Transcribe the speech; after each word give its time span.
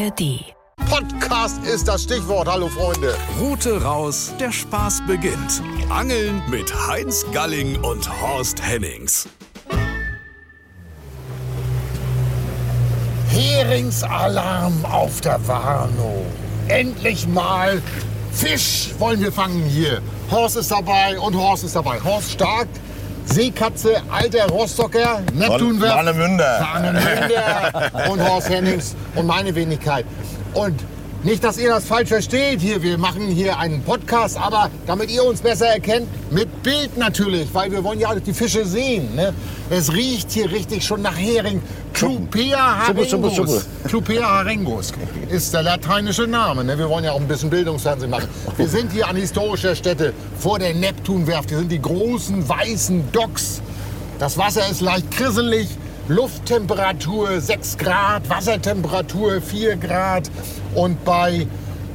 ARD. 0.00 0.54
Podcast 0.88 1.62
ist 1.64 1.86
das 1.86 2.04
Stichwort. 2.04 2.48
Hallo 2.48 2.68
Freunde. 2.68 3.14
Route 3.38 3.82
raus, 3.82 4.32
der 4.40 4.50
Spaß 4.50 5.02
beginnt. 5.06 5.62
Angeln 5.90 6.42
mit 6.48 6.72
Heinz 6.88 7.26
Galling 7.32 7.78
und 7.82 8.08
Horst 8.22 8.62
Hennings. 8.62 9.28
Heringsalarm 13.28 14.84
auf 14.86 15.20
der 15.20 15.46
Warnow. 15.46 16.24
Endlich 16.68 17.26
mal 17.28 17.82
Fisch 18.32 18.94
wollen 18.98 19.20
wir 19.20 19.32
fangen 19.32 19.64
hier. 19.64 20.00
Horst 20.30 20.56
ist 20.56 20.70
dabei 20.70 21.18
und 21.18 21.36
Horst 21.36 21.64
ist 21.64 21.76
dabei. 21.76 22.00
Horst 22.02 22.30
Stark, 22.30 22.68
Seekatze, 23.26 24.02
alter 24.10 24.46
Rostocker, 24.48 25.22
Neptunwerft. 25.34 25.96
Warnemünde. 25.96 26.44
Warnemünde 26.44 28.10
und 28.10 28.28
Horst 28.28 28.48
Hennings 28.48 28.96
und 29.14 29.26
meine 29.26 29.54
Wenigkeit. 29.54 30.04
Und 30.54 30.80
nicht, 31.22 31.44
dass 31.44 31.58
ihr 31.58 31.68
das 31.68 31.84
falsch 31.84 32.08
versteht 32.08 32.60
hier. 32.60 32.82
Wir 32.82 32.96
machen 32.96 33.26
hier 33.26 33.58
einen 33.58 33.82
Podcast, 33.82 34.40
aber 34.40 34.70
damit 34.86 35.10
ihr 35.10 35.22
uns 35.22 35.42
besser 35.42 35.66
erkennt, 35.66 36.08
mit 36.32 36.62
Bild 36.62 36.96
natürlich, 36.96 37.52
weil 37.52 37.70
wir 37.70 37.84
wollen 37.84 38.00
ja 38.00 38.14
die 38.14 38.32
Fische 38.32 38.64
sehen. 38.64 39.14
Ne? 39.14 39.34
Es 39.68 39.92
riecht 39.92 40.30
hier 40.30 40.50
richtig 40.50 40.82
schon 40.82 41.02
nach 41.02 41.18
Hering. 41.18 41.60
Clupea 41.92 42.86
harengus. 42.86 43.66
Clupea 43.86 44.22
harengus 44.22 44.92
ist 45.28 45.52
der 45.52 45.62
lateinische 45.62 46.26
Name. 46.26 46.64
Ne? 46.64 46.78
Wir 46.78 46.88
wollen 46.88 47.04
ja 47.04 47.12
auch 47.12 47.20
ein 47.20 47.28
bisschen 47.28 47.50
Bildungsfernsehen 47.50 48.10
machen. 48.10 48.28
Wir 48.56 48.68
sind 48.68 48.92
hier 48.92 49.08
an 49.08 49.16
historischer 49.16 49.74
Stätte 49.74 50.12
vor 50.38 50.58
der 50.58 50.74
Neptunwerft. 50.74 51.50
Hier 51.50 51.58
sind 51.58 51.70
die 51.70 51.82
großen 51.82 52.48
weißen 52.48 53.12
Docks. 53.12 53.60
Das 54.18 54.38
Wasser 54.38 54.68
ist 54.70 54.80
leicht 54.80 55.10
krisselig. 55.10 55.68
Lufttemperatur 56.08 57.40
6 57.40 57.78
Grad, 57.78 58.28
Wassertemperatur 58.28 59.40
4 59.40 59.76
Grad. 59.76 60.30
Und 60.74 61.04
bei 61.04 61.46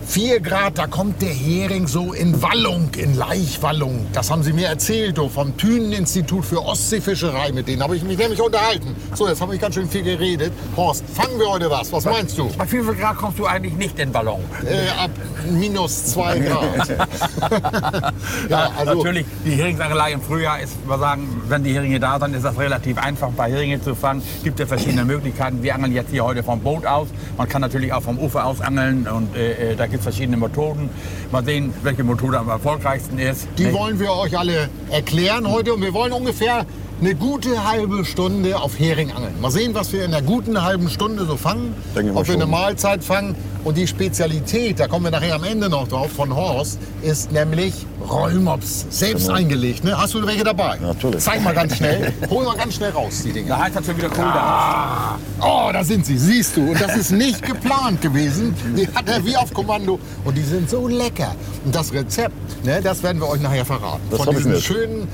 4 0.07 0.39
Grad, 0.39 0.77
da 0.77 0.87
kommt 0.87 1.21
der 1.21 1.29
Hering 1.29 1.87
so 1.87 2.13
in 2.13 2.41
Wallung, 2.41 2.89
in 2.95 3.15
Laichwallung. 3.15 4.05
Das 4.13 4.29
haben 4.29 4.43
sie 4.43 4.53
mir 4.53 4.67
erzählt, 4.67 5.17
du, 5.17 5.27
vom 5.27 5.57
Thünen-Institut 5.57 6.45
für 6.45 6.63
Ostseefischerei. 6.63 7.51
Mit 7.51 7.67
denen 7.67 7.81
habe 7.81 7.95
ich 7.95 8.03
mich 8.03 8.17
nämlich 8.17 8.41
unterhalten. 8.41 8.95
So, 9.13 9.27
jetzt 9.27 9.41
habe 9.41 9.55
ich 9.55 9.61
ganz 9.61 9.75
schön 9.75 9.89
viel 9.89 10.03
geredet. 10.03 10.53
Horst, 10.77 11.03
fangen 11.13 11.39
wir 11.39 11.49
heute 11.49 11.69
was? 11.69 11.91
Was 11.91 12.05
meinst 12.05 12.37
du? 12.37 12.49
Bei 12.57 12.65
wie 12.65 12.81
viel 12.81 12.93
Grad 12.93 13.17
kommst 13.17 13.39
du 13.39 13.45
eigentlich 13.45 13.73
nicht 13.73 13.99
in 13.99 14.11
Ballon? 14.11 14.41
Äh, 14.65 14.89
ab 15.03 15.11
minus 15.49 16.05
2 16.05 16.39
Grad. 16.47 16.89
ja, 18.49 18.71
also, 18.77 18.93
Natürlich, 18.95 19.25
die 19.45 19.51
Heringsangelei 19.51 20.13
im 20.13 20.21
Frühjahr 20.21 20.59
ist, 20.59 20.75
wir 20.87 20.97
sagen, 20.97 21.41
wenn 21.47 21.63
die 21.63 21.73
Heringe 21.73 21.99
da 21.99 22.19
sind, 22.19 22.35
ist 22.35 22.45
das 22.45 22.57
relativ 22.57 22.97
einfach, 22.97 23.27
ein 23.27 23.35
paar 23.35 23.49
Heringe 23.49 23.81
zu 23.81 23.95
fangen. 23.95 24.21
gibt 24.43 24.59
ja 24.59 24.65
verschiedene 24.65 25.03
Möglichkeiten. 25.03 25.63
Wir 25.63 25.75
angeln 25.75 25.93
jetzt 25.93 26.11
hier 26.11 26.23
heute 26.23 26.43
vom 26.43 26.59
Boot 26.59 26.85
aus. 26.85 27.07
Man 27.37 27.49
kann 27.49 27.61
natürlich 27.61 27.91
auch 27.91 28.01
vom 28.01 28.19
Ufer 28.19 28.45
aus 28.45 28.61
angeln 28.61 29.07
und 29.07 29.35
äh, 29.35 29.71
äh, 29.71 29.75
da 29.75 29.87
gibt 29.87 29.94
es 29.97 30.03
verschiedene 30.03 30.37
Methoden. 30.37 30.89
Mal 31.31 31.43
sehen, 31.43 31.73
welche 31.83 32.03
Methode 32.03 32.39
am 32.39 32.49
erfolgreichsten 32.49 33.17
ist. 33.17 33.47
Die 33.57 33.71
wollen 33.73 33.99
wir 33.99 34.11
euch 34.11 34.37
alle 34.37 34.69
erklären 34.91 35.49
heute 35.49 35.73
und 35.73 35.81
wir 35.81 35.93
wollen 35.93 36.13
ungefähr 36.13 36.65
eine 37.05 37.13
gute 37.13 37.69
halbe 37.69 38.03
Stunde 38.03 38.59
auf 38.59 38.79
Hering 38.79 39.11
angeln. 39.11 39.39
Mal 39.39 39.51
sehen, 39.51 39.75
was 39.75 39.93
wir 39.93 40.03
in 40.03 40.11
einer 40.11 40.25
guten 40.25 40.63
halben 40.63 40.89
Stunde 40.89 41.25
so 41.25 41.37
fangen. 41.37 41.75
Denke 41.95 42.15
Ob 42.15 42.25
wir 42.27 42.33
eine 42.33 42.43
schon. 42.43 42.51
Mahlzeit 42.51 43.03
fangen. 43.03 43.35
Und 43.63 43.77
die 43.77 43.85
Spezialität, 43.87 44.79
da 44.79 44.87
kommen 44.87 45.05
wir 45.05 45.11
nachher 45.11 45.35
am 45.35 45.43
Ende 45.43 45.69
noch 45.69 45.87
drauf, 45.87 46.11
von 46.11 46.35
Horst, 46.35 46.79
ist 47.01 47.31
nämlich 47.31 47.73
Rollmops. 48.09 48.87
Selbst 48.89 49.29
eingelegt. 49.29 49.83
Ne? 49.83 49.95
Hast 49.97 50.13
du 50.13 50.25
welche 50.25 50.43
dabei? 50.43 50.77
Genau. 50.77 50.93
Natürlich. 50.93 51.23
Zeig 51.23 51.43
mal 51.43 51.53
ganz 51.53 51.77
schnell. 51.77 52.11
Hol 52.29 52.43
mal 52.43 52.57
ganz 52.57 52.75
schnell 52.75 52.91
raus, 52.91 53.21
die 53.23 53.31
Dinger. 53.31 53.49
Da 53.49 53.63
heißt 53.63 53.75
das 53.75 53.85
schon 53.85 53.97
wieder 53.97 54.09
cool 54.09 54.31
da. 54.33 55.19
Oh, 55.41 55.69
da 55.71 55.83
sind 55.83 56.05
sie, 56.05 56.17
siehst 56.17 56.57
du. 56.57 56.71
Und 56.71 56.81
das 56.81 56.95
ist 56.95 57.11
nicht 57.11 57.43
geplant 57.43 58.01
gewesen. 58.01 58.55
Die 58.75 58.87
hat 58.87 59.07
er 59.07 59.23
wie 59.25 59.35
auf 59.35 59.53
Kommando. 59.53 59.99
Und 60.23 60.37
die 60.37 60.43
sind 60.43 60.69
so 60.69 60.87
lecker. 60.87 61.35
Und 61.65 61.73
das 61.75 61.93
Rezept, 61.93 62.65
ne, 62.65 62.81
das 62.81 63.03
werden 63.03 63.19
wir 63.21 63.29
euch 63.29 63.41
nachher 63.41 63.65
verraten. 63.65 64.01
Das 64.09 64.21
Von 64.21 64.35
diesen 64.35 64.59
schönen 64.59 65.07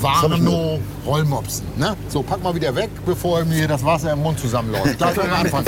Warnow 0.00 0.78
Rollmopsen. 1.06 1.66
Ne? 1.76 1.96
So, 2.08 2.22
pack 2.22 2.42
mal 2.42 2.54
wieder 2.54 2.74
weg, 2.74 2.90
bevor 3.04 3.44
mir 3.44 3.68
das 3.68 3.84
Wasser 3.84 4.12
im 4.12 4.22
Mund 4.22 4.38
zusammenläuft. 4.38 4.98
Gleich 4.98 5.18
am 5.20 5.32
Anfang. 5.32 5.64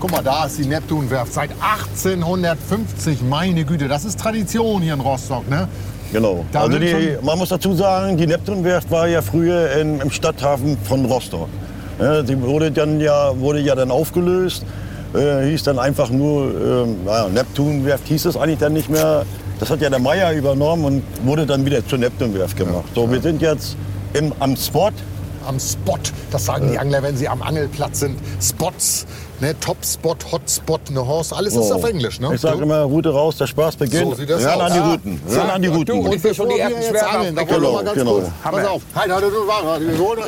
Guck 0.00 0.10
mal, 0.10 0.22
da 0.22 0.46
ist 0.46 0.58
die 0.58 0.66
Neptunwerft. 0.66 1.32
Seit 1.32 1.50
1850, 1.50 3.22
meine 3.22 3.64
Güte. 3.64 3.88
Das 3.88 4.04
ist 4.04 4.18
Tradition 4.18 4.82
hier 4.82 4.94
in 4.94 5.00
Rostock. 5.00 5.48
Ne? 5.48 5.68
Genau. 6.12 6.44
Da 6.52 6.60
also 6.62 6.78
die, 6.78 7.16
man 7.22 7.38
muss 7.38 7.48
dazu 7.48 7.74
sagen, 7.74 8.16
die 8.16 8.26
Neptunwerft 8.26 8.90
war 8.90 9.08
ja 9.08 9.22
früher 9.22 9.72
in, 9.72 10.00
im 10.00 10.10
Stadthafen 10.10 10.78
von 10.78 11.04
Rostock. 11.06 11.48
Ja, 11.98 12.22
die 12.22 12.40
wurde, 12.40 12.70
dann 12.70 13.00
ja, 13.00 13.38
wurde 13.38 13.60
ja 13.60 13.74
dann 13.74 13.90
aufgelöst, 13.90 14.64
äh, 15.14 15.44
hieß 15.48 15.62
dann 15.62 15.78
einfach 15.78 16.10
nur, 16.10 16.86
ähm, 16.86 17.04
naja, 17.04 17.28
Neptunwerft 17.28 18.06
hieß 18.08 18.26
es 18.26 18.36
eigentlich 18.36 18.58
dann 18.58 18.72
nicht 18.72 18.90
mehr. 18.90 19.24
Das 19.60 19.70
hat 19.70 19.80
ja 19.80 19.88
der 19.90 19.98
Meier 20.00 20.32
übernommen 20.32 20.84
und 20.84 21.02
wurde 21.24 21.46
dann 21.46 21.64
wieder 21.64 21.86
zur 21.86 21.98
Neptunwerft 21.98 22.56
gemacht. 22.56 22.84
so, 22.94 23.10
wir 23.10 23.20
sind 23.20 23.40
jetzt 23.40 23.76
im, 24.12 24.32
am 24.40 24.56
Spot. 24.56 24.90
am 25.46 25.60
Spot. 25.60 25.98
Das 26.30 26.46
sagen 26.46 26.70
die 26.72 26.78
Angler, 26.78 27.02
wenn 27.02 27.16
sie 27.16 27.28
am 27.28 27.42
Angelplatz 27.42 28.00
sind. 28.00 28.18
Spots, 28.42 29.06
ne? 29.40 29.54
Top-Spot, 29.60 30.16
Hotspot, 30.32 30.90
ne 30.90 31.06
Horst. 31.06 31.32
Alles 31.34 31.54
ist 31.54 31.68
So. 31.68 31.74
auf 31.74 31.84
Englisch, 31.84 32.18
ne? 32.18 32.30
Ich 32.34 32.40
sage 32.40 32.62
immer, 32.62 32.80
Route 32.82 33.10
raus, 33.10 33.36
der 33.36 33.46
Spaß 33.46 33.76
beginnt. 33.76 34.10
So 34.10 34.14
sieht 34.14 34.30
das 34.30 34.44
Ran 34.44 34.54
aus. 34.60 34.62
an 34.62 34.72
die 34.72 34.78
Ah. 34.80 34.90
Routen. 34.90 35.20
Ran 35.28 35.50
an 35.50 35.62
die 35.62 35.68
Ja, 35.68 35.74
Routen. 35.74 36.00
du, 36.00 36.06
Und 36.08 36.14
Ich 36.14 36.24
will 36.24 36.34
schon 36.34 36.48
die 36.48 36.54
wir 36.56 36.62
ersten 36.62 36.82
Schwerter 36.82 37.10
angeln, 37.10 37.36
da 37.36 37.48
wollen 37.48 37.62
wir 37.62 37.72
mal 37.72 37.84
ganz 37.84 37.98
Genau, 37.98 38.12
kurz. 38.12 38.24
genau. 38.42 38.56
Pass 38.56 38.66
auf. 38.66 38.82
Halt, 38.94 39.12
halt, 39.12 39.24
du, 39.24 39.46
warte, 39.46 39.86
wir 39.86 39.98
holen- 39.98 40.22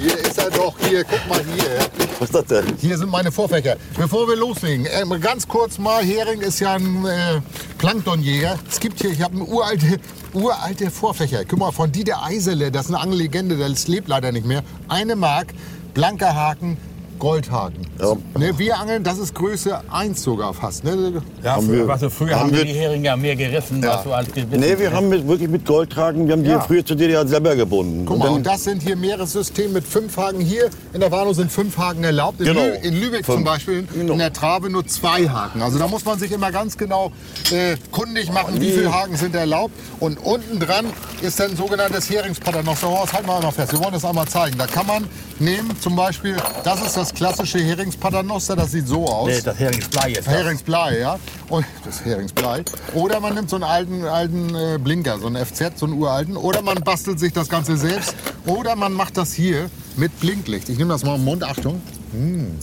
Hier 0.00 0.18
ist 0.18 0.38
er 0.38 0.50
doch, 0.50 0.74
hier, 0.88 1.04
guck 1.04 1.28
mal 1.28 1.40
hier. 1.54 2.06
Was 2.18 2.28
ist 2.30 2.34
das 2.34 2.44
denn? 2.46 2.64
Hier 2.80 2.96
sind 2.98 3.10
meine 3.10 3.30
Vorfächer. 3.32 3.76
Bevor 3.98 4.26
wir 4.28 4.36
loslegen, 4.36 4.86
äh, 4.86 5.18
ganz 5.18 5.46
kurz 5.48 5.78
mal, 5.78 6.02
Hering 6.02 6.40
ist 6.40 6.58
ja 6.60 6.74
ein 6.74 7.04
äh, 7.06 7.40
Planktonjäger. 7.80 8.58
Es 8.68 8.78
gibt 8.78 9.00
hier, 9.00 9.10
ich 9.10 9.22
habe 9.22 9.36
eine 9.36 9.44
uralte, 9.44 9.98
uralte 10.34 10.90
Vorfächer. 10.90 11.46
Guck 11.46 11.58
mal, 11.60 11.72
von 11.72 11.90
Dieter 11.90 12.22
Eisele, 12.22 12.70
das 12.70 12.86
ist 12.86 12.94
eine 12.94 13.02
Angellegende, 13.02 13.56
das 13.56 13.88
lebt 13.88 14.06
leider 14.06 14.32
nicht 14.32 14.46
mehr. 14.46 14.62
Eine 14.88 15.16
Mark, 15.16 15.54
blanker 15.94 16.34
Haken, 16.34 16.76
Goldhaken. 17.18 17.86
Ja. 18.00 18.16
Ne, 18.38 18.58
wir 18.58 18.78
angeln, 18.78 19.02
das 19.04 19.18
ist 19.18 19.34
Größe 19.34 19.80
1 19.90 20.22
sogar 20.22 20.54
fast. 20.54 20.84
Ne? 20.84 21.22
Ja, 21.42 21.52
Haben 21.56 21.66
früher, 21.66 21.76
wir- 21.78 21.88
was, 21.88 22.12
früher 22.12 22.30
haben 22.34 22.40
haben 22.50 22.52
wir- 22.56 22.64
die 22.64 22.72
Heringe 22.72 23.04
ja 23.06 23.16
mehr 23.16 23.36
gerissen, 23.36 23.82
Ja. 23.82 23.94
was 23.96 24.04
du 24.04 24.12
als 24.12 24.28
gewissen. 24.32 24.60
Nee, 24.60 24.78
wir 24.78 24.92
haben 24.92 25.08
mit, 25.08 25.26
wirklich 25.26 25.48
mit 25.50 25.64
Goldhaken, 25.66 26.26
wir 26.26 26.32
haben 26.32 26.44
die 26.44 26.50
Ja. 26.50 26.60
früher 26.60 26.84
zu 26.84 26.94
DDR 26.94 27.26
selber 27.26 27.54
gebunden. 27.56 28.04
Guck 28.06 28.14
Und 28.16 28.18
mal, 28.20 28.28
und 28.30 28.46
das 28.46 28.64
sind 28.64 28.82
hier 28.82 28.96
Meeressystem 28.96 29.72
mit 29.72 29.86
fünf 29.86 30.16
Haken. 30.16 30.40
Hier 30.40 30.70
in 30.92 31.00
der 31.00 31.10
Warnow 31.10 31.34
sind 31.34 31.50
fünf 31.52 31.76
Haken 31.76 32.04
erlaubt. 32.04 32.40
In, 32.40 32.46
Genau. 32.46 32.60
Lü 32.62 32.70
in 32.82 33.00
Lübeck 33.00 33.24
zum 33.26 33.34
Fünf. 33.36 33.46
Beispiel, 33.46 33.86
Genau. 33.94 34.12
in 34.14 34.18
der 34.18 34.32
Trave 34.32 34.70
nur 34.70 34.86
zwei 34.86 35.28
Haken. 35.28 35.62
Also 35.62 35.78
da 35.78 35.86
muss 35.88 36.04
man 36.04 36.18
sich 36.18 36.32
immer 36.32 36.50
ganz 36.50 36.76
genau 36.76 37.12
äh, 37.52 37.76
kundig 37.90 38.32
machen, 38.32 38.60
wie 38.60 38.70
viele 38.70 38.92
Haken 38.94 39.16
sind 39.16 39.34
erlaubt. 39.34 39.74
Und 39.98 40.18
unten 40.24 40.60
dran 40.60 40.86
ist 41.20 41.38
dann 41.40 41.50
ein 41.52 41.56
sogenanntes 41.56 42.08
Heringspaternoster. 42.10 42.88
Horst, 42.88 43.12
halt 43.12 43.26
mal 43.26 43.36
einmal 43.36 43.52
fest. 43.52 43.72
Wir 43.72 43.80
wollen 43.80 43.92
das 43.92 44.04
einmal 44.04 44.26
zeigen. 44.28 44.56
Da 44.58 44.66
kann 44.66 44.86
man 44.86 45.06
nehmen, 45.38 45.70
zum 45.80 45.96
Beispiel, 45.96 46.36
das 46.64 46.80
ist 46.84 46.96
das 46.96 47.12
klassische 47.14 47.58
Heringspaternoster. 47.90 48.56
Das 48.56 48.72
sieht 48.72 48.86
so 48.86 49.06
aus. 49.06 49.28
Nee, 49.28 49.40
das 49.42 49.58
Heringsblei 49.58 50.10
ist 50.10 50.26
das. 50.26 50.34
Heringsblei, 50.34 50.98
ja. 50.98 51.18
Und 51.48 51.66
das 51.84 52.04
Heringsblei. 52.04 52.64
Oder 52.94 53.20
man 53.20 53.34
nimmt 53.34 53.50
so 53.50 53.56
einen 53.56 53.64
alten, 53.64 54.04
alten 54.04 54.54
äh, 54.54 54.78
Blinker, 54.78 55.18
so 55.18 55.26
einen 55.26 55.44
FZ, 55.44 55.78
so 55.78 55.86
einen 55.86 55.94
uralten. 55.94 56.36
Oder 56.36 56.62
man 56.62 56.78
bastelt 56.82 57.18
sich 57.18 57.32
das 57.32 57.48
Ganze 57.48 57.76
selbst. 57.76 58.14
Oder 58.46 58.76
man 58.76 58.92
macht 58.92 59.16
das 59.16 59.32
hier 59.32 59.70
mit 59.96 60.18
Blinklicht. 60.20 60.68
Ich 60.68 60.78
nehme 60.78 60.92
das 60.92 61.04
mal 61.04 61.16
im 61.16 61.24
Mund, 61.24 61.42
Achtung. 61.42 61.80
Hm. 62.12 62.58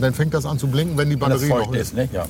Und 0.00 0.04
dann 0.04 0.14
fängt 0.14 0.32
das 0.32 0.46
an 0.46 0.58
zu 0.58 0.66
blinken, 0.66 0.96
wenn 0.96 1.10
die 1.10 1.20
Wenn 1.20 1.28
das 1.28 1.42
Batterie 1.42 1.50
feucht 1.50 1.72
noch 1.72 1.78
ist, 1.78 1.94
ne? 1.94 2.08
Ja. 2.10 2.24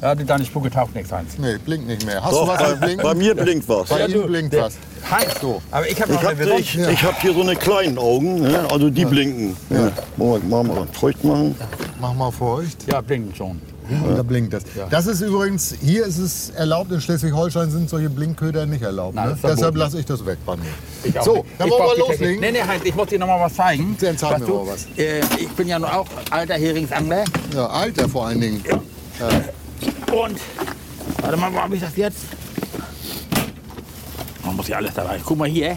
Ja, 0.00 0.14
die- 0.14 0.24
deine 0.24 0.42
Spucke 0.46 0.70
taucht 0.70 0.94
nichts, 0.94 1.12
Heinz. 1.12 1.36
Nee, 1.36 1.58
blinkt 1.62 1.86
nicht 1.86 2.06
mehr. 2.06 2.24
Hast 2.24 2.32
Doch, 2.32 2.46
du 2.46 2.48
was 2.52 2.58
bei, 2.62 2.70
mit 2.70 2.80
Blinken? 2.80 3.02
bei 3.02 3.14
mir 3.14 3.34
blinkt 3.34 3.68
was. 3.68 3.88
Bei 3.90 3.98
Ja, 4.00 4.06
Ihnen 4.06 4.22
du, 4.22 4.26
blinkt 4.26 4.52
der- 4.54 4.62
was. 4.62 4.78
Heinz, 5.10 5.34
So. 5.38 5.60
aber 5.70 5.86
ich 5.86 6.00
habe 6.00 6.14
noch 6.14 6.22
Ich 6.22 6.28
eine 6.28 6.40
habe 6.50 6.58
ich, 6.60 6.78
ich 6.78 7.02
hab 7.02 7.20
hier 7.20 7.34
so 7.34 7.42
eine 7.42 7.56
kleinen 7.56 7.98
Augen, 7.98 8.40
ne? 8.40 8.66
also 8.70 8.88
die 8.88 9.04
blinken. 9.04 9.54
Ja. 9.68 9.92
Moment, 10.16 10.48
machen 10.48 10.68
wir 10.68 10.74
mal 10.76 10.86
feucht 10.92 11.22
machen. 11.24 11.54
Mach 12.00 12.14
mal 12.14 12.30
feucht. 12.30 12.90
Ja, 12.90 13.02
blinken 13.02 13.34
schon. 13.34 13.60
Da 14.16 14.22
blinkt 14.22 14.52
das. 14.52 14.64
Das 14.90 15.06
ist 15.06 15.20
übrigens, 15.20 15.74
hier 15.80 16.06
ist 16.06 16.18
es 16.18 16.50
erlaubt, 16.50 16.90
in 16.92 17.00
Schleswig-Holstein 17.00 17.70
sind 17.70 17.88
solche 17.88 18.10
Blinkköder 18.10 18.66
nicht 18.66 18.82
erlaubt. 18.82 19.14
Nein, 19.14 19.28
ne? 19.30 19.38
Deshalb 19.42 19.76
lasse 19.76 19.98
ich 20.00 20.06
das 20.06 20.24
weg 20.26 20.38
bei 20.44 20.56
mir. 20.56 20.64
Ich 21.04 21.18
auch 21.18 21.24
So, 21.24 21.34
nicht. 21.36 21.46
dann 21.58 21.68
Ich 21.68 21.72
wollen 21.72 21.90
wir 21.96 22.06
loslegen. 22.08 22.40
Nee, 22.40 22.52
nee, 22.52 22.62
Heinz, 22.62 22.82
ich 22.84 22.94
muss 22.94 23.08
dir 23.08 23.18
noch 23.18 23.26
mal 23.28 23.40
was 23.40 23.54
zeigen. 23.54 23.96
Dann 24.00 24.18
zeig 24.18 24.40
mir 24.40 24.46
mal 24.48 24.66
was. 24.66 24.86
Äh, 24.96 25.20
ich 25.38 25.48
bin 25.50 25.68
ja 25.68 25.78
nun 25.78 25.88
auch 25.88 26.06
alter 26.30 26.54
Heringsangler. 26.54 27.24
Ja, 27.54 27.66
Alter 27.66 28.08
vor 28.08 28.26
allen 28.26 28.40
Dingen. 28.40 28.64
Und, 30.12 30.38
warte 31.22 31.36
mal, 31.36 31.52
wo 31.52 31.58
habe 31.58 31.74
ich 31.76 31.80
das 31.80 31.96
jetzt? 31.96 32.18
Man 34.44 34.56
muss 34.56 34.68
ja 34.68 34.76
alles 34.76 34.94
dabei. 34.94 35.20
Guck 35.24 35.38
mal 35.38 35.48
hier. 35.48 35.76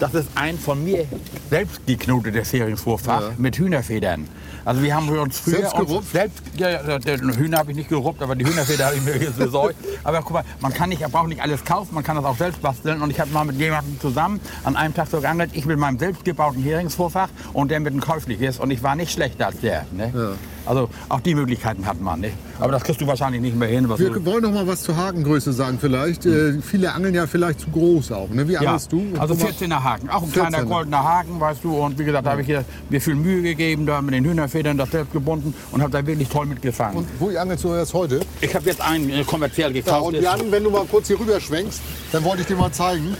Das 0.00 0.12
ist 0.14 0.28
ein 0.34 0.58
von 0.58 0.82
mir 0.82 1.06
selbst 1.50 1.86
geknotetes 1.86 2.52
Heringswurffach 2.52 3.20
Ja. 3.20 3.30
mit 3.38 3.56
Hühnerfedern. 3.58 4.26
Also 4.64 4.82
wir 4.82 4.94
haben 4.94 5.08
uns 5.08 5.38
früher 5.38 5.56
Selbst 5.56 5.76
gerupft? 5.76 6.12
selbst 6.12 6.42
ja, 6.56 6.70
ja, 6.70 6.98
Hühner 7.36 7.58
habe 7.58 7.70
ich 7.70 7.76
nicht 7.76 7.88
geruppt, 7.88 8.22
aber 8.22 8.34
die 8.34 8.46
Hühnerfeder 8.46 8.86
habe 8.86 8.96
ich 8.96 9.02
mir 9.02 9.16
jetzt 9.20 9.38
besorgt. 9.38 9.76
Aber 10.02 10.20
guck 10.22 10.32
mal, 10.32 10.44
man 10.60 10.72
kann 10.72 10.88
nicht, 10.88 11.02
man 11.02 11.10
braucht 11.10 11.28
nicht 11.28 11.42
alles 11.42 11.64
kaufen, 11.64 11.94
man 11.94 12.04
kann 12.04 12.16
das 12.16 12.24
auch 12.24 12.36
selbst 12.36 12.62
basteln. 12.62 13.02
Und 13.02 13.10
ich 13.10 13.20
habe 13.20 13.30
mal 13.30 13.44
mit 13.44 13.56
jemandem 13.56 14.00
zusammen 14.00 14.40
an 14.64 14.76
einem 14.76 14.94
Tag 14.94 15.08
so 15.08 15.20
geangelt, 15.20 15.50
ich 15.52 15.66
mit 15.66 15.78
meinem 15.78 15.98
selbstgebauten 15.98 16.62
Heringsvorfach 16.62 17.28
und 17.52 17.70
der 17.70 17.80
mit 17.80 17.92
einem 17.92 18.00
käufliches. 18.00 18.58
Und 18.58 18.70
ich 18.70 18.82
war 18.82 18.96
nicht 18.96 19.12
schlechter 19.12 19.46
als 19.46 19.60
der. 19.60 19.86
Ne? 19.92 20.36
Also 20.66 20.88
auch 21.08 21.20
die 21.20 21.34
Möglichkeiten 21.34 21.86
hat 21.86 22.00
man. 22.00 22.20
Ne? 22.20 22.32
Aber 22.58 22.72
das 22.72 22.84
kriegst 22.84 23.00
du 23.00 23.06
wahrscheinlich 23.06 23.42
nicht 23.42 23.56
mehr 23.56 23.68
hin. 23.68 23.88
Was 23.88 23.98
du, 23.98 24.14
Wir 24.14 24.24
wollen 24.24 24.42
noch 24.42 24.52
mal 24.52 24.66
was 24.66 24.82
zur 24.82 24.96
Hakengröße 24.96 25.52
sagen 25.52 25.78
vielleicht. 25.80 26.24
Äh, 26.26 26.60
viele 26.62 26.92
angeln 26.92 27.14
ja 27.14 27.26
vielleicht 27.26 27.60
zu 27.60 27.70
groß 27.70 28.12
auch. 28.12 28.28
Ne? 28.30 28.48
Wie 28.48 28.52
ja, 28.52 28.60
angelst 28.60 28.90
du? 28.92 29.02
also 29.18 29.34
Guck 29.34 29.44
mal. 29.44 29.50
14er 29.50 29.82
Haken, 29.84 30.08
auch 30.10 30.22
ein 30.22 30.32
kleiner 30.32 30.58
14er. 30.60 30.64
goldener 30.64 31.04
Haken, 31.04 31.40
weißt 31.40 31.64
du. 31.64 31.76
Und 31.76 31.98
wie 31.98 32.04
gesagt, 32.04 32.26
da 32.26 32.30
habe 32.30 32.40
ich 32.40 32.46
hier 32.46 32.64
mir 32.88 33.00
viel 33.00 33.14
Mühe 33.14 33.42
gegeben, 33.42 33.84
da 33.86 34.00
mit 34.00 34.14
den 34.14 34.24
Hühnerfedern 34.24 34.78
das 34.78 34.90
selbst 34.90 35.12
gebunden 35.12 35.52
und 35.72 35.82
habe 35.82 35.90
da 35.92 36.06
wirklich 36.06 36.28
toll 36.28 36.46
mitgefangen. 36.46 36.96
Und 36.98 37.08
wo 37.18 37.28
angelst 37.36 37.64
du 37.64 37.74
erst 37.74 37.92
heute? 37.94 38.20
ich 38.40 38.54
habe 38.54 38.64
jetzt 38.66 38.80
einen 38.80 39.10
äh, 39.10 39.24
kommerziell 39.24 39.74
Ja, 39.74 39.82
gekauft. 39.82 40.06
und 40.08 40.14
ist- 40.14 40.22
Jan, 40.24 40.40
wenn 40.50 40.64
du 40.64 40.70
mal 40.70 40.84
kurz 40.90 41.08
hier 41.08 41.18
rüber 41.20 41.38
schwenkst, 41.40 41.80
dann 42.12 42.24
wollte 42.24 42.40
ich 42.42 42.46
dir 42.46 42.56
mal 42.56 42.72
zeigen, 42.72 43.14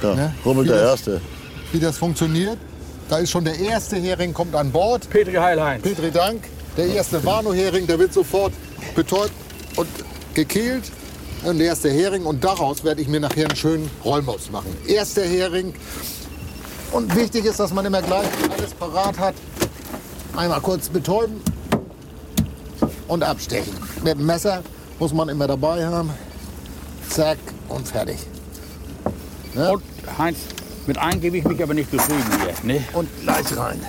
Da 0.00 0.14
Ne? 0.14 0.34
rubbelt 0.44 0.68
der 0.68 0.76
Wie 0.76 0.80
das- 0.80 0.90
Erste. 0.90 1.20
wie 1.72 1.80
das 1.80 1.96
funktioniert. 1.98 2.58
Da 3.08 3.18
ist 3.18 3.30
schon 3.30 3.44
der 3.44 3.58
erste 3.58 3.96
Hering, 3.96 4.34
kommt 4.34 4.54
an 4.56 4.70
Bord. 4.72 5.08
Petri 5.08 5.34
Heilheinz. 5.34 5.82
Petri 5.84 6.10
Dank, 6.10 6.42
der 6.76 6.86
erste 6.86 7.24
Warnow-Hering, 7.24 7.86
der 7.86 7.98
wird 7.98 8.12
sofort 8.12 8.52
betäubt 8.94 9.32
und 9.76 9.88
gekehlt. 10.34 10.84
Und 11.44 11.58
der 11.58 11.68
erste 11.68 11.90
Hering 11.90 12.24
und 12.24 12.42
daraus 12.42 12.82
werde 12.82 13.02
ich 13.02 13.08
mir 13.08 13.20
nachher 13.20 13.46
einen 13.46 13.56
schönen 13.56 13.90
Rollmops 14.04 14.50
machen. 14.50 14.76
Erster 14.86 15.22
Hering. 15.22 15.74
Und 16.92 17.14
wichtig 17.14 17.44
ist, 17.44 17.60
dass 17.60 17.72
man 17.72 17.84
immer 17.84 18.02
gleich 18.02 18.26
alles 18.56 18.74
parat 18.74 19.18
hat. 19.18 19.34
Einmal 20.34 20.60
kurz 20.60 20.88
betäuben 20.88 21.40
und 23.08 23.22
abstechen. 23.22 23.72
Mit 24.02 24.18
dem 24.18 24.26
Messer 24.26 24.62
muss 24.98 25.12
man 25.12 25.28
immer 25.28 25.46
dabei 25.46 25.86
haben. 25.86 26.10
Zack 27.08 27.38
und 27.68 27.86
fertig. 27.86 28.18
Und 29.54 29.82
Heinz, 30.18 30.38
mit 30.86 30.98
einem 30.98 31.20
gebe 31.20 31.38
ich 31.38 31.44
mich 31.44 31.62
aber 31.62 31.74
nicht 31.74 31.90
zufrieden 31.90 32.24
hier. 32.42 32.74
Ne? 32.74 32.84
Und 32.92 33.08
gleich 33.22 33.56
rein. 33.56 33.80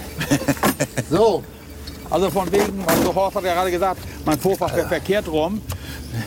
so, 1.09 1.43
Also 2.09 2.29
von 2.31 2.51
wegen, 2.51 2.83
also 2.85 3.13
Horst 3.13 3.35
hat 3.35 3.43
ja 3.43 3.53
gerade 3.53 3.71
gesagt, 3.71 4.01
mein 4.25 4.39
Vorfach 4.39 4.75
wäre 4.75 4.87
verkehrt 4.87 5.27
rum. 5.27 5.61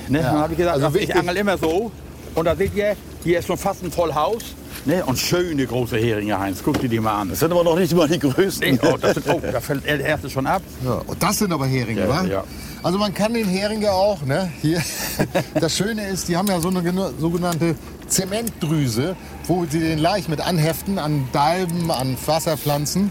Ne? 0.09 0.21
Dann 0.23 0.39
habe 0.39 0.53
ich 0.53 0.59
gesagt, 0.59 0.83
Also 0.83 0.99
ich 0.99 1.15
angel 1.15 1.37
immer 1.37 1.59
so. 1.59 1.91
Und 2.35 2.45
da 2.45 2.55
seht 2.55 2.75
ihr, 2.75 2.97
hier 3.25 3.39
ist 3.41 3.47
schon 3.47 3.57
fast 3.59 3.83
ein 3.83 3.91
Vollhaus. 3.91 4.43
Ne? 4.85 5.05
Und 5.05 5.19
schöne 5.19 5.67
große 5.67 5.99
Heringe, 5.99 6.39
Heinz. 6.39 6.61
Guck 6.65 6.81
dir 6.81 6.89
die 6.89 7.01
mal 7.01 7.21
an. 7.23 7.31
Das 7.31 7.41
sind 7.41 7.53
aber 7.53 7.65
noch 7.65 7.77
nicht 7.77 7.95
mal 7.95 8.09
die 8.09 8.19
größten. 8.19 8.75
Nee, 8.75 8.79
oh, 8.83 8.97
das 8.97 9.15
sind, 9.15 9.29
oh, 9.29 9.41
da 9.41 9.61
fällt 9.61 9.85
der 9.85 10.01
erste 10.01 10.31
schon 10.31 10.47
ab. 10.47 10.63
Ja, 10.85 11.03
und 11.07 11.23
das 11.23 11.39
sind 11.39 11.53
aber 11.53 11.67
Heringe, 11.67 12.03
Ja, 12.03 12.09
wa? 12.09 12.25
ja. 12.25 12.45
Also 12.83 12.97
man 12.99 13.13
kann 13.13 13.35
den 13.35 13.47
Heringe 13.47 13.91
auch, 13.93 14.23
ne? 14.23 14.51
Hier. 14.63 14.81
Das 15.61 15.77
Schöne 15.77 16.07
ist, 16.09 16.29
die 16.29 16.37
haben 16.37 16.47
ja 16.47 16.61
so 16.61 16.69
eine 16.69 16.83
sogenannte 17.19 17.75
Zementdrüse, 18.07 19.17
wo 19.47 19.67
sie 19.69 19.81
den 19.81 19.99
Laich 19.99 20.29
mit 20.29 20.41
anheften 20.41 20.99
an 20.99 21.29
Dalben, 21.33 21.91
an 21.91 22.17
Wasserpflanzen. 22.25 23.11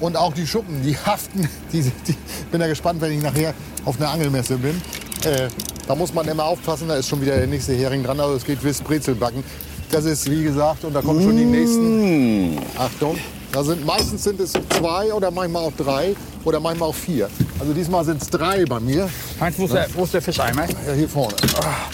Und 0.00 0.16
auch 0.16 0.32
die 0.32 0.46
Schuppen, 0.46 0.82
die 0.82 0.96
haften. 0.96 1.48
Die, 1.72 1.82
die, 1.82 2.16
bin 2.50 2.60
ja 2.60 2.66
gespannt, 2.66 3.00
wenn 3.00 3.12
ich 3.12 3.22
nachher 3.22 3.54
auf 3.84 4.00
einer 4.00 4.10
Angelmesse 4.10 4.56
bin. 4.56 4.80
Äh, 5.24 5.48
da 5.86 5.94
muss 5.94 6.12
man 6.12 6.26
immer 6.26 6.44
aufpassen, 6.44 6.88
da 6.88 6.96
ist 6.96 7.08
schon 7.08 7.20
wieder 7.20 7.36
der 7.36 7.46
nächste 7.46 7.74
Hering 7.74 8.02
dran. 8.02 8.18
Also 8.18 8.34
es 8.36 8.44
geht 8.44 8.60
bis 8.60 8.80
Brezelbacken. 8.80 9.44
Das 9.90 10.04
ist 10.04 10.28
wie 10.30 10.42
gesagt, 10.42 10.84
und 10.84 10.94
da 10.94 11.00
kommen 11.02 11.22
schon 11.22 11.36
die 11.36 11.44
nächsten. 11.44 12.58
Achtung, 12.78 13.18
da 13.52 13.62
sind, 13.62 13.84
meistens 13.84 14.24
sind 14.24 14.40
es 14.40 14.52
zwei 14.52 15.12
oder 15.12 15.30
manchmal 15.30 15.64
auch 15.64 15.72
drei 15.76 16.14
oder 16.44 16.60
manchmal 16.60 16.88
auch 16.88 16.94
vier. 16.94 17.28
Also 17.58 17.72
diesmal 17.72 18.04
sind 18.04 18.22
es 18.22 18.28
drei 18.30 18.64
bei 18.64 18.80
mir. 18.80 19.08
Heinz, 19.40 19.58
wo 19.58 19.64
ist 19.66 19.74
der, 19.74 19.86
wo 19.94 20.04
ist 20.04 20.14
der 20.14 20.22
Fischeimer? 20.22 20.66
Ja, 20.86 20.92
hier 20.94 21.08
vorne. 21.08 21.34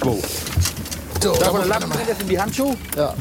Wo? 0.01 0.19
So, 1.23 1.33
Da, 1.35 1.53
wo 1.53 1.57
der 1.59 1.67
Lappen 1.67 1.91
drin 1.91 2.09
ist, 2.11 2.21
in 2.23 2.29
die 2.29 2.39
Handschuhe? 2.41 2.77
ja. 2.97 3.15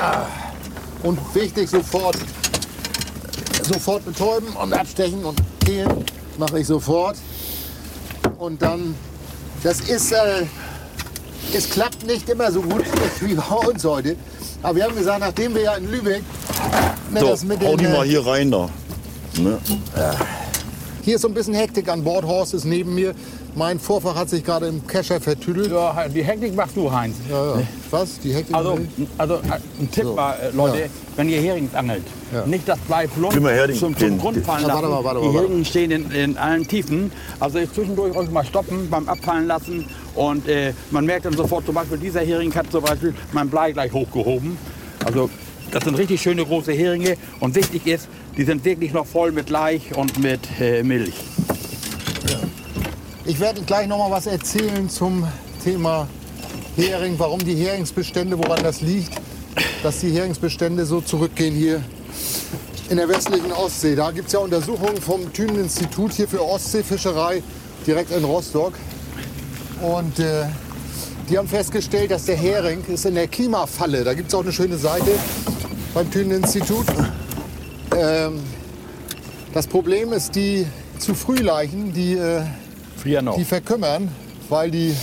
Ah. 0.00 0.41
Und 1.02 1.18
wichtig, 1.34 1.68
sofort, 1.68 2.16
sofort 3.62 4.04
betäuben 4.04 4.48
und 4.54 4.72
abstechen 4.72 5.24
und 5.24 5.40
kehlen. 5.64 6.04
Mache 6.38 6.60
ich 6.60 6.66
sofort. 6.66 7.16
Und 8.38 8.62
dann, 8.62 8.94
das 9.62 9.80
ist, 9.80 10.12
äh, 10.12 10.44
es 11.54 11.68
klappt 11.68 12.06
nicht 12.06 12.28
immer 12.28 12.50
so 12.50 12.62
gut 12.62 12.84
wie 13.20 13.34
bei 13.34 13.42
uns 13.42 13.84
heute. 13.84 14.16
Aber 14.62 14.76
wir 14.76 14.84
haben 14.84 14.96
gesagt, 14.96 15.20
nachdem 15.20 15.54
wir 15.54 15.62
ja 15.62 15.74
in 15.74 15.90
Lübeck 15.90 16.22
ne, 17.10 17.20
So, 17.20 17.26
das 17.28 17.44
mit 17.44 17.60
hau 17.60 17.76
den, 17.76 17.78
die 17.78 17.84
äh, 17.84 17.92
mal 17.92 18.06
hier 18.06 18.24
rein 18.24 18.50
da. 18.50 18.68
Ne? 19.38 19.58
Hier 21.02 21.16
ist 21.16 21.22
so 21.22 21.28
ein 21.28 21.34
bisschen 21.34 21.54
Hektik 21.54 21.88
an 21.88 22.04
Bord. 22.04 22.24
Horst 22.24 22.54
ist 22.54 22.64
neben 22.64 22.94
mir. 22.94 23.14
Mein 23.54 23.78
Vorfach 23.78 24.14
hat 24.14 24.30
sich 24.30 24.42
gerade 24.44 24.66
im 24.66 24.86
Kescher 24.86 25.20
vertüdelt. 25.20 25.70
Ja, 25.70 26.08
die 26.08 26.24
Hektik 26.24 26.54
machst 26.56 26.74
du, 26.74 26.90
Heinz. 26.90 27.16
Ja, 27.30 27.56
ja. 27.58 27.62
Was? 27.90 28.18
Die 28.20 28.32
Hektik? 28.32 28.56
Also, 28.56 28.78
also 29.18 29.34
äh, 29.34 29.38
ein 29.80 29.90
Tipp 29.90 30.04
So. 30.04 30.16
war, 30.16 30.40
äh, 30.40 30.50
Leute, 30.52 30.78
Ja. 30.78 30.86
wenn 31.16 31.28
ihr 31.28 31.38
Herings 31.40 31.74
angelt, 31.74 32.04
Ja. 32.32 32.46
nicht 32.46 32.66
das 32.66 32.78
Blei 32.80 33.06
plump 33.06 33.34
zum, 33.78 33.94
zum 33.96 34.18
Grund 34.18 34.38
fallen 34.38 34.62
Ja, 34.62 34.68
lassen. 34.68 34.82
warte 34.82 34.88
mal, 34.88 35.04
warte 35.04 35.20
mal, 35.20 35.28
die 35.28 35.34
warte 35.34 35.48
Heringen 35.48 35.64
stehen 35.66 35.90
in, 35.90 36.10
in 36.12 36.38
allen 36.38 36.66
Tiefen. 36.66 37.12
Also 37.40 37.58
zwischendurch 37.66 38.16
euch 38.16 38.30
mal 38.30 38.44
stoppen 38.44 38.88
beim 38.88 39.06
Abfallen 39.06 39.46
lassen. 39.46 39.84
Und 40.14 40.48
äh, 40.48 40.72
man 40.90 41.04
merkt 41.04 41.26
dann 41.26 41.36
sofort, 41.36 41.66
zum 41.66 41.74
Beispiel 41.74 41.98
dieser 41.98 42.20
Hering 42.20 42.54
hat 42.54 42.72
zum 42.72 42.82
Beispiel 42.82 43.14
mein 43.32 43.50
Blei 43.50 43.72
gleich 43.72 43.92
hochgehoben. 43.92 44.56
Also 45.04 45.28
das 45.70 45.84
sind 45.84 45.98
richtig 45.98 46.22
schöne 46.22 46.46
große 46.46 46.72
Heringe. 46.72 47.16
Und 47.40 47.54
wichtig 47.54 47.86
ist, 47.86 48.08
die 48.34 48.44
sind 48.44 48.64
wirklich 48.64 48.94
noch 48.94 49.04
voll 49.06 49.30
mit 49.30 49.50
Laich 49.50 49.94
und 49.94 50.18
mit 50.22 50.40
äh, 50.58 50.82
Milch. 50.82 51.12
Ich 53.24 53.38
werde 53.38 53.62
gleich 53.62 53.86
noch 53.86 53.98
mal 53.98 54.10
was 54.10 54.26
erzählen 54.26 54.90
zum 54.90 55.28
Thema 55.62 56.08
Hering, 56.74 57.14
warum 57.18 57.38
die 57.38 57.54
Heringsbestände, 57.54 58.36
woran 58.36 58.64
das 58.64 58.80
liegt, 58.80 59.12
dass 59.84 60.00
die 60.00 60.10
Heringsbestände 60.10 60.84
so 60.84 61.00
zurückgehen 61.00 61.54
hier 61.54 61.80
in 62.90 62.96
der 62.96 63.08
westlichen 63.08 63.52
Ostsee. 63.52 63.94
Da 63.94 64.10
gibt 64.10 64.26
es 64.26 64.32
ja 64.32 64.40
Untersuchungen 64.40 65.00
vom 65.00 65.32
Thünen-Institut 65.32 66.14
hier 66.14 66.26
für 66.26 66.44
Ostseefischerei 66.44 67.44
direkt 67.86 68.10
in 68.10 68.24
Rostock. 68.24 68.72
Und 69.80 70.18
äh, 70.18 70.46
die 71.30 71.38
haben 71.38 71.46
festgestellt, 71.46 72.10
dass 72.10 72.24
der 72.24 72.36
Hering 72.36 72.84
ist 72.88 73.06
in 73.06 73.14
der 73.14 73.28
Klimafalle. 73.28 74.02
Da 74.02 74.14
gibt 74.14 74.30
es 74.30 74.34
auch 74.34 74.42
eine 74.42 74.52
schöne 74.52 74.78
Seite 74.78 75.12
beim 75.94 76.10
Thünen-Institut. 76.10 76.86
Ähm, 77.96 78.40
das 79.54 79.68
Problem 79.68 80.12
ist 80.12 80.34
die 80.34 80.66
zu 80.98 81.14
Frühleichen, 81.14 81.92
die 81.92 82.14
äh, 82.14 82.42
Früher 83.02 83.22
noch. 83.22 83.36
die 83.36 83.44
verkümmern, 83.44 84.08
weil 84.48 84.70
die. 84.70 84.94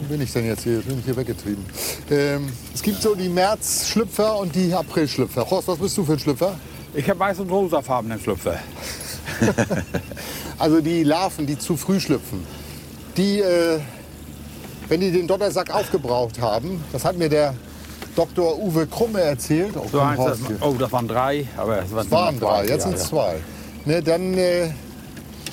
Wo 0.00 0.08
bin 0.08 0.20
ich 0.22 0.32
denn 0.32 0.46
jetzt 0.46 0.62
hier? 0.64 0.74
Jetzt 0.74 0.86
bin 0.86 0.98
ich 0.98 1.04
hier 1.04 1.16
weggetrieben. 1.16 1.64
Ähm, 2.10 2.52
es 2.74 2.82
gibt 2.82 3.00
so 3.02 3.14
die 3.14 3.28
März-Schlüpfer 3.28 4.38
und 4.38 4.54
die 4.54 4.72
April-Schlüpfer. 4.74 5.48
Horst, 5.48 5.68
was 5.68 5.78
bist 5.78 5.96
du 5.96 6.04
für 6.04 6.14
ein 6.14 6.18
Schlüpfer? 6.18 6.54
Ich 6.94 7.08
habe 7.08 7.18
weiß 7.20 7.40
und 7.40 7.50
rosafarbenen 7.50 8.20
Schlüpfer. 8.20 8.58
Also 10.58 10.80
die 10.80 11.02
Larven, 11.02 11.46
die 11.46 11.58
zu 11.58 11.76
früh 11.76 11.98
schlüpfen. 11.98 12.46
Die, 13.16 13.40
äh, 13.40 13.80
wenn 14.88 15.00
die 15.00 15.10
den 15.10 15.26
Dottersack 15.26 15.74
aufgebraucht 15.74 16.40
haben, 16.40 16.82
das 16.92 17.04
hat 17.04 17.16
mir 17.18 17.28
der 17.28 17.54
Dr. 18.14 18.56
Uwe 18.58 18.86
Krumme 18.86 19.20
erzählt. 19.20 19.72
Oh, 19.76 19.86
So 19.90 19.98
komm, 19.98 20.08
heißt 20.08 20.20
das, 20.20 20.38
oh, 20.60 20.74
das 20.78 20.92
waren 20.92 21.08
drei, 21.08 21.46
aber 21.56 21.78
es 21.80 21.90
Es 21.90 22.10
waren 22.10 22.38
noch 22.38 22.48
drei, 22.48 22.62
jetzt 22.62 22.70
ja, 22.70 22.80
sind 22.80 22.94
es 22.94 23.02
ja. 23.02 23.08
zwei. 23.08 23.34
Ne, 23.84 24.02
dann 24.02 24.34
äh, 24.34 24.70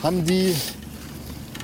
haben 0.04 0.24
die, 0.24 0.56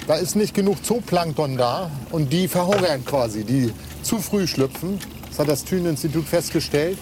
da 0.07 0.15
ist 0.15 0.35
nicht 0.35 0.53
genug 0.53 0.83
Zooplankton 0.85 1.57
da 1.57 1.91
und 2.11 2.31
die 2.31 2.47
verhungern 2.47 3.03
quasi, 3.05 3.43
die 3.43 3.73
zu 4.01 4.19
früh 4.19 4.47
schlüpfen. 4.47 4.99
Das 5.29 5.39
hat 5.39 5.49
das 5.49 5.65
Thünen-Institut 5.65 6.25
festgestellt. 6.25 6.97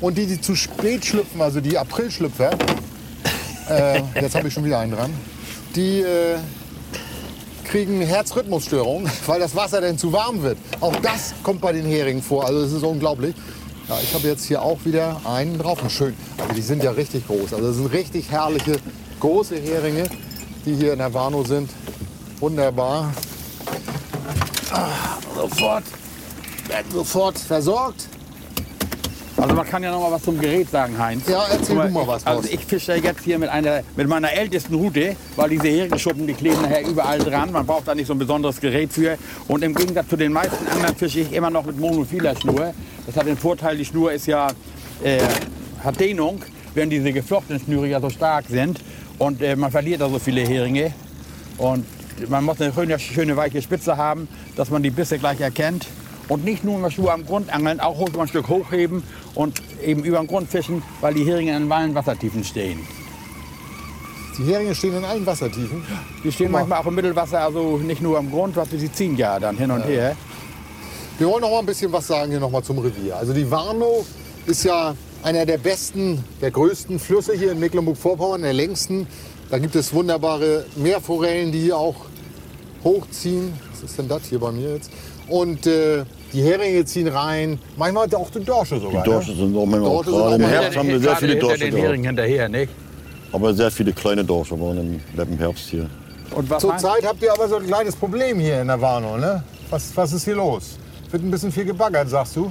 Und 0.00 0.18
die, 0.18 0.26
die 0.26 0.40
zu 0.40 0.54
spät 0.54 1.06
schlüpfen, 1.06 1.40
also 1.40 1.60
die 1.60 1.78
Aprilschlüpfer, 1.78 2.50
äh, 3.70 4.02
jetzt 4.20 4.34
habe 4.34 4.48
ich 4.48 4.54
schon 4.54 4.64
wieder 4.64 4.78
einen 4.78 4.92
dran, 4.92 5.10
die 5.74 6.00
äh, 6.00 6.36
kriegen 7.64 8.02
Herzrhythmusstörungen, 8.02 9.10
weil 9.26 9.40
das 9.40 9.56
Wasser 9.56 9.80
dann 9.80 9.96
zu 9.96 10.12
warm 10.12 10.42
wird. 10.42 10.58
Auch 10.80 10.94
das 10.96 11.32
kommt 11.42 11.62
bei 11.62 11.72
den 11.72 11.86
Heringen 11.86 12.22
vor, 12.22 12.44
also 12.44 12.60
das 12.60 12.72
ist 12.72 12.82
unglaublich. 12.82 13.34
Ja, 13.88 13.98
ich 14.02 14.12
habe 14.14 14.28
jetzt 14.28 14.44
hier 14.44 14.62
auch 14.62 14.78
wieder 14.84 15.20
einen 15.24 15.58
drauf. 15.58 15.82
Und 15.82 15.90
schön, 15.90 16.14
aber 16.38 16.52
die 16.52 16.62
sind 16.62 16.82
ja 16.82 16.90
richtig 16.90 17.26
groß. 17.26 17.54
Also 17.54 17.68
das 17.68 17.76
sind 17.76 17.86
richtig 17.86 18.30
herrliche, 18.30 18.76
große 19.20 19.56
Heringe, 19.56 20.04
die 20.66 20.74
hier 20.74 20.92
in 20.92 20.98
der 20.98 21.12
Warnow 21.12 21.46
sind. 21.46 21.70
Wunderbar. 22.40 23.12
Ah, 24.70 25.18
sofort, 25.34 25.84
werden 26.68 26.92
sofort 26.92 27.38
versorgt. 27.38 28.08
Also 29.36 29.54
man 29.54 29.66
kann 29.66 29.82
ja 29.82 29.90
noch 29.90 30.00
mal 30.00 30.12
was 30.12 30.22
zum 30.22 30.38
Gerät 30.38 30.70
sagen, 30.70 30.96
Heinz. 30.96 31.28
Ja, 31.28 31.44
erzähl 31.50 31.76
Guck 31.76 31.86
du 31.86 31.92
mal 31.92 32.06
was, 32.06 32.24
also 32.24 32.48
ich 32.48 32.64
fische 32.64 32.94
jetzt 32.94 33.24
hier 33.24 33.38
mit, 33.38 33.48
einer, 33.48 33.82
mit 33.96 34.08
meiner 34.08 34.32
ältesten 34.32 34.74
Rute, 34.74 35.16
weil 35.34 35.50
diese 35.50 35.68
Heringschuppen, 35.68 36.26
die 36.26 36.34
kleben 36.34 36.62
nachher 36.62 36.86
überall 36.86 37.18
dran. 37.18 37.50
Man 37.50 37.66
braucht 37.66 37.88
da 37.88 37.94
nicht 37.94 38.06
so 38.06 38.14
ein 38.14 38.18
besonderes 38.18 38.60
Gerät 38.60 38.92
für. 38.92 39.18
Und 39.48 39.64
im 39.64 39.74
Gegensatz 39.74 40.08
zu 40.08 40.16
den 40.16 40.32
meisten 40.32 40.66
anderen 40.68 40.94
fische 40.94 41.20
ich 41.20 41.32
immer 41.32 41.50
noch 41.50 41.64
mit 41.66 41.78
monophiler 41.78 42.36
Schnur. 42.36 42.74
Das 43.06 43.16
hat 43.16 43.26
den 43.26 43.36
Vorteil, 43.36 43.76
die 43.76 43.84
Schnur 43.84 44.12
ist 44.12 44.26
ja, 44.26 44.48
äh, 45.02 45.20
hat 45.82 45.98
Dehnung, 45.98 46.40
während 46.74 46.92
diese 46.92 47.12
geflochtenen 47.12 47.60
Schnüre 47.60 47.88
ja 47.88 48.00
so 48.00 48.10
stark 48.10 48.44
sind. 48.48 48.80
Und 49.18 49.42
äh, 49.42 49.56
man 49.56 49.72
verliert 49.72 50.00
da 50.00 50.08
so 50.08 50.20
viele 50.20 50.42
Heringe. 50.42 50.92
Und 51.58 51.84
man 52.28 52.44
muss 52.44 52.60
eine 52.60 52.72
schöne, 52.72 52.98
schöne 52.98 53.36
weiche 53.36 53.62
Spitze 53.62 53.96
haben, 53.96 54.28
dass 54.56 54.70
man 54.70 54.82
die 54.82 54.90
Bisse 54.90 55.18
gleich 55.18 55.40
erkennt. 55.40 55.86
Und 56.28 56.44
nicht 56.44 56.64
nur 56.64 56.80
der 56.80 56.90
Schuhe 56.90 57.12
am 57.12 57.26
Grund 57.26 57.52
angeln, 57.52 57.80
auch 57.80 57.98
hoch, 57.98 58.08
ein 58.18 58.28
Stück 58.28 58.48
hochheben 58.48 59.02
und 59.34 59.60
eben 59.84 60.04
über 60.04 60.18
den 60.18 60.26
Grund 60.26 60.48
fischen, 60.48 60.82
weil 61.02 61.12
die 61.12 61.24
Heringe 61.24 61.54
in 61.54 61.70
allen 61.70 61.94
Wassertiefen 61.94 62.44
stehen. 62.44 62.80
Die 64.38 64.44
Heringe 64.44 64.74
stehen 64.74 64.96
in 64.96 65.04
allen 65.04 65.26
Wassertiefen. 65.26 65.84
Die 66.24 66.32
stehen 66.32 66.50
manchmal 66.50 66.80
auch 66.80 66.86
im 66.86 66.94
Mittelwasser, 66.94 67.40
also 67.40 67.76
nicht 67.76 68.00
nur 68.00 68.18
am 68.18 68.30
Grund, 68.30 68.56
was 68.56 68.70
sie 68.70 68.90
ziehen 68.90 69.16
ja 69.16 69.38
dann 69.38 69.56
hin 69.56 69.70
und 69.70 69.82
her. 69.82 70.16
Wir 71.18 71.28
wollen 71.28 71.42
noch 71.42 71.50
mal 71.50 71.60
ein 71.60 71.66
bisschen 71.66 71.92
was 71.92 72.06
sagen 72.06 72.30
hier 72.30 72.40
noch 72.40 72.50
mal 72.50 72.62
zum 72.62 72.78
Revier. 72.78 73.16
Also 73.16 73.32
die 73.32 73.48
Warnow 73.48 74.04
ist 74.46 74.64
ja 74.64 74.94
einer 75.24 75.46
der 75.46 75.58
besten, 75.58 76.22
der 76.42 76.50
größten 76.50 76.98
Flüsse 76.98 77.32
hier 77.32 77.52
in 77.52 77.58
Mecklenburg-Vorpommern, 77.58 78.42
der 78.42 78.52
längsten. 78.52 79.06
Da 79.50 79.58
gibt 79.58 79.74
es 79.74 79.92
wunderbare 79.92 80.66
Meerforellen, 80.76 81.50
die 81.50 81.60
hier 81.60 81.78
auch 81.78 81.96
hochziehen. 82.84 83.54
Was 83.72 83.90
ist 83.90 83.98
denn 83.98 84.08
das 84.08 84.26
hier 84.26 84.38
bei 84.38 84.52
mir 84.52 84.74
jetzt? 84.74 84.90
Und 85.28 85.66
äh, 85.66 86.04
die 86.34 86.42
Heringe 86.42 86.84
ziehen 86.84 87.08
rein. 87.08 87.58
Manchmal 87.76 88.14
auch 88.14 88.30
die 88.30 88.44
Dorsche 88.44 88.78
sogar. 88.78 89.02
Die 89.02 89.10
Dorsche 89.10 89.30
ne? 89.30 89.36
sind 89.38 89.56
auch 89.56 89.64
manchmal, 89.64 89.90
Dorsche 89.90 90.12
auch 90.12 90.34
im 90.34 90.42
Herbst 90.42 90.76
haben 90.76 90.88
wir 90.88 91.00
sehr 91.00 91.16
viele 91.16 91.36
Dorsche 91.36 91.58
den 91.58 91.70
gehabt. 91.70 91.86
Heringen 91.86 92.04
hinterher, 92.04 92.48
nicht? 92.50 92.72
Aber 93.32 93.54
sehr 93.54 93.70
viele 93.70 93.94
kleine 93.94 94.22
Dorsche 94.22 94.60
waren 94.60 94.78
im, 94.78 95.00
im 95.18 95.38
Herbst 95.38 95.70
hier. 95.70 95.88
Zurzeit 96.58 97.06
habt 97.06 97.22
ihr 97.22 97.32
aber 97.32 97.48
so 97.48 97.56
ein 97.56 97.66
kleines 97.66 97.96
Problem 97.96 98.38
hier 98.38 98.60
in 98.60 98.66
der 98.66 98.80
Warnow, 98.80 99.16
ne? 99.16 99.42
Was, 99.70 99.96
was 99.96 100.12
ist 100.12 100.24
hier 100.24 100.36
los? 100.36 100.76
Wird 101.10 101.22
ein 101.22 101.30
bisschen 101.30 101.50
viel 101.50 101.64
gebaggert, 101.64 102.10
sagst 102.10 102.36
du? 102.36 102.50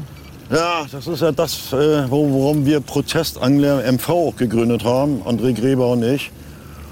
Ja, 0.52 0.86
das 0.92 1.08
ist 1.08 1.22
ja 1.22 1.32
das, 1.32 1.72
äh, 1.74 2.10
wo- 2.10 2.30
worum 2.30 2.66
wir 2.66 2.80
Protestangler 2.80 3.84
MV 3.92 4.10
auch 4.10 4.36
gegründet 4.36 4.84
haben, 4.84 5.22
André 5.26 5.54
Gräber 5.54 5.90
und 5.92 6.04
ich. 6.04 6.32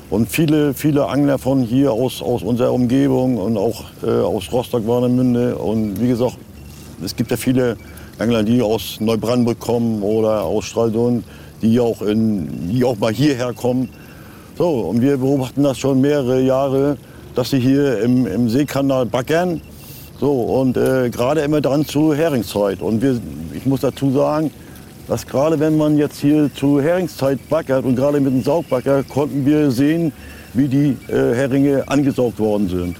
Und 0.09 0.29
viele, 0.29 0.73
viele 0.73 1.07
Angler 1.07 1.37
von 1.37 1.61
hier 1.61 1.91
aus, 1.93 2.21
aus 2.21 2.43
unserer 2.43 2.73
Umgebung 2.73 3.37
und 3.37 3.57
auch 3.57 3.83
äh, 4.03 4.09
aus 4.09 4.51
Rostock, 4.51 4.85
Warnemünde. 4.87 5.55
Und 5.57 6.01
wie 6.01 6.07
gesagt, 6.09 6.37
es 7.03 7.15
gibt 7.15 7.31
ja 7.31 7.37
viele 7.37 7.77
Angler, 8.19 8.43
die 8.43 8.61
aus 8.61 8.97
Neubrandenburg 8.99 9.59
kommen 9.59 10.01
oder 10.01 10.43
aus 10.43 10.65
Stralsund, 10.65 11.23
die 11.61 11.79
auch, 11.79 12.01
in, 12.01 12.69
die 12.69 12.83
auch 12.83 12.97
mal 12.97 13.13
hierher 13.13 13.53
kommen. 13.53 13.89
So, 14.57 14.67
und 14.81 15.01
wir 15.01 15.17
beobachten 15.17 15.63
das 15.63 15.77
schon 15.77 16.01
mehrere 16.01 16.41
Jahre, 16.41 16.97
dass 17.35 17.51
sie 17.51 17.59
hier 17.59 18.01
im, 18.01 18.27
im 18.27 18.49
Seekanal 18.49 19.05
baggern. 19.05 19.61
So, 20.19 20.31
und 20.33 20.75
äh, 20.77 21.09
gerade 21.09 21.41
immer 21.41 21.61
dann 21.61 21.85
zur 21.85 22.15
Heringszeit. 22.15 22.81
Und 22.81 23.01
wir, 23.01 23.19
ich 23.61 23.67
muss 23.67 23.81
dazu 23.81 24.11
sagen, 24.11 24.51
dass 25.07 25.27
gerade 25.27 25.59
wenn 25.59 25.77
man 25.77 25.97
jetzt 25.97 26.19
hier 26.19 26.49
zur 26.53 26.81
Heringszeit 26.81 27.47
baggert 27.47 27.85
und 27.85 27.95
gerade 27.95 28.19
mit 28.19 28.33
dem 28.33 28.43
Saugbagger 28.43 29.03
konnten 29.03 29.45
wir 29.45 29.69
sehen, 29.69 30.11
wie 30.53 30.67
die 30.67 30.97
äh, 31.07 31.35
Heringe 31.35 31.83
angesaugt 31.87 32.39
worden 32.39 32.69
sind. 32.69 32.97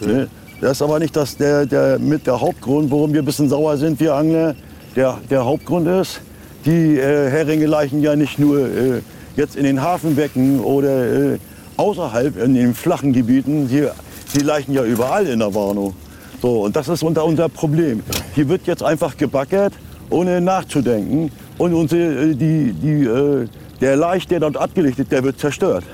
Ne? 0.00 0.28
Das 0.60 0.72
ist 0.72 0.82
aber 0.82 1.00
nicht 1.00 1.16
das, 1.16 1.36
der, 1.36 1.66
der, 1.66 1.98
mit 1.98 2.28
der 2.28 2.40
Hauptgrund, 2.40 2.90
warum 2.92 3.12
wir 3.12 3.22
ein 3.22 3.24
bisschen 3.24 3.48
sauer 3.48 3.76
sind, 3.76 3.98
wir 3.98 4.14
Angler. 4.14 4.54
Der, 4.94 5.18
der 5.28 5.44
Hauptgrund 5.44 5.88
ist, 5.88 6.20
die 6.64 6.96
äh, 6.96 7.28
Heringe 7.30 7.66
laichen 7.66 8.00
ja 8.00 8.14
nicht 8.14 8.38
nur 8.38 8.60
äh, 8.60 9.02
jetzt 9.36 9.56
in 9.56 9.64
den 9.64 9.82
Hafenbecken 9.82 10.60
oder 10.60 11.32
äh, 11.32 11.38
außerhalb 11.76 12.40
in 12.40 12.54
den 12.54 12.74
flachen 12.74 13.12
Gebieten, 13.12 13.68
die, 13.68 13.88
die 14.32 14.44
laichen 14.44 14.74
ja 14.74 14.84
überall 14.84 15.26
in 15.26 15.40
der 15.40 15.52
Warnow. 15.52 15.92
So, 16.40 16.62
und 16.62 16.76
das 16.76 16.88
ist 16.88 17.02
unser, 17.02 17.24
unser 17.24 17.48
Problem. 17.48 18.02
Hier 18.34 18.48
wird 18.48 18.66
jetzt 18.66 18.82
einfach 18.82 19.16
gebaggert, 19.16 19.72
ohne 20.14 20.40
nachzudenken. 20.40 21.30
Und 21.58 21.74
unsere, 21.74 22.30
äh, 22.30 22.34
die, 22.34 22.72
die, 22.72 23.04
äh, 23.04 23.48
der 23.80 23.96
Laich, 23.96 24.26
der 24.26 24.40
dort 24.40 24.56
abgelegt 24.56 24.98
ist, 24.98 25.10
der 25.12 25.22
wird 25.24 25.38
zerstört. 25.38 25.84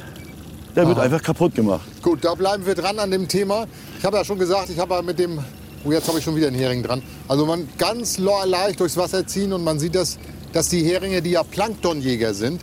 Der 0.76 0.86
wird 0.86 1.00
einfach 1.00 1.22
kaputt 1.22 1.54
gemacht. 1.54 1.80
Gut, 2.00 2.24
da 2.24 2.34
bleiben 2.34 2.64
wir 2.64 2.76
dran 2.76 2.98
an 3.00 3.10
dem 3.10 3.26
Thema. 3.26 3.66
Ich 3.98 4.04
habe 4.04 4.18
ja 4.18 4.24
schon 4.24 4.38
gesagt, 4.38 4.70
ich 4.70 4.78
habe 4.78 4.94
ja 4.94 5.02
mit 5.02 5.18
dem. 5.18 5.38
Oh, 5.84 5.90
jetzt 5.90 6.06
habe 6.06 6.18
ich 6.18 6.24
schon 6.24 6.36
wieder 6.36 6.46
einen 6.46 6.56
Hering 6.56 6.82
dran. 6.82 7.02
Also 7.26 7.44
man 7.44 7.68
ganz 7.76 8.18
leicht 8.18 8.78
durchs 8.78 8.96
Wasser 8.96 9.26
ziehen 9.26 9.52
und 9.52 9.64
man 9.64 9.80
sieht, 9.80 9.94
dass, 9.94 10.18
dass 10.52 10.68
die 10.68 10.84
Heringe, 10.84 11.22
die 11.22 11.30
ja 11.30 11.42
Planktonjäger 11.42 12.34
sind, 12.34 12.60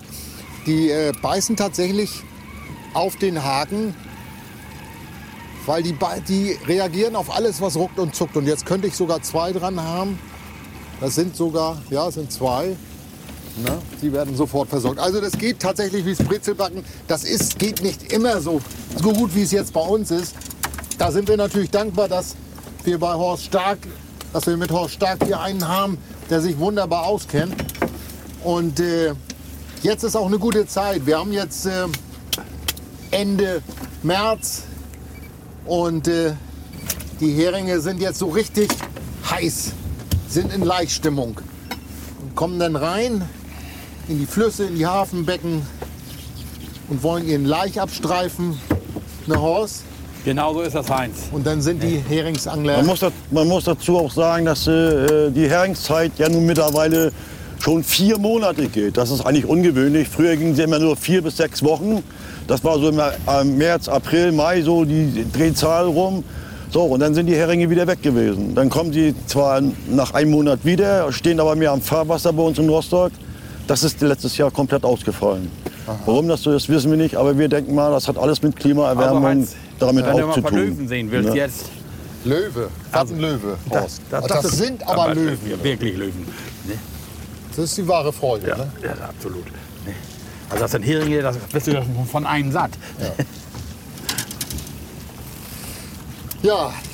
die 0.65 0.89
äh, 0.89 1.11
beißen 1.21 1.57
tatsächlich 1.57 2.11
auf 2.93 3.17
den 3.17 3.43
Haken, 3.43 3.93
weil 5.65 5.83
die, 5.83 5.95
die 6.29 6.57
reagieren 6.65 7.15
auf 7.15 7.35
alles, 7.35 7.59
was 7.59 7.75
ruckt 7.75 7.99
und 7.99 8.15
zuckt. 8.15 8.37
Und 8.37 8.47
jetzt 8.47 8.65
könnte 8.65 8.87
ich 8.87 8.95
sogar 8.95 9.21
zwei 9.21 9.51
dran 9.51 9.81
haben. 9.81 10.17
Das 10.99 11.15
sind 11.15 11.35
sogar, 11.35 11.77
ja, 11.89 12.09
sind 12.11 12.31
zwei. 12.31 12.75
Ne? 13.57 13.77
Die 14.01 14.11
werden 14.13 14.35
sofort 14.35 14.69
versorgt. 14.69 14.99
Also 14.99 15.19
das 15.19 15.37
geht 15.37 15.59
tatsächlich 15.59 16.05
wie 16.05 16.13
das 16.13 16.25
Brezelbacken. 16.25 16.83
Das 17.07 17.23
ist, 17.23 17.57
geht 17.57 17.81
nicht 17.81 18.11
immer 18.11 18.39
so, 18.41 18.61
so 19.01 19.13
gut, 19.13 19.35
wie 19.35 19.43
es 19.43 19.51
jetzt 19.51 19.73
bei 19.73 19.81
uns 19.81 20.11
ist. 20.11 20.35
Da 20.97 21.11
sind 21.11 21.27
wir 21.27 21.37
natürlich 21.37 21.71
dankbar, 21.71 22.07
dass 22.07 22.35
wir 22.83 22.99
bei 22.99 23.13
Horst 23.13 23.45
Stark, 23.45 23.79
dass 24.33 24.47
wir 24.47 24.57
mit 24.57 24.71
Horst 24.71 24.95
Stark 24.95 25.23
hier 25.25 25.39
einen 25.39 25.67
haben, 25.67 25.97
der 26.29 26.41
sich 26.41 26.57
wunderbar 26.57 27.05
auskennt. 27.05 27.55
Und 28.43 28.79
äh, 28.79 29.13
jetzt 29.83 30.03
ist 30.03 30.15
auch 30.15 30.27
eine 30.27 30.39
gute 30.39 30.67
Zeit. 30.67 31.05
Wir 31.05 31.19
haben 31.19 31.33
jetzt 31.33 31.65
äh, 31.65 31.87
Ende 33.11 33.61
März 34.03 34.63
und 35.65 36.07
äh, 36.07 36.33
die 37.19 37.33
Heringe 37.33 37.79
sind 37.81 37.99
jetzt 37.99 38.19
so 38.19 38.27
richtig 38.27 38.69
heiß, 39.29 39.71
sind 40.27 40.53
in 40.53 40.61
Laichstimmung 40.63 41.39
und 42.21 42.35
kommen 42.35 42.59
dann 42.59 42.75
rein 42.75 43.27
in 44.07 44.19
die 44.19 44.25
Flüsse, 44.25 44.65
in 44.65 44.75
die 44.75 44.85
Hafenbecken 44.85 45.61
und 46.89 47.03
wollen 47.03 47.27
ihren 47.27 47.45
Laich 47.45 47.79
abstreifen, 47.79 48.59
ne 49.27 49.39
Horst. 49.39 49.83
Genau 50.25 50.53
so 50.53 50.61
ist 50.61 50.75
das, 50.75 50.89
Heinz. 50.89 51.29
Und 51.31 51.45
dann 51.45 51.61
sind 51.61 51.81
die 51.81 51.97
Heringsangler. 51.97 52.77
Man 52.77 52.85
muss, 52.85 53.05
man 53.31 53.47
muss 53.47 53.63
dazu 53.63 53.97
auch 53.97 54.11
sagen, 54.11 54.45
dass 54.45 54.67
äh, 54.67 55.31
die 55.31 55.49
Heringszeit 55.49 56.11
ja 56.17 56.27
nun 56.27 56.45
mittlerweile 56.45 57.13
schon 57.59 57.83
vier 57.83 58.17
Monate 58.17 58.67
geht. 58.67 58.97
Das 58.97 59.09
ist 59.09 59.25
eigentlich 59.25 59.45
ungewöhnlich. 59.45 60.07
Früher 60.09 60.35
ging 60.35 60.53
sie 60.53 60.63
immer 60.63 60.79
nur 60.79 60.97
vier 60.97 61.21
bis 61.21 61.37
sechs 61.37 61.63
Wochen. 61.63 62.03
Das 62.47 62.63
war 62.63 62.77
so 62.79 62.89
im 62.89 62.99
äh, 62.99 63.43
März, 63.45 63.87
April, 63.87 64.33
Mai 64.33 64.61
so 64.61 64.83
die 64.83 65.25
Drehzahl 65.31 65.85
rum. 65.85 66.23
So, 66.71 66.83
und 66.83 66.99
dann 66.99 67.13
sind 67.13 67.27
die 67.27 67.35
Heringe 67.35 67.69
wieder 67.69 67.87
weg 67.87 68.01
gewesen. 68.01 68.53
Dann 68.53 68.69
kommen 68.69 68.91
sie 68.91 69.15
zwar 69.27 69.61
nach 69.89 70.13
einem 70.13 70.31
Monat 70.31 70.59
wieder, 70.65 71.11
stehen 71.13 71.39
aber 71.39 71.55
mehr 71.55 71.71
am 71.71 71.81
Fahrwasser 71.81 72.33
bei 72.33 72.43
uns 72.43 72.59
in 72.59 72.67
Rostock. 72.69 73.11
Das 73.67 73.83
ist 73.83 74.01
letztes 74.01 74.37
Jahr 74.37 74.51
komplett 74.51 74.83
ausgefallen. 74.83 75.49
Warum 76.05 76.27
das 76.27 76.41
so 76.43 76.53
ist, 76.53 76.67
wissen 76.67 76.91
wir 76.91 76.97
nicht. 76.97 77.15
Aber 77.15 77.37
wir 77.37 77.47
denken 77.47 77.73
mal, 77.73 77.91
das 77.91 78.07
hat 78.07 78.17
alles 78.17 78.41
mit 78.41 78.55
Klimaerwärmung 78.57 79.17
Also 79.25 79.27
Heinz, 79.27 79.55
damit 79.79 80.05
wenn 80.05 80.17
du 80.17 80.23
auch 80.23 80.27
mal 80.27 80.33
zu 80.33 80.41
von 80.41 80.49
tun. 80.51 80.59
Löwen 80.59 80.87
sehen 80.87 81.11
willst 81.11 81.29
Ne? 81.29 81.35
jetzt. 81.37 81.65
Löwe, 82.25 82.67
ein 82.91 83.19
Löwe, 83.19 83.57
Horst. 83.69 84.01
Das, 84.09 84.43
ist- 84.45 84.57
sind 84.57 84.85
aber 84.85 85.13
Löwen. 85.15 85.37
Ja, 85.49 85.63
wirklich 85.63 85.95
Löwen. 85.95 86.25
Ne? 86.67 86.73
Das 87.55 87.59
ist 87.65 87.77
die 87.77 87.87
wahre 87.87 88.11
Freude. 88.11 88.49
Ja, 88.49 88.57
Ne? 88.57 88.67
ja, 88.83 88.91
absolut. 89.07 89.45
Ne? 89.45 89.93
Also 90.49 90.63
das 90.63 90.71
sind 90.71 90.81
Heringe, 90.83 91.21
das 91.21 91.37
bist 91.37 91.67
du 91.67 91.71
ja 91.71 91.81
von 92.11 92.25
einem 92.25 92.51
satt. 92.51 92.71
Ja, 92.99 93.23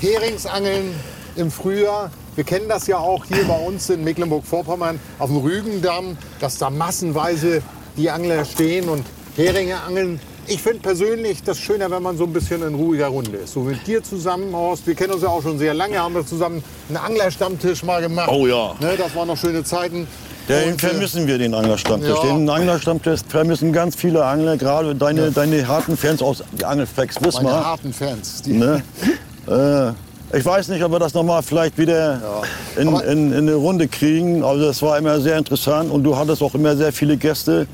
Heringsangeln 0.02 0.94
im 1.36 1.52
Frühjahr. 1.52 2.12
Wir 2.36 2.44
kennen 2.44 2.68
das 2.68 2.88
ja 2.88 2.98
auch 2.98 3.26
hier 3.26 3.46
bei 3.46 3.58
uns 3.58 3.90
in 3.90 4.04
Mecklenburg-Vorpommern 4.04 5.00
auf 5.20 5.30
dem 5.30 5.38
Rügendamm, 5.38 6.18
dass 6.40 6.58
da 6.58 6.70
massenweise 6.70 7.62
die 7.98 8.10
Angler 8.10 8.46
stehen 8.46 8.90
und 8.90 9.06
Heringe 9.36 9.80
angeln. 9.82 10.20
Ich 10.48 10.62
finde 10.62 10.80
persönlich 10.80 11.44
das 11.44 11.58
schöner, 11.60 11.90
wenn 11.92 12.04
man 12.04 12.18
so 12.18 12.26
ein 12.26 12.34
bisschen 12.34 12.62
in 12.64 12.76
ruhiger 12.76 13.08
Runde 13.08 13.38
ist. 13.38 13.54
So 13.54 13.62
mit 13.62 13.86
dir 13.88 14.04
zusammen, 14.04 14.54
Horst. 14.54 14.86
Wir 14.88 14.96
kennen 14.96 15.14
uns 15.14 15.24
ja 15.24 15.30
auch 15.30 15.42
schon 15.42 15.58
sehr 15.58 15.74
lange, 15.74 16.00
haben 16.00 16.16
wir 16.16 16.26
zusammen 16.26 16.64
einen 16.90 16.98
Anglerstammtisch 16.98 17.84
mal 17.84 18.02
gemacht. 18.02 18.30
Oh 18.32 18.46
ja. 18.48 18.76
Ne, 18.80 18.96
das 18.98 19.16
waren 19.16 19.28
noch 19.28 19.38
schöne 19.38 19.64
Zeiten. 19.64 20.08
Den 20.50 20.74
Und, 20.74 20.84
äh, 20.84 20.88
vermissen 20.90 21.28
wir, 21.28 21.38
den 21.38 21.54
Anglerstammtisch. 21.54 22.10
Ja. 22.10 22.34
Den 22.36 22.50
Anglerstammtisch 22.50 23.22
vermissen 23.30 23.72
ganz 23.72 23.96
viele 23.96 24.26
Angler, 24.26 24.58
gerade 24.58 24.94
deine, 24.96 25.32
deine 25.32 25.66
harten 25.68 25.96
Fans 25.96 26.22
aus 26.22 26.44
Angelflex 26.62 27.22
meine 27.22 27.28
Wismar. 27.34 27.66
harten 27.66 27.94
Fans. 27.94 28.42
Die, 28.42 28.54
Ne? 28.54 28.84
äh, 29.48 29.90
ich 30.36 30.44
weiß 30.46 30.70
nicht, 30.70 30.84
ob 30.84 30.92
wir 30.92 31.00
das 31.00 31.14
noch 31.14 31.24
mal 31.24 31.42
vielleicht 31.44 31.78
wieder 31.78 32.44
in, 32.76 32.88
Aber- 32.88 33.06
in, 33.06 33.32
in 33.32 33.38
eine 33.40 33.54
Runde 33.56 33.88
kriegen. 33.88 34.44
Also 34.44 34.66
das 34.66 34.82
war 34.82 34.98
immer 34.98 35.20
sehr 35.20 35.38
interessant 35.38 35.92
und 35.92 36.04
du 36.04 36.16
hattest 36.18 36.42
auch 36.42 36.56
immer 36.56 36.76
sehr 36.76 36.92
viele 36.92 37.18
Gäste. 37.18 37.68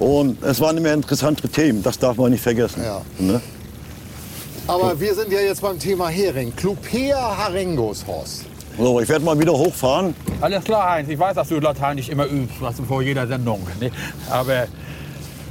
Und 0.00 0.42
es 0.42 0.60
waren 0.60 0.76
immer 0.76 0.92
interessantere 0.92 1.48
Themen, 1.48 1.82
das 1.84 1.98
darf 1.98 2.16
man 2.16 2.32
nicht 2.32 2.42
vergessen. 2.42 2.82
Ja. 2.84 3.00
Ne? 3.18 3.40
Aber 4.66 4.98
wir 4.98 5.14
sind 5.14 5.30
ja 5.30 5.38
jetzt 5.40 5.60
beim 5.62 5.78
Thema 5.78 6.08
Hering. 6.08 6.54
Clupea 6.56 7.36
harengus, 7.36 8.04
Horst. 8.06 8.44
So, 8.76 8.98
ich 8.98 9.08
werde 9.08 9.24
mal 9.24 9.38
wieder 9.38 9.52
hochfahren. 9.52 10.14
Alles 10.40 10.64
klar, 10.64 10.90
Heinz. 10.94 11.08
Ich 11.08 11.18
weiß, 11.18 11.36
dass 11.36 11.48
du 11.48 11.60
Latein 11.60 11.94
nicht 11.94 12.08
immer 12.08 12.26
übst, 12.26 12.56
was 12.60 12.76
du 12.76 12.82
vor 12.82 13.02
jeder 13.02 13.26
Sendung. 13.28 13.60
Ne? 13.80 13.90
Aber 14.30 14.66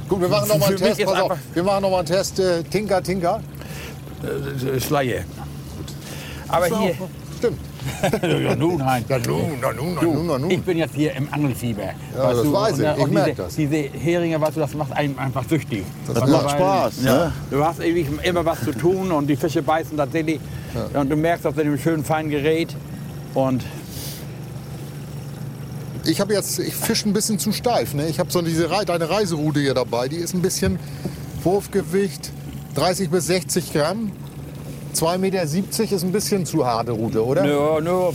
Gut, 0.08 0.20
wir 0.20 0.28
machen 0.28 0.48
noch 0.48 0.58
mal 0.58 0.66
einen 0.66 0.76
Test. 0.76 1.02
Pass 1.06 1.20
auf. 1.22 1.38
Wir 1.54 1.62
machen 1.62 1.80
noch 1.82 1.90
mal 1.90 1.98
einen 1.98 2.06
Test. 2.06 2.38
Äh, 2.38 2.62
Tinker, 2.64 3.02
Tinker. 3.02 3.40
äh, 4.22 4.78
Schleie. 4.78 5.24
Aber 6.56 6.66
hier, 6.78 6.94
Stimmt. 7.38 7.58
ja, 8.22 8.56
nun, 8.56 8.84
Heinz. 8.84 9.08
Ja, 9.08 9.18
nun, 9.18 9.42
na 9.60 9.72
nun, 9.72 9.94
na 9.94 10.00
Du, 10.00 10.12
nun, 10.14 10.26
na 10.26 10.38
nun. 10.38 10.50
Ich 10.50 10.62
bin 10.62 10.78
jetzt 10.78 10.94
hier 10.94 11.14
im 11.14 11.28
Angelfieber. 11.32 11.82
Ja, 12.16 12.32
das 12.32 12.52
weiß 12.52 12.78
ich. 12.78 12.78
und, 12.78 12.84
äh, 12.84 12.94
Ich 12.96 13.02
und 13.02 13.12
merk 13.12 13.26
diese, 13.26 13.42
das. 13.42 13.56
Diese 13.56 13.76
Heringe, 13.76 14.40
weißt 14.40 14.56
du, 14.56 14.60
das 14.60 14.74
macht 14.74 14.92
einen 14.92 15.18
einfach 15.18 15.44
süchtig. 15.48 15.84
Das 16.06 16.16
Also, 16.22 16.32
macht 16.36 16.50
Spaß, 16.50 16.92
Ja. 17.04 17.12
ne? 17.26 17.32
Du 17.50 17.64
hast 17.64 17.80
ewig 17.80 18.06
immer 18.22 18.44
was 18.46 18.60
zu 18.64 18.72
tun 18.72 19.10
und 19.12 19.26
die 19.26 19.36
Fische 19.36 19.62
beißen 19.62 19.96
tatsächlich. 19.96 20.40
Und 20.94 21.10
du 21.10 21.16
merkst 21.16 21.44
das 21.44 21.56
in 21.58 21.64
dem 21.64 21.78
schönen 21.78 22.04
feinen 22.04 22.30
Gerät. 22.30 22.74
Und 23.34 23.62
Ich 26.06 26.20
habe 26.20 26.34
jetzt, 26.34 26.58
ich 26.58 26.74
fische 26.74 27.08
ein 27.08 27.12
bisschen 27.14 27.38
zu 27.38 27.50
steif. 27.52 27.94
Ne? 27.94 28.06
Ich 28.08 28.18
habe 28.18 28.30
so 28.30 28.42
diese 28.42 28.70
Rei- 28.70 28.84
deine 28.84 29.08
Reiseroute 29.08 29.60
hier 29.60 29.72
dabei. 29.74 30.08
Die 30.08 30.16
ist 30.16 30.34
ein 30.34 30.42
bisschen 30.42 30.78
Wurfgewicht 31.42 32.30
30 32.74 33.08
bis 33.10 33.26
60 33.26 33.72
Gramm. 33.72 34.12
2,70 34.94 35.18
Meter 35.18 35.42
ist 35.42 36.04
ein 36.04 36.12
bisschen 36.12 36.46
zu 36.46 36.64
harte 36.64 36.92
Route, 36.92 37.24
oder? 37.24 37.42
nö, 37.42 37.80
nö, 37.80 38.10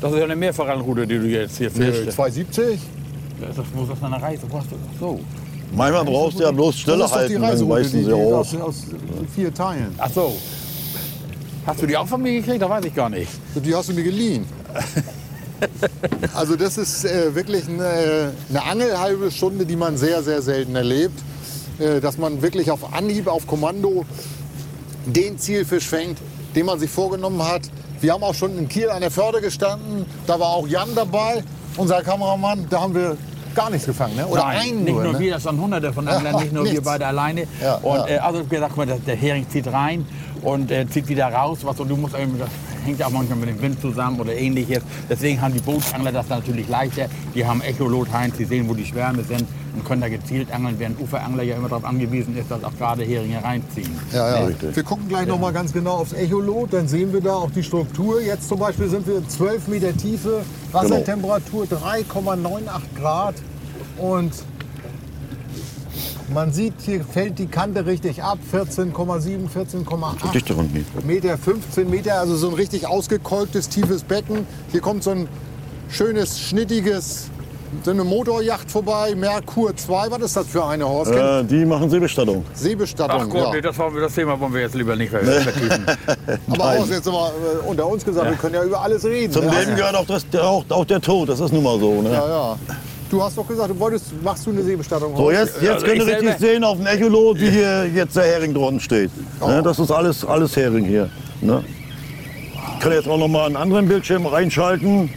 das 0.00 0.12
ist 0.12 0.18
ja 0.18 0.24
eine 0.24 0.36
Mehrfachanroute, 0.36 1.06
die 1.06 1.18
du 1.18 1.26
jetzt 1.26 1.58
hier 1.58 1.70
Nö, 1.74 1.92
fischst. 1.92 2.18
2,70? 2.18 2.78
Das 3.40 3.58
ist, 3.58 3.64
wo 3.74 3.82
ist 3.82 3.92
das 3.92 4.02
eine 4.02 4.20
Reise? 4.20 4.42
So. 5.00 5.20
Manchmal 5.72 6.04
brauchst 6.04 6.38
du 6.38 6.44
ja 6.44 6.50
bloß 6.50 6.78
Stille 6.78 7.10
halten, 7.10 7.42
dann 7.42 7.82
die, 7.82 8.04
sie 8.04 8.12
auch. 8.12 8.38
aus, 8.38 8.54
aus 8.56 8.86
vier 9.34 9.52
Teilen. 9.52 9.94
Ach 9.98 10.10
so. 10.10 10.36
Hast 11.66 11.82
du 11.82 11.86
die 11.86 11.96
auch 11.96 12.06
von 12.06 12.22
mir 12.22 12.32
gekriegt? 12.32 12.62
Da 12.62 12.70
weiß 12.70 12.84
ich 12.84 12.94
gar 12.94 13.10
nicht. 13.10 13.30
Die 13.54 13.74
hast 13.74 13.88
du 13.88 13.94
mir 13.94 14.04
geliehen. 14.04 14.46
Also 16.34 16.54
das 16.54 16.78
ist 16.78 17.04
äh, 17.04 17.34
wirklich 17.34 17.68
eine, 17.68 18.32
eine 18.48 18.62
Angelhalbe 18.62 19.28
Stunde, 19.30 19.66
die 19.66 19.74
man 19.74 19.96
sehr, 19.96 20.22
sehr 20.22 20.40
selten 20.40 20.76
erlebt. 20.76 21.18
Äh, 21.78 22.00
dass 22.00 22.18
man 22.18 22.42
wirklich 22.42 22.70
auf 22.70 22.92
Anhieb, 22.92 23.28
auf 23.28 23.46
Kommando 23.46 24.04
den 25.06 25.38
Zielfisch 25.38 25.86
fängt, 25.86 26.18
den 26.54 26.66
man 26.66 26.78
sich 26.78 26.90
vorgenommen 26.90 27.42
hat. 27.42 27.62
Wir 28.00 28.12
haben 28.12 28.22
auch 28.22 28.34
schon 28.34 28.56
in 28.56 28.68
Kiel 28.68 28.90
an 28.90 29.00
der 29.00 29.10
Förde 29.10 29.40
gestanden. 29.40 30.06
Da 30.26 30.38
war 30.38 30.48
auch 30.48 30.68
Jan 30.68 30.88
dabei, 30.94 31.42
unser 31.76 32.02
Kameramann. 32.02 32.66
Da 32.70 32.80
haben 32.80 32.94
wir 32.94 33.16
gar 33.54 33.70
nichts 33.70 33.86
gefangen, 33.86 34.14
ne? 34.14 34.26
oder 34.26 34.42
Nein, 34.44 34.58
einen 34.60 34.84
nicht 34.84 34.94
nur. 34.94 35.12
ne? 35.12 35.18
wir, 35.18 35.32
das 35.34 35.42
sind 35.42 35.60
hunderte 35.60 35.92
von 35.92 36.06
Anglern, 36.06 36.34
Ja, 36.34 36.40
nicht 36.40 36.52
nur 36.52 36.64
wir 36.64 36.80
beide 36.80 37.06
alleine. 37.06 37.44
Ja, 37.60 37.74
und 37.76 37.98
ja. 37.98 38.06
Äh, 38.06 38.18
also 38.18 38.44
gesagt, 38.44 38.74
der, 39.06 39.16
Hering 39.16 39.48
zieht 39.48 39.66
rein 39.66 40.06
und 40.42 40.70
äh, 40.70 40.88
zieht 40.88 41.08
wieder 41.08 41.26
raus. 41.26 41.58
Was, 41.62 41.80
und 41.80 41.88
du 41.88 41.96
musst 41.96 42.14
irgendwie, 42.14 42.38
das 42.38 42.48
hängt 42.88 43.00
ja 43.00 43.06
auch 43.06 43.10
manchmal 43.10 43.38
mit 43.38 43.50
dem 43.50 43.60
Wind 43.60 43.80
zusammen 43.80 44.18
oder 44.18 44.34
ähnliches. 44.34 44.82
Deswegen 45.08 45.40
haben 45.40 45.52
die 45.52 45.60
Bootsangler 45.60 46.10
das 46.10 46.28
natürlich 46.28 46.68
leichter. 46.68 47.06
Die 47.34 47.44
haben 47.44 47.60
Echolot, 47.60 48.10
Heinz, 48.12 48.36
die 48.36 48.44
sehen, 48.44 48.68
wo 48.68 48.74
die 48.74 48.84
Schwärme 48.84 49.22
sind 49.22 49.44
und 49.74 49.84
können 49.84 50.00
da 50.00 50.08
gezielt 50.08 50.50
angeln, 50.50 50.76
während 50.78 50.98
Uferangler 50.98 51.42
ja 51.42 51.56
immer 51.56 51.68
darauf 51.68 51.84
angewiesen 51.84 52.36
ist, 52.36 52.50
dass 52.50 52.64
auch 52.64 52.76
gerade 52.76 53.04
Heringe 53.04 53.44
reinziehen. 53.44 53.90
Ja, 54.12 54.40
ja. 54.40 54.46
Richtig. 54.46 54.74
Wir 54.74 54.82
gucken 54.82 55.06
gleich 55.08 55.26
noch 55.26 55.38
mal 55.38 55.52
ganz 55.52 55.72
genau 55.72 55.98
aufs 55.98 56.14
Echolot, 56.14 56.72
dann 56.72 56.88
sehen 56.88 57.12
wir 57.12 57.20
da 57.20 57.34
auch 57.34 57.50
die 57.50 57.62
Struktur. 57.62 58.22
Jetzt 58.22 58.48
zum 58.48 58.58
Beispiel 58.58 58.88
sind 58.88 59.06
wir 59.06 59.26
12 59.28 59.68
Meter 59.68 59.94
Tiefe, 59.96 60.40
Wassertemperatur 60.72 61.64
3,98 61.64 62.58
Grad 62.98 63.34
und 63.98 64.32
man 66.32 66.52
sieht, 66.52 66.74
hier 66.84 67.04
fällt 67.04 67.38
die 67.38 67.46
Kante 67.46 67.86
richtig 67.86 68.22
ab, 68.22 68.38
14,7, 68.52 69.48
14,8 69.48 70.32
Dichteren 70.32 70.68
hier. 70.68 70.84
Meter, 71.04 71.38
15 71.38 71.88
Meter, 71.88 72.14
also 72.14 72.36
so 72.36 72.48
ein 72.48 72.54
richtig 72.54 72.86
ausgekolktes, 72.86 73.68
tiefes 73.68 74.02
Becken. 74.02 74.46
Hier 74.70 74.80
kommt 74.80 75.02
so 75.02 75.10
ein 75.10 75.28
schönes, 75.88 76.40
schnittiges, 76.40 77.30
so 77.84 77.90
eine 77.90 78.04
Motorjacht 78.04 78.70
vorbei, 78.70 79.14
Merkur 79.14 79.76
2, 79.76 80.10
was 80.10 80.20
ist 80.22 80.36
das 80.36 80.46
für 80.48 80.64
eine 80.64 80.88
Horst? 80.88 81.12
Äh, 81.12 81.44
die 81.44 81.64
machen 81.64 81.90
Seebestattung. 81.90 82.44
Seebestattung, 82.54 83.22
Ach 83.22 83.28
Gott, 83.28 83.42
ja. 83.42 83.52
nee, 83.52 83.60
das, 83.60 83.78
wir, 83.78 84.00
das 84.00 84.14
Thema 84.14 84.38
wollen 84.40 84.54
wir 84.54 84.62
jetzt 84.62 84.74
lieber 84.74 84.96
nicht 84.96 85.10
vertiefen. 85.10 85.86
Aber. 86.50 86.78
Horst, 86.78 86.90
jetzt 86.90 87.06
mal 87.06 87.30
äh, 87.30 87.68
unter 87.68 87.86
uns 87.86 88.04
gesagt, 88.04 88.30
wir 88.30 88.36
können 88.36 88.54
ja 88.54 88.64
über 88.64 88.80
alles 88.80 89.04
reden. 89.04 89.32
Zum 89.32 89.46
ne? 89.46 89.60
Leben 89.60 89.76
gehört 89.76 89.94
auch, 89.94 90.06
das, 90.06 90.28
der, 90.28 90.44
auch, 90.44 90.64
auch 90.68 90.84
der 90.84 91.00
Tod, 91.00 91.28
das 91.28 91.40
ist 91.40 91.52
nun 91.52 91.62
mal 91.62 91.78
so. 91.78 92.02
Ne? 92.02 92.10
Ja, 92.10 92.28
ja. 92.28 92.58
Du 93.10 93.22
hast 93.22 93.38
doch 93.38 93.46
gesagt, 93.46 93.70
du 93.70 93.78
wolltest, 93.78 94.06
machst 94.22 94.46
du 94.46 94.50
eine 94.50 94.62
Seebestattung? 94.62 95.16
So, 95.16 95.30
jetzt, 95.30 95.62
jetzt 95.62 95.70
Also 95.70 95.86
könnt 95.86 96.02
ihr 96.02 96.08
ich 96.08 96.14
richtig 96.16 96.38
sehen 96.38 96.62
auf 96.62 96.76
dem 96.76 96.86
Echolot, 96.86 97.40
wie 97.40 97.50
hier 97.50 97.86
jetzt 97.86 98.16
der 98.16 98.24
Hering 98.24 98.52
drunten 98.52 98.80
steht. 98.80 99.10
Ne? 99.40 99.62
Das 99.62 99.78
ist 99.78 99.90
alles, 99.90 100.24
alles 100.24 100.54
Hering 100.56 100.84
hier. 100.84 101.08
Ne? 101.40 101.64
Ich 102.74 102.80
kann 102.80 102.92
jetzt 102.92 103.08
auch 103.08 103.18
noch 103.18 103.28
mal 103.28 103.46
einen 103.46 103.56
anderen 103.56 103.88
Bildschirm 103.88 104.26
reinschalten. 104.26 105.10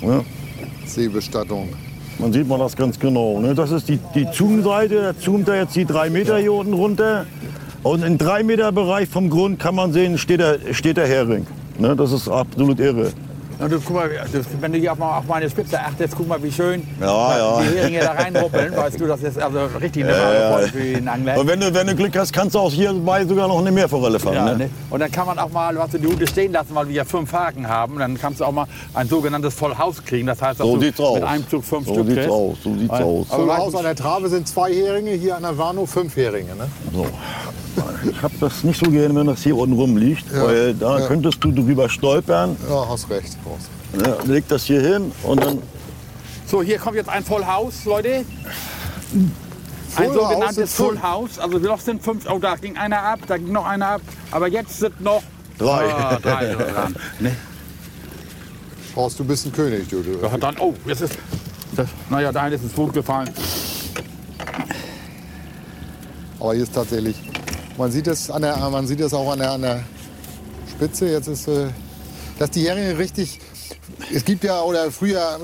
Ne? 0.00 0.24
Seebestattung. 0.86 1.70
Man 2.18 2.32
sieht 2.32 2.46
man 2.46 2.60
das 2.60 2.76
ganz 2.76 2.98
genau. 3.00 3.40
Ne? 3.40 3.54
Das 3.54 3.72
ist 3.72 3.88
die, 3.88 3.98
die 4.14 4.28
Zoom-Seite. 4.32 5.02
Da 5.02 5.18
zoomt 5.18 5.48
er 5.48 5.62
jetzt 5.62 5.74
die 5.74 5.84
drei 5.84 6.08
Meter 6.08 6.38
hier 6.38 6.52
unten 6.52 6.74
runter. 6.74 7.26
Und 7.82 8.04
im 8.04 8.16
drei 8.16 8.44
Meter 8.44 8.70
Bereich 8.70 9.08
vom 9.08 9.28
Grund 9.28 9.58
kann 9.58 9.74
man 9.74 9.92
sehen, 9.92 10.18
steht 10.18 10.38
der, 10.38 10.58
steht 10.72 10.98
der 10.98 11.08
Hering. 11.08 11.46
Ne? 11.78 11.96
Das 11.96 12.12
ist 12.12 12.28
absolut 12.28 12.78
irre. 12.78 13.10
Und 13.62 13.70
du, 13.72 13.80
guck 13.80 13.94
mal, 13.96 14.10
das, 14.32 14.46
wenn 14.60 14.72
du 14.72 14.78
hier 14.78 14.92
auf, 14.92 14.98
mal 14.98 15.18
auf 15.18 15.24
meine 15.26 15.48
Spitze 15.48 15.78
achtest, 15.78 16.14
guck 16.16 16.28
mal, 16.28 16.42
wie 16.42 16.50
schön 16.52 16.82
Ja, 17.00 17.36
ja. 17.38 17.60
die 17.62 17.76
Heringe 17.78 18.00
da 18.00 18.12
reinruppeln. 18.12 18.76
Weißt 18.76 18.98
du, 19.00 19.06
das 19.06 19.22
ist 19.22 19.38
also 19.40 19.66
richtig 19.80 20.04
eine 20.04 20.12
Ja, 20.12 20.60
ja. 20.60 20.66
Für 20.68 20.78
den 20.82 21.08
Angler. 21.08 21.38
Und 21.38 21.46
wenn 21.46 21.60
du, 21.60 21.72
wenn 21.72 21.86
du 21.86 21.94
Glück 21.94 22.16
hast, 22.18 22.32
kannst 22.32 22.54
du 22.54 22.58
auch 22.58 22.72
hierbei 22.72 23.24
sogar 23.24 23.48
noch 23.48 23.58
eine 23.60 23.70
Meerforelle 23.70 24.18
fangen. 24.18 24.36
Ja, 24.36 24.44
ne? 24.46 24.56
ne? 24.56 24.70
Und 24.90 25.00
dann 25.00 25.10
kann 25.10 25.26
man 25.26 25.38
auch 25.38 25.50
mal, 25.50 25.76
was 25.76 25.90
du 25.90 25.98
die 25.98 26.06
Hute 26.06 26.26
stehen 26.26 26.52
lassen, 26.52 26.74
weil 26.74 26.88
wir 26.88 26.94
ja 26.94 27.04
fünf 27.04 27.32
Haken 27.32 27.68
haben. 27.68 27.98
Dann 27.98 28.18
kannst 28.18 28.40
du 28.40 28.44
auch 28.44 28.52
mal 28.52 28.66
ein 28.94 29.08
sogenanntes 29.08 29.54
Vollhaus 29.54 30.02
kriegen. 30.04 30.26
Das 30.26 30.40
heißt, 30.42 30.60
dass 30.60 30.66
So 30.66 30.76
du 30.76 30.82
sieht's 30.82 31.00
aus. 31.00 31.14
mit 31.14 31.24
einem 31.24 31.48
Zug 31.48 31.64
fünf 31.64 31.86
So 31.86 31.94
Stück 31.94 32.06
sieht's 32.06 32.18
kriegst. 32.20 32.30
aus, 32.30 32.56
so 32.64 32.74
sieht's 32.74 32.90
aus. 32.90 33.26
Aber 33.30 33.38
Voll 33.38 33.48
weißt 33.48 33.58
Haus 33.60 33.72
du, 33.72 33.78
an 33.78 33.84
der 33.84 33.96
Trave 33.96 34.28
sind 34.28 34.48
zwei 34.48 34.72
Heringe, 34.74 35.12
hier 35.12 35.36
an 35.36 35.42
der 35.42 35.56
Warnow 35.56 35.88
fünf 35.88 36.16
Heringe. 36.16 36.54
Ne? 36.56 36.68
So. 36.92 37.06
Ich 38.08 38.22
habe 38.22 38.34
das 38.40 38.64
nicht 38.64 38.84
so 38.84 38.90
gerne, 38.90 39.14
wenn 39.14 39.26
das 39.26 39.42
hier 39.42 39.56
unten 39.56 39.74
rumliegt, 39.74 40.26
weil 40.34 40.74
da 40.74 40.98
ja. 40.98 41.06
könntest 41.06 41.42
du 41.42 41.52
drüber 41.52 41.88
stolpern. 41.88 42.56
Ja, 42.68 42.88
hast 42.88 43.08
recht. 43.10 43.36
Ne? 43.92 44.16
Leg 44.24 44.48
das 44.48 44.64
hier 44.64 44.80
hin 44.80 45.12
und 45.22 45.42
dann 45.42 45.58
So, 46.46 46.62
hier 46.62 46.78
kommt 46.78 46.96
jetzt 46.96 47.08
ein 47.08 47.24
Vollhaus, 47.24 47.84
Leute. 47.84 48.24
Full 49.90 50.04
ein 50.04 50.10
House 50.10 50.14
sogenanntes. 50.14 50.74
Full 50.74 51.02
House. 51.02 51.38
Also 51.38 51.58
noch 51.58 51.80
sind 51.80 52.02
fünf. 52.02 52.28
Oh, 52.30 52.38
da 52.38 52.56
ging 52.56 52.76
einer 52.76 53.02
ab, 53.02 53.20
da 53.26 53.36
ging 53.36 53.52
noch 53.52 53.66
einer 53.66 53.88
ab. 53.88 54.02
Aber 54.30 54.48
jetzt 54.48 54.78
sind 54.78 55.00
noch 55.00 55.22
Drei. 55.58 55.92
Ah, 55.92 56.18
drei 56.18 56.54
dran. 56.54 56.96
Ne? 57.20 57.36
Horst, 58.96 59.18
du 59.18 59.24
bist 59.24 59.46
ein 59.46 59.52
König, 59.52 59.88
du. 59.88 60.02
du. 60.02 60.18
Ja, 60.20 60.36
dann, 60.36 60.56
oh, 60.58 60.74
jetzt 60.86 61.02
ist. 61.02 61.18
Das, 61.76 61.88
naja, 62.10 62.30
da 62.32 62.48
ist 62.48 62.62
ins 62.62 62.72
Boot 62.72 62.92
gefallen. 62.92 63.30
Aber 66.38 66.52
hier 66.52 66.64
ist 66.64 66.74
tatsächlich, 66.74 67.16
man 67.76 67.90
sieht 67.90 68.06
es, 68.06 68.30
an 68.30 68.42
der, 68.42 68.56
man 68.56 68.86
sieht 68.86 69.00
es 69.00 69.14
auch 69.14 69.32
an 69.32 69.38
der, 69.38 69.52
an 69.52 69.62
der 69.62 69.84
Spitze. 70.70 71.08
Jetzt 71.08 71.28
ist, 71.28 71.48
äh, 71.48 71.68
dass 72.38 72.50
die 72.50 72.66
Heringe 72.66 72.98
richtig, 72.98 73.40
es 74.12 74.24
gibt 74.24 74.44
ja, 74.44 74.62
oder 74.62 74.90
früher 74.90 75.40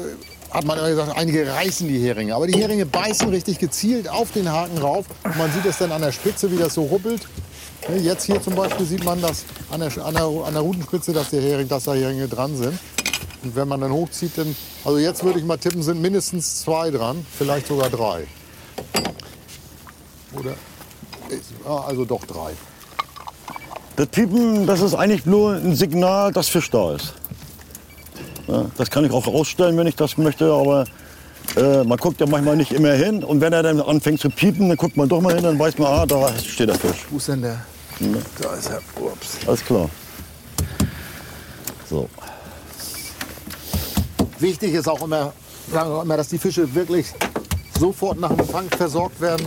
hat 0.50 0.64
man 0.64 0.78
gesagt, 0.78 1.16
einige 1.16 1.46
reißen 1.46 1.86
die 1.88 1.98
Heringe. 1.98 2.34
Aber 2.34 2.46
die 2.46 2.58
Heringe 2.58 2.86
beißen 2.86 3.28
richtig 3.28 3.58
gezielt 3.58 4.08
auf 4.08 4.32
den 4.32 4.50
Haken 4.50 4.78
rauf. 4.78 5.06
Und 5.24 5.36
man 5.36 5.52
sieht 5.52 5.66
es 5.66 5.78
dann 5.78 5.92
an 5.92 6.02
der 6.02 6.12
Spitze, 6.12 6.50
wie 6.50 6.56
das 6.56 6.74
so 6.74 6.82
ruppelt. 6.82 7.28
Ne, 7.88 7.98
Jetzt 7.98 8.24
hier 8.24 8.40
zum 8.40 8.54
Beispiel 8.54 8.86
sieht 8.86 9.04
man 9.04 9.20
das 9.20 9.44
an 9.70 9.80
der, 9.80 9.90
an 10.04 10.14
der, 10.14 10.24
an 10.24 10.54
der 10.54 10.62
Rutenspitze, 10.62 11.12
dass, 11.12 11.30
der 11.30 11.42
Hering, 11.42 11.68
dass 11.68 11.84
da 11.84 11.94
Heringe 11.94 12.28
dran 12.28 12.56
sind. 12.56 12.78
Und 13.44 13.54
wenn 13.54 13.68
man 13.68 13.80
dann 13.80 13.92
hochzieht, 13.92 14.36
dann, 14.36 14.56
also 14.84 14.98
jetzt 14.98 15.22
würde 15.22 15.38
ich 15.38 15.44
mal 15.44 15.58
tippen, 15.58 15.82
sind 15.82 16.00
mindestens 16.00 16.60
zwei 16.60 16.90
dran, 16.90 17.24
vielleicht 17.36 17.68
sogar 17.68 17.88
drei. 17.88 18.26
Oder? 20.32 20.54
Ah, 21.66 21.84
Also 21.88 22.04
doch 22.04 22.24
drei. 22.24 22.52
Das 23.96 24.06
Piepen, 24.08 24.66
das 24.66 24.80
ist 24.80 24.94
eigentlich 24.94 25.26
nur 25.26 25.54
ein 25.54 25.74
Signal, 25.74 26.32
dass 26.32 26.48
Fisch 26.48 26.70
da 26.70 26.94
ist. 26.94 27.14
Ja, 28.46 28.66
das 28.76 28.90
kann 28.90 29.04
ich 29.04 29.10
auch 29.10 29.26
ausstellen, 29.26 29.76
wenn 29.76 29.86
ich 29.86 29.96
das 29.96 30.16
möchte, 30.16 30.52
aber 30.52 30.84
äh, 31.56 31.82
man 31.84 31.98
guckt 31.98 32.20
ja 32.20 32.26
manchmal 32.26 32.56
nicht 32.56 32.72
immer 32.72 32.92
hin. 32.92 33.24
Und 33.24 33.40
wenn 33.40 33.52
er 33.52 33.62
dann 33.62 33.80
anfängt 33.80 34.20
zu 34.20 34.30
piepen, 34.30 34.68
dann 34.68 34.76
guckt 34.78 34.96
man 34.96 35.08
doch 35.08 35.20
mal 35.20 35.34
hin, 35.34 35.42
dann 35.42 35.58
weiß 35.58 35.78
man, 35.78 35.92
ah, 35.92 36.06
da 36.06 36.32
steht 36.38 36.68
der 36.68 36.76
Fisch. 36.78 37.06
Wo 37.10 37.16
ist 37.16 37.28
denn 37.28 37.42
der? 37.42 37.60
Da 38.40 38.54
ist 38.54 38.70
er. 38.70 38.80
Ups. 39.02 39.38
Alles 39.46 39.64
klar. 39.64 39.90
So. 41.90 42.08
Wichtig 44.38 44.74
ist 44.74 44.88
auch 44.88 45.02
immer, 45.02 45.32
sagen 45.72 45.90
wir 45.90 46.02
immer, 46.02 46.16
dass 46.16 46.28
die 46.28 46.38
Fische 46.38 46.72
wirklich 46.74 47.06
sofort 47.78 48.20
nach 48.20 48.32
dem 48.32 48.46
Fang 48.46 48.68
versorgt 48.70 49.20
werden, 49.20 49.44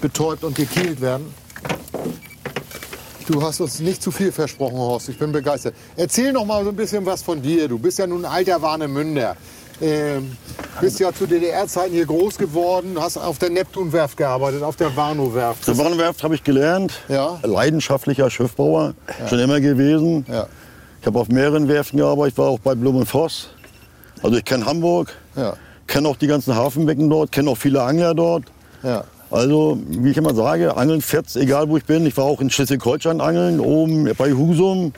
betäubt 0.00 0.44
und 0.44 0.54
gekielt 0.56 1.00
werden. 1.00 1.32
Du 3.28 3.42
hast 3.42 3.60
uns 3.60 3.80
nicht 3.80 4.02
zu 4.02 4.12
viel 4.12 4.30
versprochen, 4.30 4.76
Horst. 4.78 5.08
Ich 5.08 5.18
bin 5.18 5.32
begeistert. 5.32 5.74
Erzähl 5.96 6.32
noch 6.32 6.44
mal 6.44 6.62
so 6.62 6.70
ein 6.70 6.76
bisschen 6.76 7.04
was 7.04 7.22
von 7.22 7.42
dir. 7.42 7.66
Du 7.66 7.78
bist 7.78 7.98
ja 7.98 8.06
nun 8.06 8.24
ein 8.24 8.30
alter 8.30 8.62
Warnemünder. 8.62 9.36
Ähm, 9.80 10.36
bist 10.80 11.00
ja 11.00 11.12
zu 11.12 11.26
DDR-Zeiten 11.26 11.92
hier 11.92 12.06
groß 12.06 12.38
geworden, 12.38 12.96
hast 12.98 13.18
auf 13.18 13.38
der 13.38 13.50
Neptunwerft 13.50 14.16
gearbeitet, 14.16 14.62
auf 14.62 14.76
der 14.76 14.94
Warnow-Werft. 14.96 15.64
Zur 15.64 15.76
Warnwerft 15.76 16.22
habe 16.22 16.34
ich 16.34 16.44
gelernt. 16.44 16.94
Ja. 17.08 17.38
Leidenschaftlicher 17.42 18.30
Schiffbauer, 18.30 18.94
schon 19.28 19.38
immer 19.38 19.60
gewesen. 19.60 20.24
Ja. 20.28 20.46
Ich 21.00 21.06
habe 21.06 21.18
auf 21.18 21.28
mehreren 21.28 21.68
Werften 21.68 21.98
gearbeitet, 21.98 22.32
ich 22.34 22.38
war 22.38 22.48
auch 22.48 22.58
bei 22.58 22.74
Blum 22.74 22.96
und 22.96 23.06
Voss. 23.06 23.50
Also 24.22 24.36
ich 24.38 24.44
kenne 24.46 24.64
Hamburg, 24.64 25.12
Ja. 25.34 25.54
kenne 25.86 26.08
auch 26.08 26.16
die 26.16 26.26
ganzen 26.26 26.54
Hafenbecken 26.54 27.10
dort, 27.10 27.30
kenne 27.32 27.50
auch 27.50 27.58
viele 27.58 27.82
Angler 27.82 28.14
dort. 28.14 28.44
Ja. 28.82 29.04
Also, 29.30 29.78
wie 29.88 30.10
ich 30.10 30.16
immer 30.16 30.34
sage, 30.34 30.76
Angeln 30.76 31.00
fetzt, 31.00 31.36
egal 31.36 31.68
wo 31.68 31.76
ich 31.76 31.84
bin. 31.84 32.06
Ich 32.06 32.16
war 32.16 32.24
auch 32.24 32.40
in 32.40 32.50
Schleswig-Holstein 32.50 33.20
angeln, 33.20 33.60
oben 33.60 34.08
bei 34.16 34.32
Husum. 34.32 34.92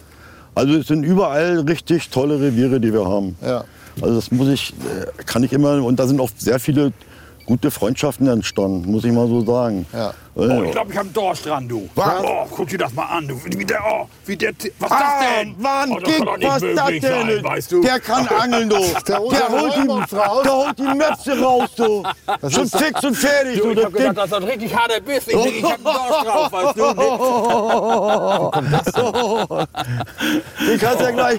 Also 0.55 0.75
es 0.75 0.89
sind 0.89 1.05
überall 1.05 1.61
richtig 1.61 2.11
tolle 2.11 2.41
Reviere, 2.41 2.81
die 2.81 2.93
wir 2.93 3.07
haben. 3.07 3.37
Ja. 3.41 3.65
Also 4.01 4.17
das 4.17 4.31
muss 4.31 4.49
ich, 4.49 4.71
äh, 4.73 5.23
kann 5.25 5.45
ich 5.45 5.53
immer, 5.53 5.83
und 5.83 5.99
da 5.99 6.07
sind 6.07 6.21
auch 6.21 6.31
sehr 6.37 6.59
viele 6.59 6.93
gute 7.47 7.71
Freundschaften 7.71 8.27
entstanden, 8.27 8.91
muss 8.91 9.05
ich 9.05 9.13
mal 9.13 9.27
so 9.27 9.45
sagen. 9.45 9.87
Ja. 9.93 10.13
Äh, 10.39 10.41
Oh, 10.41 10.63
ich 10.63 10.71
glaube, 10.71 10.93
ich 10.93 10.97
habe 10.97 11.07
einen 11.07 11.13
Durst 11.13 11.45
dran, 11.47 11.67
du. 11.69 11.89
Was? 11.97 12.23
Oh, 12.23 12.47
guck 12.51 12.69
dir 12.69 12.79
das 12.79 12.93
mal 12.95 13.07
an, 13.07 13.27
du. 13.27 13.41
Wie 13.45 13.65
der, 13.65 13.81
oh, 13.85 14.07
wie 14.25 14.37
der, 14.37 14.53
was 14.79 14.91
ist 14.91 14.97
Ah, 14.97 15.01
das 15.21 15.29
denn? 15.41 15.55
Mann, 15.61 15.91
oh, 15.91 15.99
das 15.99 16.05
Dick, 16.15 16.19
nicht 16.25 16.49
was 16.49 16.63
ist 16.63 16.77
das 16.77 16.85
möglich 16.85 17.03
sein, 17.03 17.27
denn? 17.27 17.45
weißt 17.45 17.73
du? 17.73 17.81
Der 17.83 17.99
kann 18.01 18.29
angeln, 18.29 18.69
du. 18.69 18.77
Der, 19.09 19.19
holt 19.19 19.33
die, 19.33 19.89
der 20.15 20.53
holt 20.55 20.79
die 20.79 20.83
Möpse 20.83 21.41
raus, 21.43 21.69
du. 21.77 22.03
Schon 22.51 22.63
ist- 22.65 22.77
fix 22.79 23.03
und 23.05 23.17
fertig, 23.17 23.61
Du, 23.61 23.71
ich 23.71 23.75
Das 23.77 23.85
habe 23.87 23.97
gedacht, 23.99 24.17
das 24.17 24.27
ist 24.27 24.33
ein 24.35 24.43
richtig 24.45 24.77
harter 24.77 25.01
Biss. 25.01 25.27
Ich 25.27 25.35
ich 25.35 25.63
habe 25.65 25.75
einen 25.75 25.85
Durst 25.85 26.25
drauf, 26.25 26.53
weißt 26.53 26.77
du. 28.97 30.73
Ich 30.73 30.81
kann's 30.81 31.01
ja 31.01 31.11
gleich. 31.11 31.39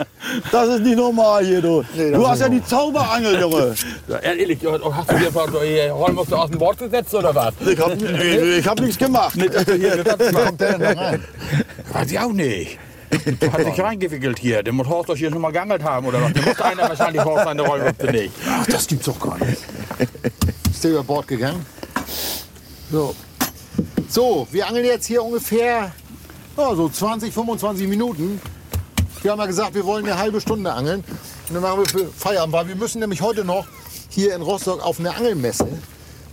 Das 0.52 0.68
ist 0.68 0.82
nicht 0.82 0.98
normal 0.98 1.46
hier, 1.46 1.62
du. 1.62 1.82
das 1.96 2.12
du 2.12 2.28
hast 2.28 2.42
ja 2.42 2.50
nicht 2.50 2.66
die 2.66 2.70
Zauberangel, 2.70 3.40
Junge. 3.40 3.74
Ja, 4.08 4.18
ehrlich, 4.18 4.60
hast 4.66 5.10
du 5.10 5.60
dir 5.60 5.94
Holmus 5.96 6.34
aus 6.34 6.52
dem 6.52 6.60
Wort 6.60 6.78
gesetzt 6.80 7.14
oder 7.16 7.34
was? 7.34 7.54
Ich 7.66 7.80
hab, 7.80 7.92
ich 8.02 8.68
hab 8.68 8.80
nichts 8.90 9.06
gemacht. 9.06 9.36
Nicht, 9.36 9.54
dass 9.54 9.66
du 9.66 9.74
hier 9.76 9.98
gesetzt 9.98 10.20
Wie 10.20 10.34
kommt 10.34 10.62
der 10.62 10.78
denn 10.78 10.82
da 10.96 11.02
rein? 11.02 11.24
Weiß 11.94 12.12
ich 12.12 12.20
auch 12.20 12.32
nicht. 12.32 12.80
Du 13.40 13.52
hast 13.52 13.66
dich 13.66 13.80
reingewickelt 13.80 14.40
hier. 14.40 14.62
Der 14.64 14.74
muss 14.74 14.88
Horst 14.88 15.10
doch 15.10 15.16
hier 15.16 15.32
schon 15.32 15.42
mal 15.42 15.52
geangelt 15.52 15.84
haben 15.84 16.06
oder 16.08 16.22
was? 16.22 16.34
Der 16.34 16.44
muss 16.44 16.62
einer 16.62 16.90
wahrscheinlich 16.90 17.24
Horst 17.24 17.46
seine 17.46 17.62
Rollwürste 17.62 18.12
nicht. 18.12 18.34
Ach, 18.48 18.66
das 18.68 18.88
gibt's 18.88 19.06
doch 19.06 19.20
gar 19.20 19.38
nicht. 19.40 19.62
Ist 20.70 20.84
der 20.84 20.92
über 20.92 21.04
Bord 21.04 21.28
gegangen? 21.28 21.66
So. 22.92 23.16
So, 24.08 24.48
wir 24.52 24.68
angeln 24.68 24.86
jetzt 24.86 25.06
hier 25.06 25.24
ungefähr 25.24 25.92
ja, 26.58 26.76
so 26.76 26.90
20, 26.90 27.34
25 27.34 27.88
Minuten. 27.88 28.42
Wir 29.22 29.32
haben 29.32 29.40
ja 29.40 29.46
gesagt, 29.46 29.76
wir 29.76 29.86
wollen 29.86 30.06
eine 30.06 30.18
halbe 30.18 30.42
Stunde 30.42 30.72
angeln. 30.72 31.04
Und 31.48 31.54
dann 31.54 31.62
machen 31.62 31.80
wir 31.80 31.86
für 31.88 32.08
Feierabend, 32.08 32.54
weil 32.54 32.68
wir 32.68 32.76
müssen 32.76 33.00
nämlich 33.00 33.22
heute 33.22 33.44
noch 33.44 33.68
hier 34.10 34.36
in 34.36 34.42
Rostock 34.42 34.84
auf 34.84 35.00
eine 35.00 35.16
Angelmesse. 35.16 35.68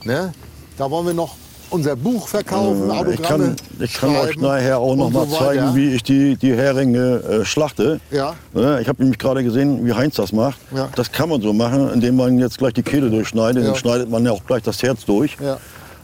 Ne? 0.04 0.32
Da 0.78 0.90
wollen 0.90 1.06
wir 1.06 1.14
noch 1.14 1.36
unser 1.70 1.96
Buch 1.96 2.28
verkaufen, 2.28 2.86
Ich 2.86 2.92
Autogramme 2.98 3.44
kann, 3.44 3.56
ich 3.80 3.94
kann 3.94 4.16
euch 4.16 4.36
nachher 4.38 4.78
auch 4.78 4.96
noch 4.96 5.10
mal 5.10 5.26
so 5.26 5.36
zeigen, 5.36 5.74
wie 5.74 5.94
ich 5.94 6.02
die, 6.02 6.36
die 6.36 6.54
Heringe 6.54 7.20
äh, 7.22 7.44
schlachte. 7.44 8.00
Ja. 8.10 8.34
Ich 8.80 8.88
habe 8.88 9.02
nämlich 9.02 9.18
gerade 9.18 9.42
gesehen, 9.44 9.84
wie 9.86 9.92
Heinz 9.92 10.16
das 10.16 10.32
macht. 10.32 10.58
Ja. 10.74 10.88
Das 10.96 11.10
kann 11.10 11.28
man 11.28 11.40
so 11.42 11.52
machen, 11.52 11.90
indem 11.92 12.16
man 12.16 12.38
jetzt 12.38 12.58
gleich 12.58 12.74
die 12.74 12.82
Kehle 12.82 13.10
durchschneidet. 13.10 13.62
Ja. 13.62 13.70
Dann 13.70 13.78
schneidet 13.78 14.10
man 14.10 14.24
ja 14.24 14.32
auch 14.32 14.44
gleich 14.46 14.62
das 14.62 14.82
Herz 14.82 15.04
durch. 15.04 15.36
Ja. 15.40 15.58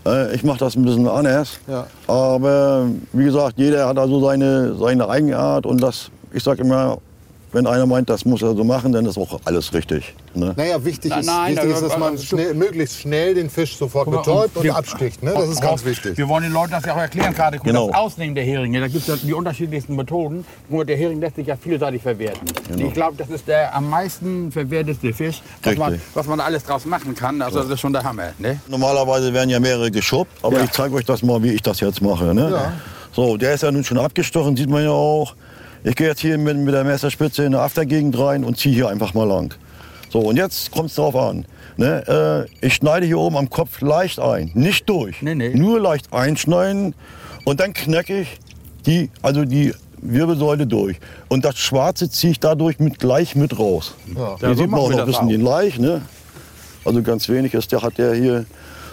Äh, 0.04 0.34
Ich 0.34 0.42
mache 0.44 0.58
das 0.58 0.74
ein 0.76 0.84
bisschen 0.84 1.06
anders. 1.08 1.58
Ja. 1.68 1.86
Aber 2.06 2.86
wie 3.12 3.24
gesagt, 3.24 3.54
jeder 3.56 3.86
hat 3.88 3.98
also 3.98 4.20
seine, 4.24 4.74
seine 4.76 5.08
Eigenart. 5.08 5.66
Und 5.66 5.80
das, 5.82 6.10
ich 6.32 6.42
sage 6.42 6.62
immer, 6.62 6.98
wenn 7.52 7.66
einer 7.66 7.86
meint, 7.86 8.08
das 8.08 8.24
muss 8.24 8.42
er 8.42 8.54
so 8.54 8.64
machen, 8.64 8.92
dann 8.92 9.04
ist 9.06 9.18
auch 9.18 9.40
alles 9.44 9.72
richtig. 9.74 10.14
Ne? 10.34 10.54
Naja, 10.56 10.82
wichtig 10.84 11.10
Nein, 11.10 11.20
ist, 11.20 11.26
nein, 11.26 11.56
wichtig 11.56 11.70
ist 11.70 11.82
dass 11.82 11.98
man 11.98 12.18
schnell, 12.18 12.54
möglichst 12.54 13.00
schnell 13.00 13.34
den 13.34 13.50
Fisch 13.50 13.76
sofort 13.76 14.08
mal, 14.08 14.18
betäubt 14.18 14.56
und 14.56 14.64
wir- 14.64 14.74
absticht. 14.76 15.22
Ne? 15.22 15.32
Das 15.34 15.48
ist 15.48 15.60
ganz 15.60 15.84
wichtig. 15.84 16.16
Wir 16.16 16.28
wollen 16.28 16.44
den 16.44 16.52
Leuten 16.52 16.70
das 16.72 16.84
ja 16.84 16.94
auch 16.94 16.98
erklären, 16.98 17.34
gerade 17.34 17.58
guck, 17.58 17.66
Genau. 17.66 17.88
das 17.88 17.96
Ausnehmen 17.96 18.34
der 18.34 18.44
Heringe. 18.44 18.80
Da 18.80 18.86
gibt 18.88 19.02
es 19.02 19.06
ja 19.06 19.16
die 19.22 19.34
unterschiedlichsten 19.34 19.94
Methoden. 19.96 20.44
Mal, 20.68 20.84
der 20.86 20.96
Hering 20.96 21.20
lässt 21.20 21.36
sich 21.36 21.46
ja 21.46 21.56
vielseitig 21.56 22.02
verwerten. 22.02 22.46
Genau. 22.68 22.86
Ich 22.88 22.94
glaube, 22.94 23.16
das 23.18 23.28
ist 23.28 23.46
der 23.46 23.74
am 23.74 23.88
meisten 23.90 24.50
verwertete 24.50 25.12
Fisch, 25.12 25.42
was 25.62 25.76
man, 25.76 26.00
was 26.14 26.26
man 26.26 26.40
alles 26.40 26.64
draus 26.64 26.84
machen 26.86 27.14
kann. 27.14 27.42
Also 27.42 27.60
das 27.60 27.68
ist 27.68 27.80
schon 27.80 27.92
der 27.92 28.02
Hammer. 28.04 28.32
Ne? 28.38 28.58
Normalerweise 28.68 29.32
werden 29.34 29.50
ja 29.50 29.60
mehrere 29.60 29.90
geschubbt, 29.90 30.32
aber 30.42 30.58
Ja. 30.58 30.64
ich 30.64 30.70
zeige 30.70 30.94
euch 30.94 31.04
das 31.04 31.22
mal, 31.22 31.42
wie 31.42 31.50
ich 31.52 31.62
das 31.62 31.80
jetzt 31.80 32.00
mache. 32.00 32.34
Ne? 32.34 32.50
Ja. 32.50 32.72
So, 33.14 33.36
der 33.36 33.52
ist 33.54 33.62
ja 33.62 33.70
nun 33.70 33.84
schon 33.84 33.98
abgestochen, 33.98 34.56
sieht 34.56 34.70
man 34.70 34.82
ja 34.84 34.90
auch. 34.90 35.34
Ich 35.84 35.96
gehe 35.96 36.06
jetzt 36.08 36.20
hier 36.20 36.38
mit, 36.38 36.56
mit 36.58 36.74
der 36.74 36.84
Messerspitze 36.84 37.44
in 37.44 37.54
eine 37.54 37.62
Aftergegend 37.64 38.16
rein 38.18 38.44
und 38.44 38.56
ziehe 38.56 38.74
hier 38.74 38.88
einfach 38.88 39.14
mal 39.14 39.26
lang. 39.26 39.54
So, 40.10 40.20
und 40.20 40.36
jetzt 40.36 40.70
kommt 40.70 40.90
es 40.90 40.96
drauf 40.96 41.16
an. 41.16 41.44
Ne? 41.76 42.46
Äh, 42.62 42.66
ich 42.66 42.74
schneide 42.74 43.06
hier 43.06 43.18
oben 43.18 43.36
am 43.36 43.50
Kopf 43.50 43.80
leicht 43.80 44.20
ein, 44.20 44.50
nicht 44.54 44.88
durch. 44.88 45.22
Nee, 45.22 45.34
nee. 45.34 45.54
Nur 45.54 45.80
leicht 45.80 46.12
einschneiden 46.12 46.94
und 47.44 47.60
dann 47.60 47.72
knacke 47.72 48.20
ich 48.20 48.38
die, 48.86 49.10
also 49.22 49.44
die 49.44 49.72
Wirbelsäule 50.02 50.66
durch. 50.66 50.98
Und 51.28 51.44
das 51.44 51.58
Schwarze 51.58 52.10
ziehe 52.10 52.32
ich 52.32 52.40
dadurch 52.40 52.78
mit 52.78 52.98
gleich 52.98 53.34
mit 53.34 53.58
raus. 53.58 53.94
Ja. 54.14 54.36
Hier 54.38 54.54
sieht 54.54 54.70
man 54.70 54.80
auch 54.80 54.90
noch 54.90 54.98
ein 54.98 55.06
bisschen 55.06 55.24
auch. 55.24 55.30
den 55.30 55.42
Laich, 55.42 55.78
ne? 55.78 56.02
Also 56.84 57.02
ganz 57.02 57.28
wenig 57.28 57.54
ist 57.54 57.72
der, 57.72 57.82
hat 57.82 57.98
der 57.98 58.14
hier. 58.14 58.44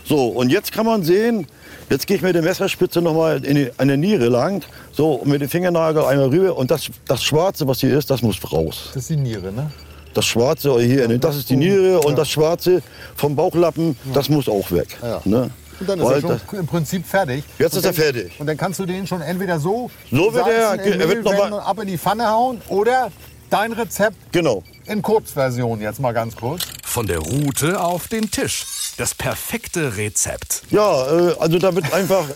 So, 0.05 0.27
und 0.27 0.49
jetzt 0.49 0.71
kann 0.71 0.85
man 0.85 1.03
sehen, 1.03 1.47
jetzt 1.89 2.07
gehe 2.07 2.17
ich 2.17 2.21
mit 2.23 2.35
der 2.35 2.41
Messerspitze 2.41 3.01
nochmal 3.01 3.43
in 3.43 3.55
die, 3.55 3.71
an 3.77 3.87
der 3.87 3.97
Niere 3.97 4.27
lang. 4.29 4.63
So, 4.91 5.13
und 5.13 5.29
mit 5.29 5.41
dem 5.41 5.49
Fingernagel 5.49 6.03
einmal 6.05 6.29
rüber. 6.29 6.55
Und 6.57 6.71
das, 6.71 6.89
das 7.07 7.23
Schwarze, 7.23 7.67
was 7.67 7.79
hier 7.79 7.97
ist, 7.97 8.09
das 8.09 8.21
muss 8.21 8.37
raus. 8.51 8.85
Das 8.93 9.03
ist 9.03 9.09
die 9.09 9.15
Niere, 9.17 9.51
ne? 9.51 9.71
Das 10.13 10.25
Schwarze 10.25 10.79
hier, 10.81 11.07
ne, 11.07 11.19
das 11.19 11.35
ist 11.37 11.49
die 11.49 11.55
Niere. 11.55 11.99
Und 11.99 12.17
das 12.17 12.29
Schwarze 12.29 12.81
vom 13.15 13.35
Bauchlappen, 13.35 13.95
das 14.13 14.27
muss 14.29 14.49
auch 14.49 14.71
weg. 14.71 14.97
Ja. 15.03 15.21
Ne? 15.23 15.51
Und 15.79 15.87
dann 15.87 15.99
ist 15.99 16.05
Weil 16.05 16.13
er 16.15 16.21
schon 16.21 16.29
das- 16.31 16.59
im 16.59 16.67
Prinzip 16.67 17.05
fertig. 17.05 17.43
Jetzt 17.57 17.73
und 17.73 17.79
ist 17.79 17.85
er 17.85 17.91
dann, 17.91 18.01
fertig. 18.13 18.31
Und 18.39 18.47
dann 18.47 18.57
kannst 18.57 18.79
du 18.79 18.85
den 18.85 19.05
schon 19.07 19.21
entweder 19.21 19.59
so, 19.59 19.89
So 20.11 20.33
wird 20.33 20.47
er- 20.47 20.73
in 20.83 20.99
er 20.99 21.07
wird 21.07 21.23
noch 21.23 21.31
mal- 21.49 21.59
ab 21.59 21.79
in 21.79 21.87
die 21.87 21.97
Pfanne 21.97 22.27
hauen 22.27 22.59
oder 22.67 23.11
dein 23.49 23.71
Rezept 23.71 24.15
Genau. 24.31 24.63
in 24.87 25.01
Kurzversion 25.01 25.79
jetzt 25.79 25.99
mal 26.01 26.11
ganz 26.11 26.35
kurz. 26.35 26.63
Von 26.83 27.05
der 27.07 27.19
Route 27.19 27.79
auf 27.79 28.07
den 28.07 28.29
Tisch. 28.29 28.65
Das 28.99 29.15
perfekte 29.15 29.95
Rezept. 29.95 30.63
Ja, 30.71 31.29
äh, 31.29 31.33
also 31.39 31.57
da 31.57 31.73
wird 31.73 31.91
einfach. 31.93 32.25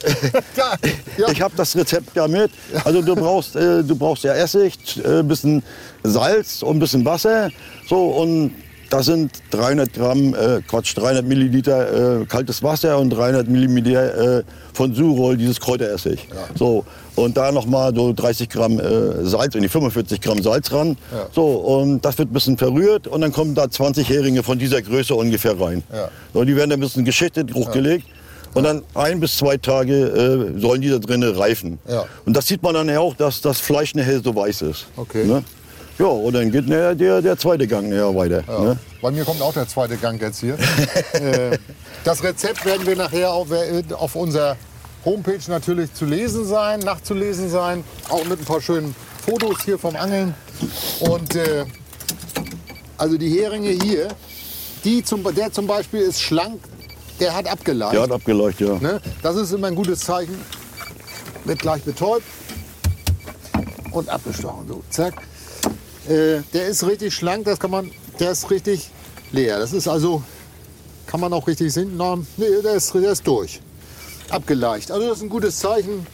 Ja, 0.56 0.78
ja. 1.18 1.30
Ich 1.30 1.42
habe 1.42 1.54
das 1.58 1.76
Rezept 1.76 2.16
ja 2.16 2.28
mit. 2.28 2.52
Also 2.86 3.02
du 3.02 3.16
brauchst, 3.16 3.56
äh, 3.58 3.84
du 3.84 3.96
brauchst 3.98 4.24
ja 4.24 4.34
Essig, 4.34 5.02
ein 5.04 5.20
äh, 5.20 5.24
bisschen 5.24 5.62
Salz 6.04 6.62
und 6.64 6.78
ein 6.78 6.80
bisschen 6.80 7.04
Wasser. 7.04 7.50
So 7.90 8.12
und 8.12 8.56
das 8.94 9.08
sind 9.08 9.32
300 9.50 9.92
Gramm, 9.92 10.36
äh, 10.36 10.62
Quatsch, 10.68 10.96
300 10.96 11.26
Milliliter 11.26 12.22
äh, 12.22 12.26
kaltes 12.26 12.62
Wasser 12.62 13.00
und 13.00 13.10
300 13.10 13.48
Milliliter 13.48 14.40
äh, 14.40 14.44
von 14.74 14.94
Surol, 14.94 15.36
dieses 15.36 15.60
Kräuteressig. 15.60 16.28
So 16.54 16.86
und 17.16 17.36
da 17.36 17.52
noch 17.52 17.66
mal 17.66 17.94
so 17.96 18.14
30 18.14 18.50
Gramm 18.50 18.80
äh, 18.80 19.26
Salz 19.26 19.54
die 19.54 19.68
45 19.68 20.22
Gramm 20.22 20.44
Salz 20.44 20.72
ran. 20.72 20.96
Ja. 21.12 21.28
So 21.34 21.44
und 21.44 22.06
das 22.06 22.20
wird 22.20 22.30
ein 22.30 22.34
bisschen 22.34 22.58
verrührt 22.58 23.08
und 23.08 23.22
dann 23.22 23.32
kommen 23.32 23.56
da 23.56 23.68
20 23.68 24.08
Heringe 24.08 24.44
von 24.44 24.60
dieser 24.60 24.82
Größe 24.84 25.16
ungefähr 25.16 25.60
rein. 25.60 25.82
Ja. 25.92 26.10
So, 26.32 26.44
die 26.44 26.56
werden 26.56 26.70
dann 26.70 26.80
ein 26.80 26.82
bisschen 26.82 27.04
geschichtet, 27.04 27.54
hochgelegt. 27.54 28.06
Und 28.54 28.66
dann 28.66 28.84
ein 28.94 29.20
bis 29.20 29.38
zwei 29.38 29.58
Tage 29.58 29.96
äh, 29.96 30.60
sollen 30.62 30.82
die 30.82 30.90
da 30.92 31.00
drinnen 31.00 31.36
reifen. 31.36 31.80
Ja. 31.88 32.06
Und 32.26 32.38
das 32.38 32.46
sieht 32.46 32.62
man 32.62 32.76
dann 32.76 32.88
ja 32.88 33.00
auch, 33.00 33.16
dass 33.16 33.42
das 33.42 33.60
Fleisch 33.60 33.96
nachher 33.96 34.20
so 34.20 34.36
weiß 34.36 34.62
ist. 34.62 34.86
Okay. 34.96 35.26
Ne? 35.26 35.44
Ja, 36.00 36.06
und 36.06 36.34
dann 36.34 36.52
geht 36.52 36.68
nachher 36.68 36.96
der, 36.96 37.22
der 37.22 37.38
zweite 37.38 37.68
Gang 37.68 37.90
nachher 37.90 38.16
weiter. 38.16 38.44
Ja. 38.48 38.60
Ne? 38.60 38.80
Bei 39.02 39.12
mir 39.12 39.24
kommt 39.24 39.42
auch 39.42 39.54
der 39.54 39.68
zweite 39.68 39.98
Gang 39.98 40.20
jetzt 40.22 40.40
hier. 40.40 40.58
äh, 41.14 41.58
das 42.04 42.24
Rezept 42.24 42.66
werden 42.66 42.86
wir 42.88 42.96
nachher 42.96 43.32
auf, 43.32 43.50
auf 43.92 44.16
unserer 44.16 44.58
Homepage 45.06 45.40
natürlich 45.48 45.94
zu 45.94 46.06
lesen 46.06 46.46
sein, 46.46 46.80
nachzulesen 46.80 47.50
sein. 47.50 47.84
Auch 48.10 48.26
mit 48.26 48.40
ein 48.40 48.46
paar 48.46 48.62
schönen 48.62 48.96
Fotos 49.26 49.64
hier 49.64 49.78
vom 49.78 49.96
Angeln. 49.96 50.34
Und 51.00 51.36
äh, 51.36 51.66
also 52.98 53.18
die 53.18 53.30
Heringe 53.40 53.70
hier, 53.70 54.08
die 54.84 55.04
zum, 55.04 55.24
der 55.36 55.52
zum 55.52 55.68
Beispiel 55.68 56.02
ist 56.02 56.22
schlank, 56.22 56.60
der 57.20 57.36
hat 57.36 57.48
abgeleicht. 57.48 57.94
Der 57.94 58.02
hat 58.02 58.12
abgeleuchtet, 58.12 58.68
ja. 58.68 58.80
Ne? 58.80 59.02
Das 59.22 59.36
ist 59.36 59.52
immer 59.52 59.68
ein 59.68 59.76
gutes 59.76 60.00
Zeichen. 60.00 60.40
Wird 61.46 61.60
gleich 61.60 61.84
betäubt 61.84 62.26
und 63.92 64.10
abgestochen. 64.10 64.68
So, 64.68 64.84
zack. 64.90 65.14
Äh, 66.08 66.42
der 66.54 66.68
ist 66.68 66.86
richtig 66.86 67.14
schlank, 67.14 67.46
das 67.46 67.60
kann 67.60 67.72
man, 67.72 67.92
der 68.20 68.32
ist 68.32 68.50
richtig 68.52 68.90
leer. 69.32 69.60
Das 69.60 69.74
ist 69.74 69.88
also, 69.88 70.24
kann 71.08 71.20
man 71.20 71.32
auch 71.34 71.48
richtig 71.48 71.74
sehen. 71.74 71.94
Na, 71.98 72.18
nee, 72.38 72.46
der 72.64 72.74
ist, 72.74 72.94
der 72.94 73.12
ist 73.12 73.26
durch. 73.26 73.62
Abgeleicht. 74.30 74.92
Also 74.92 75.08
das 75.08 75.18
ist 75.18 75.24
ein 75.24 75.30
gutes 75.30 75.60
Zeichen. 75.60 76.06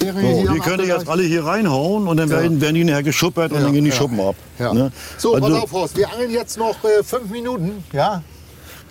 So, 0.00 0.08
die 0.08 0.82
ihr 0.82 0.86
jetzt 0.86 1.08
alle 1.08 1.22
hier 1.22 1.44
reinhauen 1.44 2.08
und 2.08 2.16
dann 2.16 2.28
werden, 2.28 2.60
werden 2.60 2.74
die 2.74 2.82
nachher 2.82 3.04
geschuppert 3.04 3.52
und 3.52 3.62
dann 3.62 3.72
gehen 3.72 3.84
die 3.84 3.90
ja. 3.90 3.96
Schuppen 3.96 4.18
ab. 4.20 4.34
Ja. 4.58 4.74
Ne? 4.74 4.90
So, 5.16 5.34
also, 5.34 5.48
pass 5.48 5.62
auf, 5.62 5.72
Horst. 5.72 5.96
Wir 5.96 6.12
angeln 6.12 6.32
jetzt 6.32 6.58
noch 6.58 6.82
äh, 6.82 7.04
fünf 7.04 7.30
Minuten. 7.30 7.84
Ja? 7.92 8.22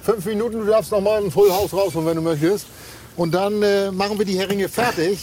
Fünf 0.02 0.26
Minuten. 0.26 0.60
Du 0.60 0.66
darfst 0.66 0.92
noch 0.92 1.02
mal 1.02 1.22
ein 1.22 1.30
Full 1.30 1.52
House 1.52 1.74
rausholen, 1.74 2.08
wenn 2.08 2.16
du 2.16 2.22
möchtest. 2.22 2.68
Und 3.18 3.34
dann 3.34 3.62
äh, 3.62 3.92
machen 3.92 4.18
wir 4.18 4.26
die 4.26 4.38
Heringe 4.38 4.70
fertig. 4.70 5.20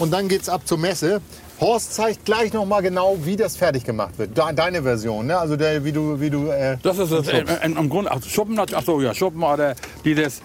Und 0.00 0.10
dann 0.10 0.28
geht's 0.28 0.48
ab 0.48 0.62
zur 0.66 0.78
Messe. 0.78 1.20
Horst 1.60 1.94
zeigt 1.94 2.24
gleich 2.24 2.52
noch 2.52 2.64
mal 2.64 2.80
genau, 2.80 3.18
wie 3.22 3.36
das 3.36 3.56
fertig 3.56 3.84
gemacht 3.84 4.18
wird. 4.18 4.36
De 4.36 4.44
deine 4.54 4.82
Version, 4.82 5.26
ne? 5.26 5.38
Also 5.38 5.56
der, 5.56 5.84
wie 5.84 5.92
du, 5.92 6.18
wie 6.20 6.30
du. 6.30 6.46
Äh, 6.48 6.76
Das 6.82 6.98
ist 6.98 7.12
das, 7.12 7.28
äh, 7.28 7.40
äh, 7.42 7.66
im 7.66 7.88
Grunde, 7.90 8.10
ach, 8.10 8.22
Schuppen, 8.22 8.58
ach 8.58 8.82
so, 8.84 9.00
ja, 9.02 9.12
Schuppen 9.14 9.42
oder 9.42 9.74
die 10.04 10.14
das, 10.14 10.40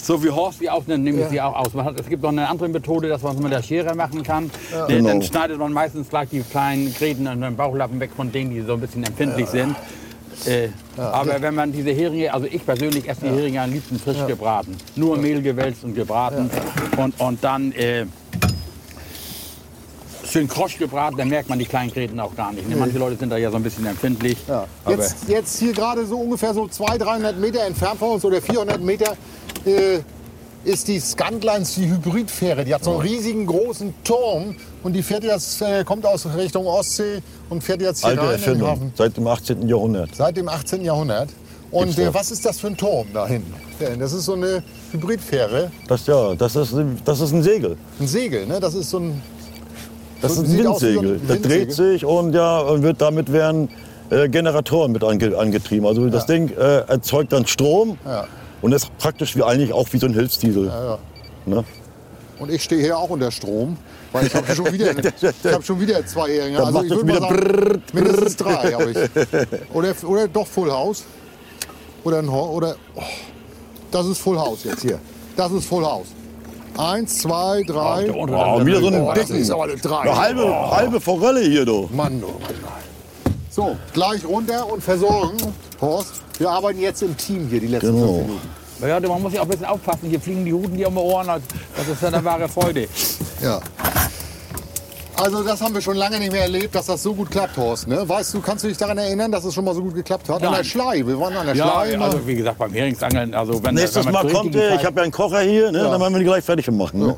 so 0.00 0.22
wie 0.22 0.30
Horst 0.30 0.60
die 0.60 0.70
ausnimmt, 0.70 1.04
nehme 1.04 1.22
ich 1.22 1.28
sie 1.28 1.40
auch 1.40 1.56
aus. 1.56 1.74
Man 1.74 1.84
hat, 1.84 1.98
es 1.98 2.08
gibt 2.08 2.22
noch 2.22 2.30
eine 2.30 2.48
andere 2.48 2.68
Methode, 2.68 3.08
dass 3.08 3.22
man 3.22 3.36
es 3.36 3.42
mit 3.42 3.52
der 3.52 3.62
Schere 3.62 3.94
machen 3.94 4.22
kann. 4.22 4.50
Dann- 4.70 4.88
Genau. 4.88 5.08
Dann 5.08 5.22
schneidet 5.22 5.58
man 5.58 5.72
meistens 5.72 6.08
gleich 6.08 6.28
die 6.30 6.40
kleinen 6.42 6.94
Gräten 6.94 7.26
und 7.26 7.40
den 7.40 7.56
Bauchlappen 7.56 7.98
weg 8.00 8.10
von 8.16 8.30
denen, 8.30 8.50
die 8.52 8.60
so 8.62 8.74
ein 8.74 8.80
bisschen 8.80 9.02
empfindlich 9.04 9.48
sind. 9.48 9.74
Äh, 10.46 10.68
aber 10.96 11.42
wenn 11.42 11.54
man 11.54 11.70
diese 11.72 11.90
Heringe, 11.90 12.32
also 12.32 12.46
ich 12.50 12.64
persönlich 12.64 13.06
esse 13.08 13.22
die 13.22 13.28
Heringe 13.28 13.60
am 13.60 13.72
liebsten 13.72 13.98
frisch 13.98 14.24
gebraten. 14.26 14.74
Nur 14.96 15.18
Mehl 15.18 15.42
gewälzt 15.42 15.84
und 15.84 15.94
gebraten. 15.94 16.48
Und, 16.96 17.20
und 17.20 17.44
dann 17.44 17.72
äh, 17.72 18.06
schön 20.30 20.48
krosch 20.48 20.78
gebraten, 20.78 21.16
dann 21.16 21.28
merkt 21.28 21.48
man 21.48 21.58
die 21.58 21.64
kleinen 21.64 21.90
Gräten 21.92 22.18
auch 22.20 22.34
gar 22.36 22.52
nicht. 22.52 22.68
Ne? 22.68 22.76
Manche 22.76 22.98
Leute 22.98 23.16
sind 23.16 23.30
da 23.30 23.36
ja 23.36 23.50
so 23.50 23.56
ein 23.56 23.62
bisschen 23.62 23.86
empfindlich. 23.86 24.36
Ja. 24.48 24.66
Aber 24.84 24.96
Jetzt, 24.96 25.16
jetzt 25.28 25.58
hier 25.58 25.72
gerade 25.72 26.06
so 26.06 26.18
ungefähr 26.18 26.54
so 26.54 26.68
200, 26.68 27.06
300 27.06 27.38
Meter 27.38 27.64
entfernt 27.64 27.98
von 27.98 28.10
uns 28.12 28.24
oder 28.24 28.40
400 28.40 28.80
Meter 28.80 29.16
äh, 29.64 29.98
ist 30.64 30.88
die 30.88 31.00
Scantlines, 31.00 31.74
die 31.74 31.88
Hybridfähre. 31.90 32.64
Die 32.64 32.74
hat 32.74 32.84
so 32.84 32.92
einen 32.92 33.00
riesigen 33.00 33.46
großen 33.46 33.94
Turm 34.04 34.56
und 34.82 34.92
die 34.92 35.02
fährt 35.02 35.24
jetzt, 35.24 35.62
äh, 35.62 35.84
kommt 35.84 36.04
aus 36.06 36.26
Richtung 36.36 36.66
Ostsee 36.66 37.22
und 37.48 37.64
fährt 37.64 37.80
jetzt 37.80 38.00
hier 38.00 38.10
Alte 38.10 38.20
rein 38.22 38.28
in 38.28 38.36
den 38.36 38.40
Erfindung, 38.44 38.68
Hafen. 38.68 38.92
seit 38.96 39.16
dem 39.16 39.26
18. 39.26 39.68
Jahrhundert. 39.68 40.14
Seit 40.14 40.36
dem 40.36 40.48
18. 40.48 40.84
Jahrhundert. 40.84 41.30
Und 41.70 41.86
Gibt's 41.86 41.98
äh, 41.98 42.12
was 42.14 42.30
ist 42.30 42.44
das 42.44 42.58
für 42.60 42.66
ein 42.66 42.76
Turm 42.76 43.06
da 43.14 43.26
hinten? 43.26 43.54
Das 43.98 44.12
ist 44.12 44.24
so 44.26 44.34
eine 44.34 44.62
Hybridfähre, 44.92 45.70
Das, 45.88 46.06
ja, 46.06 46.34
das, 46.34 46.54
ist, 46.56 46.74
das 47.04 47.20
ist 47.20 47.32
ein 47.32 47.42
Segel. 47.42 47.76
ein 47.98 48.06
Segel. 48.06 48.46
Ne? 48.46 48.60
Das 48.60 48.74
ist 48.74 48.90
so 48.90 48.98
ein 48.98 49.22
Das 50.22 50.32
ist 50.32 50.38
ein 50.38 50.58
Windsegel. 50.58 51.20
Das 51.26 51.40
dreht 51.42 51.72
sich 51.72 52.04
und 52.04 52.34
ja, 52.34 52.58
und 52.60 52.82
wird 52.82 53.00
damit 53.00 53.32
werden 53.32 53.68
äh, 54.10 54.28
Generatoren 54.28 54.92
mit 54.92 55.02
ange, 55.04 55.36
angetrieben. 55.36 55.86
Also 55.86 56.06
das 56.08 56.26
Ja. 56.28 56.34
Ding 56.34 56.50
äh, 56.56 56.78
erzeugt 56.88 57.32
dann 57.32 57.46
Strom 57.46 57.96
Ja. 58.04 58.26
und 58.62 58.72
ist 58.72 58.96
praktisch 58.98 59.36
wie 59.36 59.42
eigentlich 59.42 59.72
auch 59.72 59.86
wie 59.92 59.98
so 59.98 60.06
ein 60.06 60.14
Hilfsdiesel. 60.14 60.66
ja. 60.66 60.98
Ne? 61.46 61.64
Und 62.38 62.50
ich 62.50 62.62
stehe 62.62 62.80
hier 62.80 62.96
auch 62.98 63.10
unter 63.10 63.30
Strom, 63.30 63.76
weil 64.12 64.26
ich 64.26 64.34
habe 64.34 64.54
schon 64.54 64.72
wieder, 64.72 64.92
ich 65.44 65.52
habe 65.52 65.62
schon 65.62 65.78
wieder 65.80 66.04
zweijährige. 66.06 66.56
Dann 66.56 66.66
Also 66.66 66.78
macht 66.78 66.86
ich 66.86 66.90
würde 66.92 67.06
mal 67.06 67.20
sagen, 67.20 67.82
mindestens 67.92 68.36
drei 68.36 68.72
habe 68.72 68.90
ich. 68.90 68.96
Oder, 69.74 69.94
oder 70.04 70.28
doch 70.28 70.46
Full 70.46 70.70
House. 70.70 71.04
Oder 72.02 72.18
ein 72.20 72.32
Ho 72.32 72.46
oder 72.56 72.76
oh, 72.96 73.02
das 73.90 74.06
ist 74.06 74.18
Full 74.18 74.38
House 74.38 74.64
jetzt 74.64 74.80
hier. 74.80 74.98
Das 75.36 75.52
ist 75.52 75.66
Full 75.66 75.84
House. 75.84 76.06
Eins, 76.80 77.18
zwei, 77.18 77.62
drei. 77.64 78.10
Oh, 78.10 78.24
dann- 78.26 78.64
wieder 78.64 78.80
so 78.80 78.86
ein 78.86 79.00
Oh, 79.02 79.12
das 79.14 79.26
dicken. 79.26 79.40
ist 79.42 79.50
aber 79.50 79.64
eine 79.64 79.76
drei. 79.76 80.00
Eine 80.00 80.16
halbe, 80.16 80.70
halbe 80.70 81.00
Forelle 81.00 81.40
hier, 81.42 81.66
du. 81.66 81.88
Mann, 81.92 82.22
oh 82.24 82.40
Mann. 82.40 82.54
So, 83.50 83.76
gleich 83.92 84.24
runter 84.24 84.66
und 84.72 84.82
versorgen. 84.82 85.36
Horst, 85.80 86.22
wir 86.38 86.48
arbeiten 86.48 86.80
jetzt 86.80 87.02
im 87.02 87.14
Team 87.18 87.48
hier 87.50 87.60
die 87.60 87.66
letzten 87.66 87.92
Genau. 87.94 88.06
fünf 88.14 88.26
Minuten. 88.28 88.48
Ja, 88.82 88.98
man 89.00 89.20
muss 89.22 89.34
ja 89.34 89.40
auch 89.40 89.44
ein 89.44 89.50
bisschen 89.50 89.66
aufpassen. 89.66 90.08
Hier 90.08 90.20
fliegen 90.20 90.42
die 90.46 90.54
Huten 90.54 90.74
dir 90.74 90.88
um 90.88 90.94
die 90.94 91.00
Ohren. 91.00 91.26
Das 91.26 91.86
ist 91.86 92.00
ja 92.00 92.08
eine 92.08 92.24
wahre 92.24 92.48
Freude. 92.48 92.88
Ja. 93.42 93.60
Also 95.22 95.42
das 95.42 95.60
haben 95.60 95.74
wir 95.74 95.82
schon 95.82 95.96
lange 95.96 96.18
nicht 96.18 96.32
mehr 96.32 96.42
erlebt, 96.42 96.74
dass 96.74 96.86
das 96.86 97.02
so 97.02 97.14
gut 97.14 97.30
klappt, 97.30 97.56
Horst. 97.58 97.86
Ne? 97.86 98.08
Weißt 98.08 98.32
du, 98.32 98.40
kannst 98.40 98.64
du 98.64 98.68
dich 98.68 98.78
daran 98.78 98.96
erinnern, 98.96 99.30
dass 99.30 99.44
es 99.44 99.52
schon 99.52 99.64
mal 99.66 99.74
so 99.74 99.82
gut 99.82 99.94
geklappt 99.94 100.28
hat? 100.28 100.36
An 100.36 100.42
Nein. 100.44 100.54
der 100.54 100.64
Schlei, 100.64 101.02
wir 101.06 101.20
waren 101.20 101.36
an 101.36 101.46
der 101.46 101.54
Ja, 101.56 101.70
Schlei. 101.70 101.90
immer. 101.92 102.06
also 102.06 102.26
wie 102.26 102.34
gesagt, 102.36 102.56
beim 102.58 102.72
Heringsangeln, 102.72 103.34
also 103.34 103.62
wenn 103.62 103.74
Nächstes 103.74 104.06
wenn 104.06 104.12
Mal 104.12 104.26
kommt 104.32 104.54
er, 104.54 104.76
ich 104.76 104.84
habe 104.84 104.96
ja 104.96 105.02
einen 105.02 105.12
Kocher 105.12 105.40
hier, 105.40 105.70
ne? 105.72 105.78
Ja. 105.78 105.90
dann 105.90 106.00
werden 106.00 106.14
wir 106.14 106.18
die 106.20 106.24
gleich 106.24 106.44
fertig 106.44 106.70
machen. 106.70 107.00
Ne? 107.00 107.16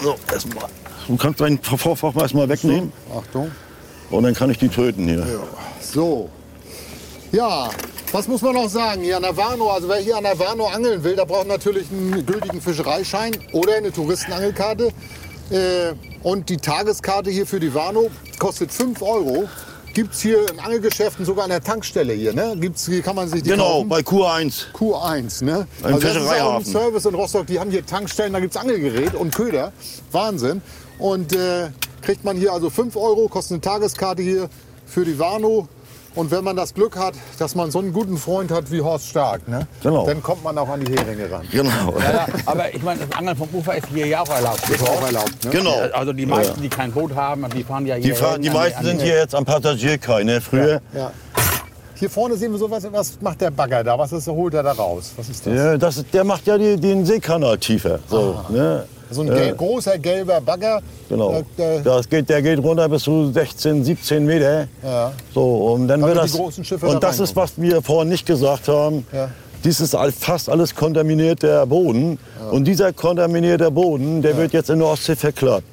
So, 0.00 0.14
erstmal. 0.32 0.66
Du 1.08 1.16
kannst 1.16 1.40
deinen 1.40 1.58
Vorfach 1.62 2.14
erstmal 2.16 2.48
wegnehmen 2.48 2.92
Achtung. 3.16 3.50
und 4.10 4.22
dann 4.22 4.34
kann 4.34 4.50
ich 4.50 4.58
die 4.58 4.68
töten 4.68 5.06
hier. 5.08 5.26
So. 5.80 6.28
Ja, 7.32 7.70
was 8.12 8.28
muss 8.28 8.40
man 8.42 8.54
noch 8.54 8.68
sagen 8.68 9.02
hier 9.02 9.16
an 9.16 9.22
der 9.24 9.36
Warnow? 9.36 9.72
Also 9.72 9.88
wer 9.88 9.96
hier 9.96 10.16
an 10.16 10.22
der 10.24 10.38
Warnow 10.38 10.72
angeln 10.72 11.02
will, 11.02 11.16
der 11.16 11.26
braucht 11.26 11.48
natürlich 11.48 11.90
einen 11.90 12.24
gültigen 12.24 12.60
Fischereischein 12.60 13.32
oder 13.52 13.74
eine 13.74 13.90
Touristenangelkarte. 13.90 14.90
Äh, 15.50 15.92
und 16.22 16.48
die 16.48 16.56
Tageskarte 16.56 17.30
hier 17.30 17.46
für 17.46 17.60
die 17.60 17.74
Warnow 17.74 18.10
kostet 18.38 18.72
5 18.72 19.02
Euro. 19.02 19.48
Gibt 19.92 20.14
es 20.14 20.22
hier 20.22 20.50
in 20.50 20.58
Angelgeschäften 20.58 21.24
sogar 21.24 21.44
an 21.44 21.50
der 21.50 21.62
Tankstelle 21.62 22.14
hier, 22.14 22.32
ne? 22.32 22.56
Gibt's, 22.58 22.86
hier 22.86 23.00
kann 23.00 23.14
man 23.14 23.28
sich 23.28 23.44
die 23.44 23.50
Genau, 23.50 23.84
kaufen. 23.84 23.88
bei 23.88 24.00
Q1. 24.00 24.64
Q1, 24.74 25.44
ne? 25.44 25.52
Ein 25.54 25.66
das 25.66 25.66
ist 25.66 25.84
auch 25.84 25.92
ein 25.92 26.00
Fischereihafen. 26.00 26.72
Service 26.72 27.04
in 27.06 27.14
Rostock. 27.14 27.46
Die 27.46 27.60
haben 27.60 27.70
hier 27.70 27.86
Tankstellen, 27.86 28.32
da 28.32 28.40
gibt's 28.40 28.56
Angelgerät 28.56 29.14
und 29.14 29.32
Köder. 29.32 29.72
Wahnsinn. 30.10 30.62
Und 30.98 31.32
äh, 31.32 31.68
kriegt 32.02 32.24
man 32.24 32.36
hier 32.36 32.52
also 32.52 32.70
5 32.70 32.96
Euro, 32.96 33.28
kostet 33.28 33.52
eine 33.52 33.60
Tageskarte 33.60 34.20
hier 34.22 34.48
für 34.86 35.04
die 35.04 35.16
Warnow. 35.18 35.68
Und 36.14 36.30
wenn 36.30 36.44
man 36.44 36.56
das 36.56 36.74
Glück 36.74 36.96
hat, 36.96 37.14
dass 37.38 37.54
man 37.54 37.70
so 37.70 37.80
einen 37.80 37.92
guten 37.92 38.16
Freund 38.18 38.50
hat 38.50 38.70
wie 38.70 38.80
Horst 38.80 39.08
Stark, 39.08 39.48
ne? 39.48 39.66
Genau. 39.82 40.06
dann 40.06 40.22
kommt 40.22 40.44
man 40.44 40.56
auch 40.58 40.68
an 40.68 40.84
die 40.84 40.92
Heringe 40.92 41.30
ran. 41.30 41.46
Genau. 41.50 41.94
Ja, 41.98 42.12
ja, 42.12 42.26
aber 42.46 42.74
ich 42.74 42.82
meine, 42.82 43.00
das 43.00 43.18
Angeln 43.18 43.36
vom 43.36 43.48
Ufer 43.52 43.76
ist 43.76 43.86
hier 43.92 44.06
ja 44.06 44.20
auch 44.22 44.28
erlaubt. 44.30 44.68
Ist 44.70 44.82
auch 44.82 45.04
erlaubt, 45.04 45.44
ne? 45.44 45.50
Genau. 45.50 45.76
Also 45.92 46.12
die 46.12 46.26
meisten, 46.26 46.62
die 46.62 46.68
kein 46.68 46.92
Boot 46.92 47.14
haben, 47.14 47.44
die 47.50 47.64
fahren 47.64 47.86
ja 47.86 47.96
hier. 47.96 48.12
Die, 48.12 48.18
fahren, 48.18 48.42
die 48.42 48.50
meisten 48.50 48.84
sind 48.84 49.02
hier 49.02 49.16
jetzt 49.16 49.34
am 49.34 49.44
Passagierkai. 49.44 50.22
Ne? 50.24 50.40
Früher, 50.40 50.80
Ja. 50.92 51.10
Hier 51.96 52.10
vorne 52.10 52.36
sehen 52.36 52.50
wir 52.50 52.58
so 52.58 52.68
was, 52.68 52.90
was 52.92 53.20
macht 53.20 53.40
der 53.40 53.50
Bagger 53.52 53.84
da? 53.84 53.96
Was 53.96 54.12
ist, 54.12 54.26
holt 54.26 54.52
er 54.54 54.64
da 54.64 54.72
raus? 54.72 55.12
Was 55.16 55.28
ist 55.28 55.46
das? 55.46 55.54
ja, 55.54 55.76
das, 55.76 56.04
der 56.12 56.24
macht 56.24 56.44
ja 56.46 56.58
die, 56.58 56.76
den 56.76 57.06
Seekanal 57.06 57.56
tiefer. 57.56 58.00
So, 58.08 58.40
ne? 58.48 58.84
So 59.14 59.22
ein 59.22 59.28
gel 59.28 59.54
großer 59.54 59.98
gelber 59.98 60.40
Bagger. 60.40 60.80
Genau. 61.08 61.32
Äh, 61.32 61.44
der, 61.56 61.80
Das 61.80 62.08
geht, 62.08 62.28
der 62.28 62.42
geht 62.42 62.58
runter 62.58 62.88
bis 62.88 63.02
zu 63.04 63.30
16, 63.32 63.84
17 63.84 64.24
Meter. 64.24 64.66
Ja. 64.82 65.12
So, 65.32 65.72
und 65.72 65.88
dann 65.88 66.02
wird 66.02 66.16
das. 66.16 66.32
da 66.32 66.86
und 66.86 67.02
das 67.02 67.20
ist, 67.20 67.34
was 67.36 67.52
wir 67.56 67.80
vorhin 67.82 68.08
nicht 68.08 68.26
gesagt 68.26 68.68
haben. 68.68 69.06
Ja. 69.12 69.30
Dies 69.64 69.80
ist 69.80 69.96
fast 70.18 70.50
alles 70.50 70.74
kontaminierter 70.74 71.66
Boden. 71.66 72.18
Und 72.50 72.64
dieser 72.64 72.92
kontaminierte 72.92 73.70
Boden, 73.70 74.20
der 74.20 74.36
wird 74.36 74.52
jetzt 74.52 74.68
in 74.68 74.78
der 74.80 74.88
Ostsee 74.88 75.16
verklagt. 75.16 75.64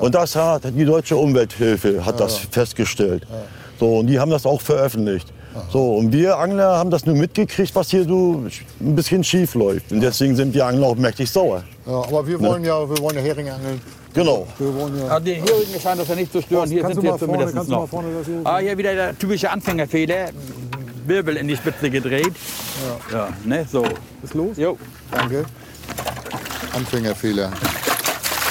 Und 0.00 0.14
das 0.14 0.36
hat 0.36 0.62
die 0.64 0.84
deutsche 0.84 1.16
Umwelthilfe 1.16 2.04
hat 2.04 2.20
das 2.20 2.36
festgestellt. 2.38 3.26
So, 3.80 3.98
und 3.98 4.06
die 4.06 4.20
haben 4.20 4.30
das 4.30 4.46
auch 4.46 4.60
veröffentlicht. 4.60 5.32
So, 5.72 5.96
und 5.96 6.12
wir 6.12 6.38
Angler 6.38 6.76
haben 6.78 6.90
das 6.90 7.04
nur 7.06 7.16
mitgekriegt, 7.16 7.74
was 7.74 7.90
hier 7.90 8.04
so 8.04 8.44
ein 8.80 8.94
bisschen 8.94 9.24
schief 9.24 9.54
läuft. 9.54 9.90
Und 9.92 10.00
deswegen 10.00 10.36
sind 10.36 10.54
die 10.54 10.62
Angler 10.62 10.86
auch 10.88 10.96
mächtig 10.96 11.30
sauer. 11.30 11.64
ja, 11.86 11.92
aber 11.92 12.26
wir 12.26 12.40
wollen 12.40 12.64
ja, 12.64 12.88
wir 12.88 12.98
wollen 12.98 13.16
ja 13.16 13.22
Heringe 13.22 13.54
angeln. 13.54 13.80
Genau. 14.14 14.46
Wir 14.58 14.74
wollen 14.74 14.98
ja. 14.98 15.06
Also 15.08 15.24
die 15.24 15.34
Herigen 15.34 15.80
scheint 15.80 16.00
das 16.00 16.08
ja 16.08 16.14
nicht 16.16 16.32
zu 16.32 16.40
stören. 16.42 16.60
Horst, 16.62 16.72
Hier 16.72 16.82
kannst 16.82 16.94
sind 16.96 17.04
wir 17.04 17.10
vorne- 17.18 17.46
zumindest 17.46 17.68
mal 17.68 17.76
noch. 17.80 17.88
vorne 17.88 18.08
Ah, 18.44 18.58
hier 18.58 18.76
wieder 18.78 18.94
der 18.94 19.18
typische 19.18 19.50
Anfängerfehler. 19.50 20.30
Wirbel 21.06 21.36
in 21.36 21.48
die 21.48 21.56
Spitze 21.56 21.90
gedreht. 21.90 22.32
Ja, 23.12 23.16
ja 23.18 23.28
ne, 23.44 23.66
so. 23.70 23.84
Ist 24.22 24.34
los? 24.34 24.56
Jo. 24.56 24.76
Danke. 25.10 25.44
Anfängerfehler. 26.74 27.50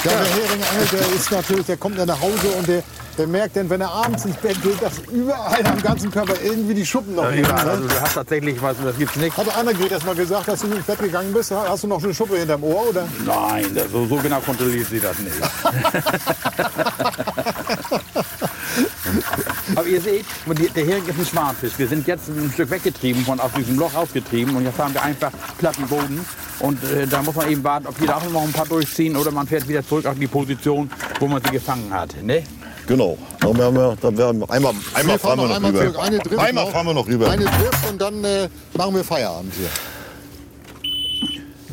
Ja, 0.03 0.11
der 0.11 0.19
Hering 0.19 0.63
angelt, 0.71 0.91
der 0.93 1.15
ist 1.15 1.31
natürlich, 1.31 1.65
der 1.65 1.77
kommt 1.77 1.97
dann 1.99 2.07
nach 2.07 2.19
Hause 2.21 2.47
und 2.57 2.67
der, 2.67 2.83
der 3.19 3.27
merkt 3.27 3.55
dann, 3.57 3.69
wenn 3.69 3.81
er 3.81 3.91
abends 3.91 4.23
ins 4.25 4.37
Bett 4.37 4.59
geht, 4.63 4.81
dass 4.81 4.93
überall 5.11 5.63
am 5.65 5.81
ganzen 5.81 6.09
Körper 6.09 6.33
irgendwie 6.41 6.73
die 6.73 6.85
Schuppen 6.85 7.15
noch 7.15 7.29
liegen. 7.29 7.45
Also 7.51 7.81
Ne? 7.81 7.87
du 7.89 8.01
hast 8.01 8.13
tatsächlich 8.13 8.61
was, 8.61 8.77
das 8.83 8.97
gibt's 8.97 9.15
nicht. 9.17 9.35
Hat 9.37 9.57
Annegret 9.57 9.91
erst 9.91 10.05
mal 10.05 10.15
gesagt, 10.15 10.47
dass 10.47 10.61
du 10.61 10.67
ins 10.67 10.85
Bett 10.85 10.99
gegangen 10.99 11.33
bist? 11.33 11.51
Hast 11.51 11.83
du 11.83 11.87
noch 11.87 12.01
eine 12.03 12.13
Schuppe 12.13 12.37
hinterm 12.37 12.63
Ohr? 12.63 12.87
Oder? 12.89 13.07
Nein, 13.25 13.65
das- 13.75 13.91
so, 13.91 14.05
so 14.07 14.15
genau 14.15 14.39
kontrolliert 14.39 14.87
sie 14.89 14.99
das 15.01 15.19
nicht. 15.19 15.35
Aber 19.75 19.87
ihr 19.87 20.01
seht, 20.01 20.25
der 20.75 20.85
Hering 20.85 21.05
ist 21.07 21.19
ein 21.19 21.25
Schwarmfisch. 21.25 21.73
Wir 21.77 21.87
sind 21.87 22.07
jetzt 22.07 22.27
ein 22.29 22.51
Stück 22.53 22.69
weggetrieben, 22.71 23.23
von 23.25 23.39
aus 23.39 23.51
diesem 23.57 23.77
Loch 23.77 23.93
ausgetrieben. 23.95 24.55
Und 24.55 24.65
jetzt 24.65 24.77
haben 24.79 24.93
wir 24.93 25.01
einfach 25.03 25.31
platten 25.57 25.87
Boden. 25.87 26.25
Und 26.59 26.81
äh, 26.83 27.07
da 27.07 27.21
muss 27.21 27.35
man 27.35 27.49
eben 27.49 27.63
warten, 27.63 27.87
ob 27.87 27.97
die 27.99 28.05
da 28.05 28.17
auch 28.17 28.29
noch 28.29 28.43
ein 28.43 28.51
paar 28.51 28.65
durchziehen 28.65 29.15
oder 29.15 29.31
man 29.31 29.47
fährt 29.47 29.67
wieder 29.67 29.85
zurück 29.85 30.05
auf 30.05 30.17
die 30.19 30.27
Position, 30.27 30.89
wo 31.19 31.27
man 31.27 31.41
sie 31.43 31.51
gefangen 31.51 31.93
hat. 31.93 32.15
Ne? 32.21 32.43
Genau. 32.89 33.17
Dann 33.39 33.57
werden 33.57 33.75
wir, 33.75 33.95
dann 34.01 34.17
werden 34.17 34.39
wir 34.41 34.49
einmal, 34.51 34.73
einmal 34.95 35.15
Wir 35.15 35.19
fahren 35.19 35.37
fahren 35.37 35.37
wir 35.39 35.43
noch 35.43 35.49
noch 35.49 35.55
einmal 35.55 35.71
rüber. 35.71 35.93
zurück. 35.93 36.05
Eine 36.05 36.19
trifft 36.19 36.39
einmal 36.39 36.63
noch. 36.65 36.71
fahren 36.71 36.85
wir 36.87 36.93
noch 36.95 37.07
rüber. 37.07 37.29
Eine 37.29 37.45
trifft 37.45 37.89
und 37.91 38.01
dann 38.01 38.23
äh, 38.23 38.49
machen 38.75 38.95
wir 38.95 39.03
Feierabend 39.03 39.53
hier. 39.53 39.67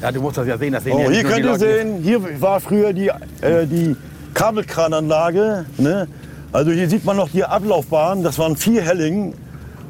Ja, 0.03 0.13
du 0.13 0.21
musst 0.21 0.37
das 0.37 0.47
ja 0.47 0.59
sehen. 0.59 0.73
Das 0.75 0.85
sehen 0.85 0.93
Oh, 0.95 1.01
ja 1.05 1.11
hier 1.11 1.25
könnt 1.25 1.45
ihr 1.45 1.59
sehen, 1.59 2.03
hier 2.03 2.41
war 2.41 2.61
früher 2.61 2.93
die, 2.93 3.09
äh, 3.41 3.67
die 3.67 3.97
Kabelkrananlage. 4.35 5.65
Ne? 5.79 6.07
Also 6.53 6.71
hier 6.71 6.89
sieht 6.89 7.05
man 7.05 7.17
noch 7.17 7.31
die 7.31 7.45
Ablaufbahn. 7.45 8.23
Das 8.23 8.39
waren 8.39 8.55
vier 8.57 8.83
Hellingen. 8.83 9.35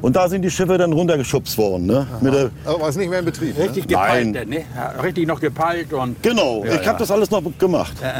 Und 0.01 0.15
da 0.15 0.29
sind 0.29 0.43
die 0.43 0.51
Schiffe 0.51 0.77
dann 0.77 0.93
runtergeschubst 0.93 1.57
worden. 1.57 1.87
Ne? 1.87 2.07
Mit 2.21 2.33
der, 2.33 2.51
Aber 2.65 2.87
ist 2.87 2.97
nicht 2.97 3.09
mehr 3.09 3.19
in 3.19 3.25
Betrieb. 3.25 3.57
Ne? 3.57 3.65
Richtig 3.65 3.87
gepeilt, 3.87 4.31
Nein. 4.33 4.47
ne? 4.47 4.63
Ja, 4.75 5.01
richtig 5.01 5.27
noch 5.27 5.39
gepeilt 5.41 5.91
und. 5.91 6.21
genau, 6.23 6.63
Ja, 6.63 6.75
ich 6.75 6.81
ja. 6.81 6.87
habe 6.87 6.99
das 6.99 7.09
alles 7.11 7.29
noch 7.31 7.41
gemacht. 7.57 7.93
Äh, 8.01 8.05
äh. 8.07 8.11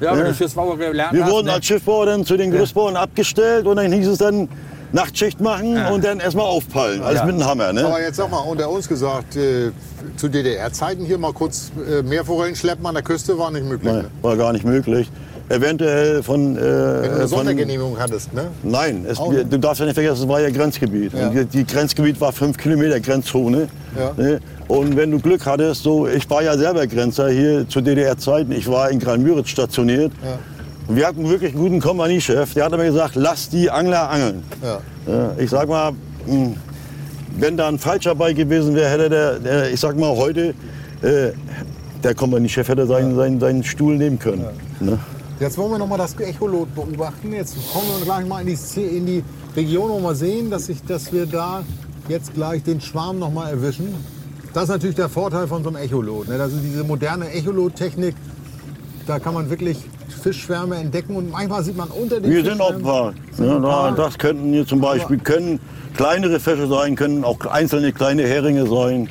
Ja, 0.00 0.16
wenn 0.16 0.24
du 0.24 0.34
Schiffsbauer 0.34 0.76
gelernt 0.76 1.12
Wir 1.12 1.24
hast. 1.24 1.30
wurden 1.32 1.46
ne? 1.46 1.52
als 1.54 1.66
Schiffbauer 1.66 2.06
dann 2.06 2.24
zu 2.24 2.36
den 2.36 2.50
Großbauern 2.50 2.96
abgestellt 2.96 3.66
und 3.66 3.76
dann 3.76 3.92
hieß 3.92 4.08
es 4.08 4.18
dann 4.18 4.48
Nachtschicht 4.92 5.40
machen 5.40 5.76
und 5.86 6.04
dann 6.04 6.20
erstmal 6.20 6.46
aufpallen. 6.46 7.02
Alles 7.02 7.20
Ja. 7.20 7.26
mit 7.26 7.36
dem 7.36 7.44
Hammer. 7.44 7.72
Ne? 7.72 7.84
Aber 7.84 8.00
jetzt 8.00 8.16
sag 8.16 8.30
mal, 8.30 8.38
unter 8.38 8.68
uns 8.70 8.88
gesagt, 8.88 9.34
äh, 9.36 9.70
zu 10.16 10.28
DDR-Zeiten 10.28 11.04
hier 11.04 11.18
mal 11.18 11.32
kurz 11.32 11.72
äh, 11.90 12.02
Meerforellen 12.02 12.54
schleppen 12.54 12.86
an 12.86 12.94
der 12.94 13.02
Küste 13.02 13.36
war 13.38 13.50
nicht 13.50 13.64
möglich. 13.66 13.92
Nein, 13.92 14.02
Ne? 14.02 14.10
war 14.22 14.36
gar 14.36 14.52
nicht 14.52 14.64
möglich. 14.64 15.10
Eventuell 15.48 16.22
von. 16.22 16.56
Äh, 16.56 16.60
Wenn 16.60 17.10
du 17.10 17.16
eine 17.16 17.28
Sondergenehmigung 17.28 17.98
hattest, 17.98 18.32
ne? 18.32 18.46
Nein, 18.62 19.04
es, 19.06 19.18
wir, 19.18 19.44
du 19.44 19.58
darfst 19.58 19.80
ja 19.80 19.86
nicht 19.86 19.94
vergessen, 19.94 20.22
es 20.22 20.28
war 20.28 20.40
ja 20.40 20.50
Grenzgebiet. 20.50 21.12
Ja. 21.12 21.28
Die, 21.28 21.44
die 21.44 21.66
Grenzgebiet 21.66 22.20
war 22.20 22.32
fünf 22.32 22.56
Kilometer 22.56 22.98
Grenzzone. 23.00 23.68
Ja. 23.98 24.12
Ne? 24.16 24.40
Und 24.68 24.96
wenn 24.96 25.10
du 25.10 25.18
Glück 25.18 25.44
hattest, 25.44 25.82
so, 25.82 26.06
ich 26.06 26.28
war 26.30 26.42
ja 26.42 26.56
selber 26.56 26.86
Grenzer 26.86 27.28
hier 27.28 27.68
zu 27.68 27.82
DDR-Zeiten, 27.82 28.52
ich 28.52 28.66
war 28.68 28.90
in 28.90 28.98
Gran-Müritz 28.98 29.48
stationiert. 29.48 30.12
Ja. 30.22 30.38
Und 30.88 30.96
wir 30.96 31.06
hatten 31.06 31.28
wirklich 31.28 31.52
einen 31.52 31.62
guten 31.62 31.80
Kompaniechef, 31.80 32.54
der 32.54 32.64
hat 32.64 32.72
mir 32.72 32.84
gesagt, 32.84 33.14
lass 33.14 33.48
die 33.50 33.70
Angler 33.70 34.08
angeln. 34.08 34.42
Ja. 34.62 35.32
Ich 35.38 35.50
sag 35.50 35.68
mal, 35.68 35.92
mh, 36.26 36.54
wenn 37.38 37.56
da 37.56 37.68
ein 37.68 37.78
Falscher 37.78 38.14
bei 38.14 38.32
gewesen 38.32 38.74
wäre, 38.74 38.90
hätte 38.90 39.10
der, 39.10 39.38
der 39.38 39.70
ich 39.70 39.80
sag 39.80 39.98
mal 39.98 40.16
heute, 40.16 40.54
äh, 41.02 41.32
der 42.02 42.14
Kompaniechef 42.14 42.68
hätte 42.68 42.86
seinen, 42.86 43.16
seinen, 43.16 43.40
seinen 43.40 43.64
Stuhl 43.64 43.96
nehmen 43.96 44.18
können. 44.18 44.44
Ne? 44.80 44.98
Jetzt 45.40 45.58
wollen 45.58 45.72
wir 45.72 45.78
noch 45.78 45.88
mal 45.88 45.98
das 45.98 46.14
Echolot 46.14 46.72
beobachten. 46.74 47.32
Jetzt 47.32 47.56
kommen 47.72 47.86
wir 47.98 48.04
gleich 48.04 48.26
mal 48.26 48.40
in 48.40 48.46
die, 48.46 48.80
in 48.80 49.06
die 49.06 49.24
Region 49.56 49.90
und 49.90 50.02
mal 50.02 50.14
sehen, 50.14 50.50
dass, 50.50 50.68
ich, 50.68 50.82
dass 50.84 51.12
wir 51.12 51.26
da 51.26 51.64
jetzt 52.08 52.34
gleich 52.34 52.62
den 52.62 52.80
Schwarm 52.80 53.18
noch 53.18 53.32
mal 53.32 53.50
erwischen. 53.50 53.94
Das 54.52 54.64
ist 54.64 54.68
natürlich 54.68 54.94
der 54.94 55.08
Vorteil 55.08 55.48
von 55.48 55.64
so 55.64 55.70
einem 55.70 55.78
Echolot. 55.78 56.28
Ne? 56.28 56.38
Das 56.38 56.52
ist 56.52 56.62
diese 56.62 56.84
moderne 56.84 57.30
Echolot-Technik. 57.32 58.14
Da 59.06 59.18
kann 59.18 59.34
man 59.34 59.50
wirklich 59.50 59.78
Fischschwärme 60.22 60.76
entdecken 60.76 61.16
und 61.16 61.32
manchmal 61.32 61.64
sieht 61.64 61.76
man 61.76 61.88
unter 61.88 62.20
den 62.20 62.30
Hier 62.30 62.44
sind. 62.44 62.52
Sind 63.32 63.46
Ja, 63.46 63.58
da, 63.58 63.90
das 63.90 64.16
könnten 64.16 64.52
hier 64.52 64.66
zum 64.66 64.80
Beispiel 64.80 65.18
können 65.18 65.58
kleinere 65.96 66.38
Fische 66.38 66.68
sein, 66.68 66.94
können 66.94 67.24
auch 67.24 67.40
einzelne 67.46 67.92
kleine 67.92 68.22
Heringe 68.22 68.66
sein. 68.66 69.08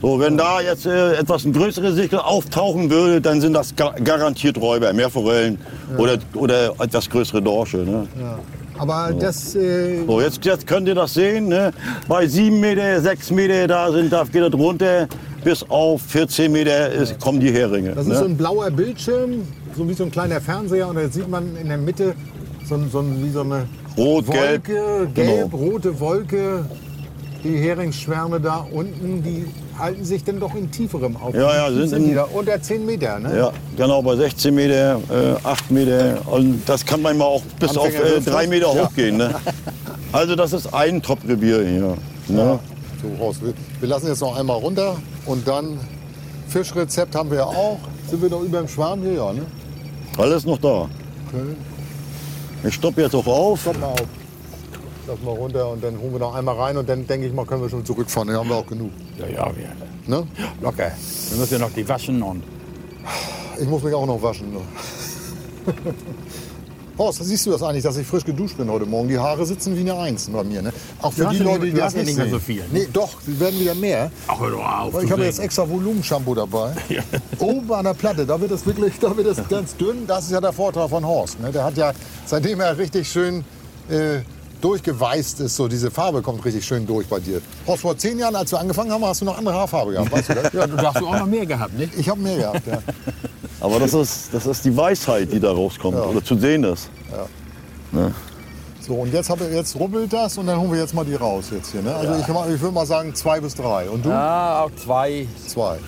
So, 0.00 0.20
wenn 0.20 0.36
da 0.36 0.60
jetzt 0.60 0.86
äh, 0.86 1.16
etwas 1.16 1.44
ein 1.44 1.52
größere 1.52 1.92
Sichel 1.92 2.20
auftauchen 2.20 2.88
würde, 2.88 3.20
dann 3.20 3.40
sind 3.40 3.52
das 3.52 3.74
ga 3.74 3.90
garantiert 4.04 4.56
Räuber, 4.60 4.92
Meerforellen 4.92 5.58
oder, 5.96 6.18
oder 6.34 6.72
etwas 6.78 7.10
größere 7.10 7.42
Dorsche. 7.42 7.78
Ne? 7.78 8.06
Ja. 8.20 8.38
Aber 8.78 9.12
das, 9.12 9.56
äh, 9.56 10.04
So, 10.06 10.20
jetzt, 10.20 10.44
jetzt 10.44 10.66
könnt 10.66 10.86
ihr 10.86 10.94
das 10.94 11.14
sehen. 11.14 11.48
Ne? 11.48 11.72
Bei 12.06 12.28
7 12.28 12.60
Meter, 12.60 13.00
6 13.00 13.32
Meter, 13.32 13.66
da, 13.66 13.90
sind, 13.90 14.12
da 14.12 14.22
geht 14.22 14.42
das 14.42 14.54
runter. 14.54 15.08
Bis 15.42 15.64
auf 15.68 16.02
14 16.02 16.50
Meter 16.50 16.90
ist, 16.92 17.18
kommen 17.18 17.40
die 17.40 17.52
Heringe. 17.52 17.92
das 17.92 18.06
ne? 18.06 18.14
ist 18.14 18.20
so 18.20 18.26
ein 18.26 18.36
blauer 18.36 18.70
Bildschirm, 18.70 19.42
so 19.76 19.88
wie 19.88 19.94
so 19.94 20.04
ein 20.04 20.12
kleiner 20.12 20.40
Fernseher. 20.40 20.88
Und 20.88 20.96
da 20.96 21.08
sieht 21.08 21.28
man 21.28 21.56
in 21.56 21.68
der 21.68 21.78
Mitte 21.78 22.14
so, 22.68 22.78
so, 22.92 23.04
wie 23.04 23.30
so 23.30 23.40
eine 23.40 23.66
Rot, 23.96 24.26
gelb. 24.30 24.68
Wolke, 24.68 25.08
gelb, 25.12 25.52
rote 25.52 25.98
Wolke. 25.98 26.64
Die 27.42 27.56
Heringsschwärme 27.56 28.40
da 28.40 28.66
unten, 28.70 29.22
die 29.22 29.46
halten 29.78 30.04
sich 30.04 30.24
dann 30.24 30.40
doch 30.40 30.54
in 30.54 30.70
tieferem 30.70 31.16
auf. 31.16 31.34
Ja, 31.34 31.54
ja, 31.54 31.72
sind 31.72 31.88
sind 31.88 32.02
in- 32.02 32.08
die 32.10 32.14
da 32.14 32.24
unter 32.24 32.60
10 32.60 32.84
Meter. 32.84 33.18
Ne? 33.18 33.36
Ja, 33.36 33.52
genau, 33.76 34.02
bei 34.02 34.16
16 34.16 34.54
Meter, 34.54 35.00
äh, 35.10 35.34
8 35.46 35.70
Meter. 35.70 36.18
Und 36.26 36.62
das 36.66 36.84
kann 36.84 37.00
manchmal 37.02 37.28
auch 37.28 37.42
bis 37.60 37.76
auf 37.76 37.86
Anfänger 37.86 38.04
äh, 38.06 38.10
wird's 38.12 38.26
3 38.26 38.42
noch. 38.44 38.50
Meter 38.50 38.74
Ja. 38.74 38.84
hochgehen. 38.86 39.16
Ne? 39.16 39.34
Also 40.12 40.36
das 40.36 40.52
ist 40.52 40.72
ein 40.74 41.00
Top-Revier 41.02 41.64
hier. 41.66 41.96
Ne? 42.28 42.58
So, 43.02 43.24
Horst, 43.24 43.42
wir, 43.44 43.54
wir 43.80 43.88
lassen 43.88 44.08
jetzt 44.08 44.20
noch 44.20 44.36
einmal 44.36 44.56
runter 44.56 44.96
und 45.26 45.46
dann 45.46 45.78
Fischrezept 46.48 47.14
haben 47.14 47.30
wir 47.30 47.38
ja 47.38 47.44
auch. 47.44 47.78
Sind 48.10 48.22
wir 48.22 48.30
noch 48.30 48.40
über 48.42 48.58
dem 48.58 48.68
Schwarm 48.68 49.02
hier? 49.02 49.12
Ja, 49.12 49.32
ne? 49.32 49.42
Alles 50.16 50.44
noch 50.46 50.58
da. 50.58 50.68
Okay. 51.28 51.54
Ich 52.64 52.74
stoppe 52.74 53.02
jetzt 53.02 53.14
auch 53.14 53.26
auf. 53.26 53.64
Kommt 53.64 53.80
mal 53.80 53.86
auf. 53.88 54.00
Lass 55.08 55.22
mal 55.22 55.30
runter 55.34 55.70
und 55.70 55.82
dann 55.82 55.98
holen 55.98 56.12
wir 56.12 56.18
noch 56.18 56.34
einmal 56.34 56.54
rein 56.56 56.76
und 56.76 56.86
dann 56.86 57.06
denke 57.06 57.26
ich 57.26 57.32
mal, 57.32 57.46
können 57.46 57.62
wir 57.62 57.70
schon 57.70 57.82
zurückfahren. 57.82 58.28
Dann 58.28 58.36
haben 58.36 58.48
wir 58.50 58.56
auch 58.56 58.66
genug. 58.66 58.90
Ja, 59.18 59.26
ja, 59.26 59.50
wir, 59.56 59.70
Ne? 60.06 60.26
locker. 60.60 60.92
Wir 61.30 61.38
müssen 61.38 61.54
ja 61.54 61.58
noch 61.60 61.72
die 61.72 61.88
waschen 61.88 62.22
und 62.22 62.42
Ich 63.58 63.66
muss 63.66 63.82
mich 63.82 63.94
auch 63.94 64.04
noch 64.04 64.22
waschen. 64.22 64.52
Ne? 64.52 64.60
Horst, 66.98 67.24
siehst 67.24 67.46
du 67.46 67.52
das 67.52 67.62
eigentlich, 67.62 67.84
dass 67.84 67.96
ich 67.96 68.06
frisch 68.06 68.24
geduscht 68.24 68.58
bin 68.58 68.70
heute 68.70 68.84
Morgen? 68.84 69.08
Die 69.08 69.18
Haare 69.18 69.46
sitzen 69.46 69.74
wie 69.76 69.80
eine 69.80 69.96
Eins 69.96 70.28
bei 70.28 70.44
mir. 70.44 70.60
Ne? 70.60 70.72
Auch 71.00 71.12
für 71.12 71.26
die 71.28 71.38
Leute, 71.38 71.66
die 71.66 71.72
das 71.72 71.94
nicht 71.94 72.06
nicht 72.06 72.18
mehr 72.18 72.28
so 72.28 72.38
viel, 72.38 72.56
ne? 72.62 72.66
Nee, 72.72 72.88
doch, 72.92 73.20
sie 73.24 73.38
werden 73.40 73.58
wieder 73.60 73.74
mehr. 73.76 74.10
Ach, 74.26 74.38
hör 74.40 74.50
doch 74.50 74.94
auf. 74.94 75.02
Ich 75.02 75.10
habe 75.10 75.24
jetzt 75.24 75.38
extra 75.38 75.66
Volumenshampoo 75.68 76.34
dabei. 76.34 76.72
Oben 77.38 77.72
an 77.72 77.84
der 77.84 77.94
Platte, 77.94 78.26
da 78.26 78.38
wird 78.38 78.50
es 78.50 78.66
wirklich, 78.66 78.98
da 78.98 79.16
wird 79.16 79.28
es 79.28 79.38
ganz 79.48 79.74
dünn. 79.76 80.06
Das 80.06 80.24
ist 80.24 80.32
ja 80.32 80.40
der 80.40 80.52
Vorteil 80.52 80.88
von 80.88 81.06
Horst. 81.06 81.40
Ne? 81.40 81.50
Der 81.50 81.64
hat 81.64 81.76
ja, 81.78 81.92
seitdem 82.26 82.60
er 82.60 82.76
richtig 82.76 83.08
schön 83.08 83.44
äh, 83.88 84.18
durchgeweißt 84.60 85.40
ist, 85.40 85.56
so 85.56 85.68
diese 85.68 85.90
Farbe 85.90 86.22
kommt 86.22 86.44
richtig 86.44 86.64
schön 86.64 86.86
durch 86.86 87.06
bei 87.06 87.20
dir. 87.20 87.40
Horst, 87.66 87.82
vor 87.82 87.96
zehn 87.96 88.18
Jahren, 88.18 88.36
als 88.36 88.50
wir 88.52 88.60
angefangen 88.60 88.90
haben, 88.92 89.04
hast 89.04 89.20
du 89.20 89.24
noch 89.24 89.38
andere 89.38 89.54
Haarfarbe 89.54 89.92
gehabt, 89.92 90.10
weißt 90.12 90.28
du 90.30 90.34
das? 90.34 90.52
Ja, 90.52 90.66
du 90.66 90.76
hast 90.76 90.96
auch 91.02 91.18
noch 91.18 91.26
mehr 91.26 91.46
gehabt, 91.46 91.74
nicht? 91.78 91.92
Ich 91.96 92.08
habe 92.08 92.20
mehr 92.20 92.36
gehabt, 92.36 92.66
ja. 92.66 92.78
Aber 93.60 93.78
das 93.80 93.92
ist, 93.94 94.32
das 94.32 94.46
ist 94.46 94.64
die 94.64 94.76
Weisheit, 94.76 95.32
die 95.32 95.40
da 95.40 95.50
rauskommt. 95.52 95.96
Ja. 95.96 96.04
Oder 96.04 96.24
zu 96.24 96.36
sehen 96.38 96.64
ist. 96.64 96.88
So, 98.80 98.94
und 98.94 99.12
jetzt, 99.12 99.28
hab, 99.28 99.40
ich- 99.40 99.52
jetzt 99.52 99.76
rubbelt 99.76 100.12
das 100.12 100.38
und 100.38 100.46
dann 100.46 100.58
holen 100.58 100.72
wir 100.72 100.80
jetzt 100.80 100.94
mal 100.94 101.04
die 101.04 101.14
raus 101.14 101.46
jetzt 101.52 101.72
hier. 101.72 101.82
Ne? 101.82 101.94
Also 101.94 102.14
ich, 102.20 102.28
mach- 102.28 102.48
ich 102.48 102.60
würde 102.60 102.74
mal 102.74 102.86
sagen 102.86 103.14
zwei 103.14 103.40
bis 103.40 103.54
drei. 103.54 103.88
Und 103.90 104.04
du? 104.04 104.08
Ja, 104.08 104.62
auch 104.64 104.70
zwei. 104.82 105.26
Zwei. 105.46 105.78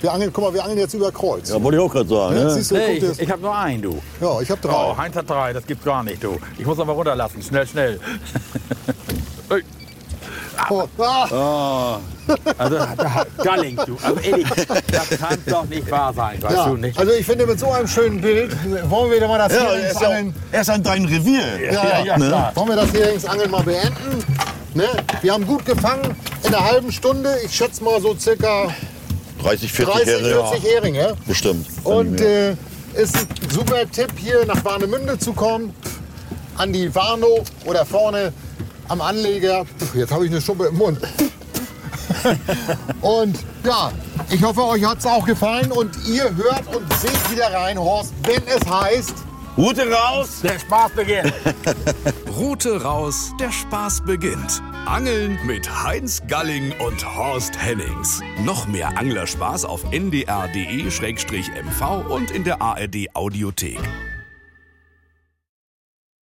Wir 0.00 0.12
angeln, 0.12 0.30
guck 0.32 0.44
mal, 0.44 0.54
wir 0.54 0.62
angeln 0.62 0.78
jetzt 0.78 0.94
über 0.94 1.12
Kreuz. 1.12 1.50
Ja, 1.50 1.62
wollte 1.62 1.76
ich 1.78 1.82
auch 1.84 1.92
gerade 1.92 2.08
sagen. 2.08 2.36
Ja, 2.36 2.44
Ne? 2.44 2.50
siehst 2.54 2.70
du, 2.70 2.74
Nee, 2.76 2.92
ich, 2.94 3.20
ich 3.20 3.30
habe 3.30 3.42
nur 3.42 3.54
einen, 3.56 3.82
du. 3.82 4.00
ja, 4.20 4.40
ich 4.40 4.50
habe 4.50 4.60
drei. 4.60 4.72
Oh, 4.72 4.96
Heinz 4.96 5.14
hat 5.16 5.28
drei, 5.28 5.52
das 5.52 5.66
gibt's 5.66 5.84
gar 5.84 6.02
nicht, 6.02 6.22
du. 6.24 6.38
Ich 6.58 6.64
muss 6.64 6.78
aber 6.80 6.92
runterlassen, 6.94 7.42
schnell, 7.42 7.66
schnell. 7.66 8.00
Oh, 10.68 10.84
ah, 10.98 11.98
Also, 12.58 12.76
da- 12.96 13.24
Galling, 13.42 13.76
du. 13.86 13.96
Also 14.02 14.20
ehrlich, 14.20 14.46
das 14.92 15.08
kann 15.18 15.38
doch 15.46 15.64
nicht 15.64 15.90
wahr 15.90 16.12
sein, 16.14 16.40
weißt 16.42 16.54
ja. 16.54 16.68
du 16.68 16.76
nicht? 16.76 16.98
Also 16.98 17.12
ich 17.12 17.24
finde, 17.26 17.46
mit 17.46 17.58
so 17.58 17.70
einem 17.72 17.88
schönen 17.88 18.20
Bild 18.20 18.54
wollen 18.90 19.10
wir 19.10 19.26
mal 19.26 19.38
das 19.38 19.52
Ja, 19.54 19.58
er 19.64 19.78
Heringsangeln... 19.80 20.34
er 20.52 20.60
ist 20.60 20.70
an 20.70 20.82
dein 20.82 21.04
Revier. 21.06 21.72
ja, 21.72 22.04
ja, 22.04 22.14
klar. 22.16 22.52
Wollen 22.54 22.68
wir 22.68 22.76
das 22.76 22.92
Heringsangeln 22.92 23.50
mal 23.50 23.62
beenden? 23.62 24.24
Ne? 24.74 24.84
Wir 25.22 25.32
haben 25.32 25.46
gut 25.46 25.64
gefangen 25.64 26.14
in 26.44 26.54
einer 26.54 26.64
halben 26.64 26.92
Stunde. 26.92 27.34
Ich 27.44 27.52
schätze 27.56 27.82
mal 27.82 28.00
so 28.00 28.14
circa 28.16 28.68
30, 29.42 29.72
40 29.72 29.94
30, 29.94 30.08
Heringe. 30.08 30.48
40 30.48 30.64
Heringe. 30.64 31.16
Bestimmt. 31.26 31.66
Und 31.84 32.20
äh, 32.20 32.52
ist 32.94 33.16
ein 33.16 33.50
super 33.50 33.90
Tipp, 33.90 34.12
hier 34.16 34.44
nach 34.46 34.64
Warnemünde 34.64 35.18
zu 35.18 35.32
kommen. 35.32 35.74
An 36.56 36.72
die 36.72 36.94
Warnow 36.94 37.42
oder 37.64 37.86
vorne 37.86 38.32
am 38.88 39.00
Anleger. 39.00 39.64
Pff, 39.64 39.94
Jetzt 39.94 40.12
habe 40.12 40.26
ich 40.26 40.30
eine 40.30 40.40
Schuppe 40.40 40.66
im 40.66 40.76
Mund. 40.76 40.98
und 43.00 43.38
ja, 43.64 43.92
ich 44.30 44.42
hoffe, 44.42 44.64
euch 44.64 44.84
hat 44.84 44.98
es 44.98 45.06
auch 45.06 45.24
gefallen. 45.24 45.72
Und 45.72 45.96
ihr 46.06 46.24
hört 46.36 46.74
und 46.74 46.92
seht 46.94 47.30
wieder 47.30 47.52
rein, 47.52 47.78
Horst, 47.78 48.12
wenn 48.24 48.42
es 48.46 48.68
heißt... 48.68 49.14
Route 49.56 49.90
raus! 49.90 50.40
Der 50.42 50.58
Spaß 50.58 50.92
beginnt. 50.92 51.32
Route 52.36 52.82
raus, 52.82 53.30
der 53.38 53.50
Spaß 53.50 54.02
beginnt. 54.02 54.62
Angeln 54.86 55.38
mit 55.46 55.68
Heinz 55.84 56.22
Galling 56.26 56.72
und 56.80 57.04
Horst 57.16 57.56
Hennings. 57.62 58.22
Noch 58.44 58.66
mehr 58.66 58.98
Anglerspaß 58.98 59.64
auf 59.64 59.84
ndr.de-mv 59.92 60.60
und 62.08 62.30
in 62.30 62.44
der 62.44 62.62
ARD 62.62 63.14
Audiothek. 63.14 63.78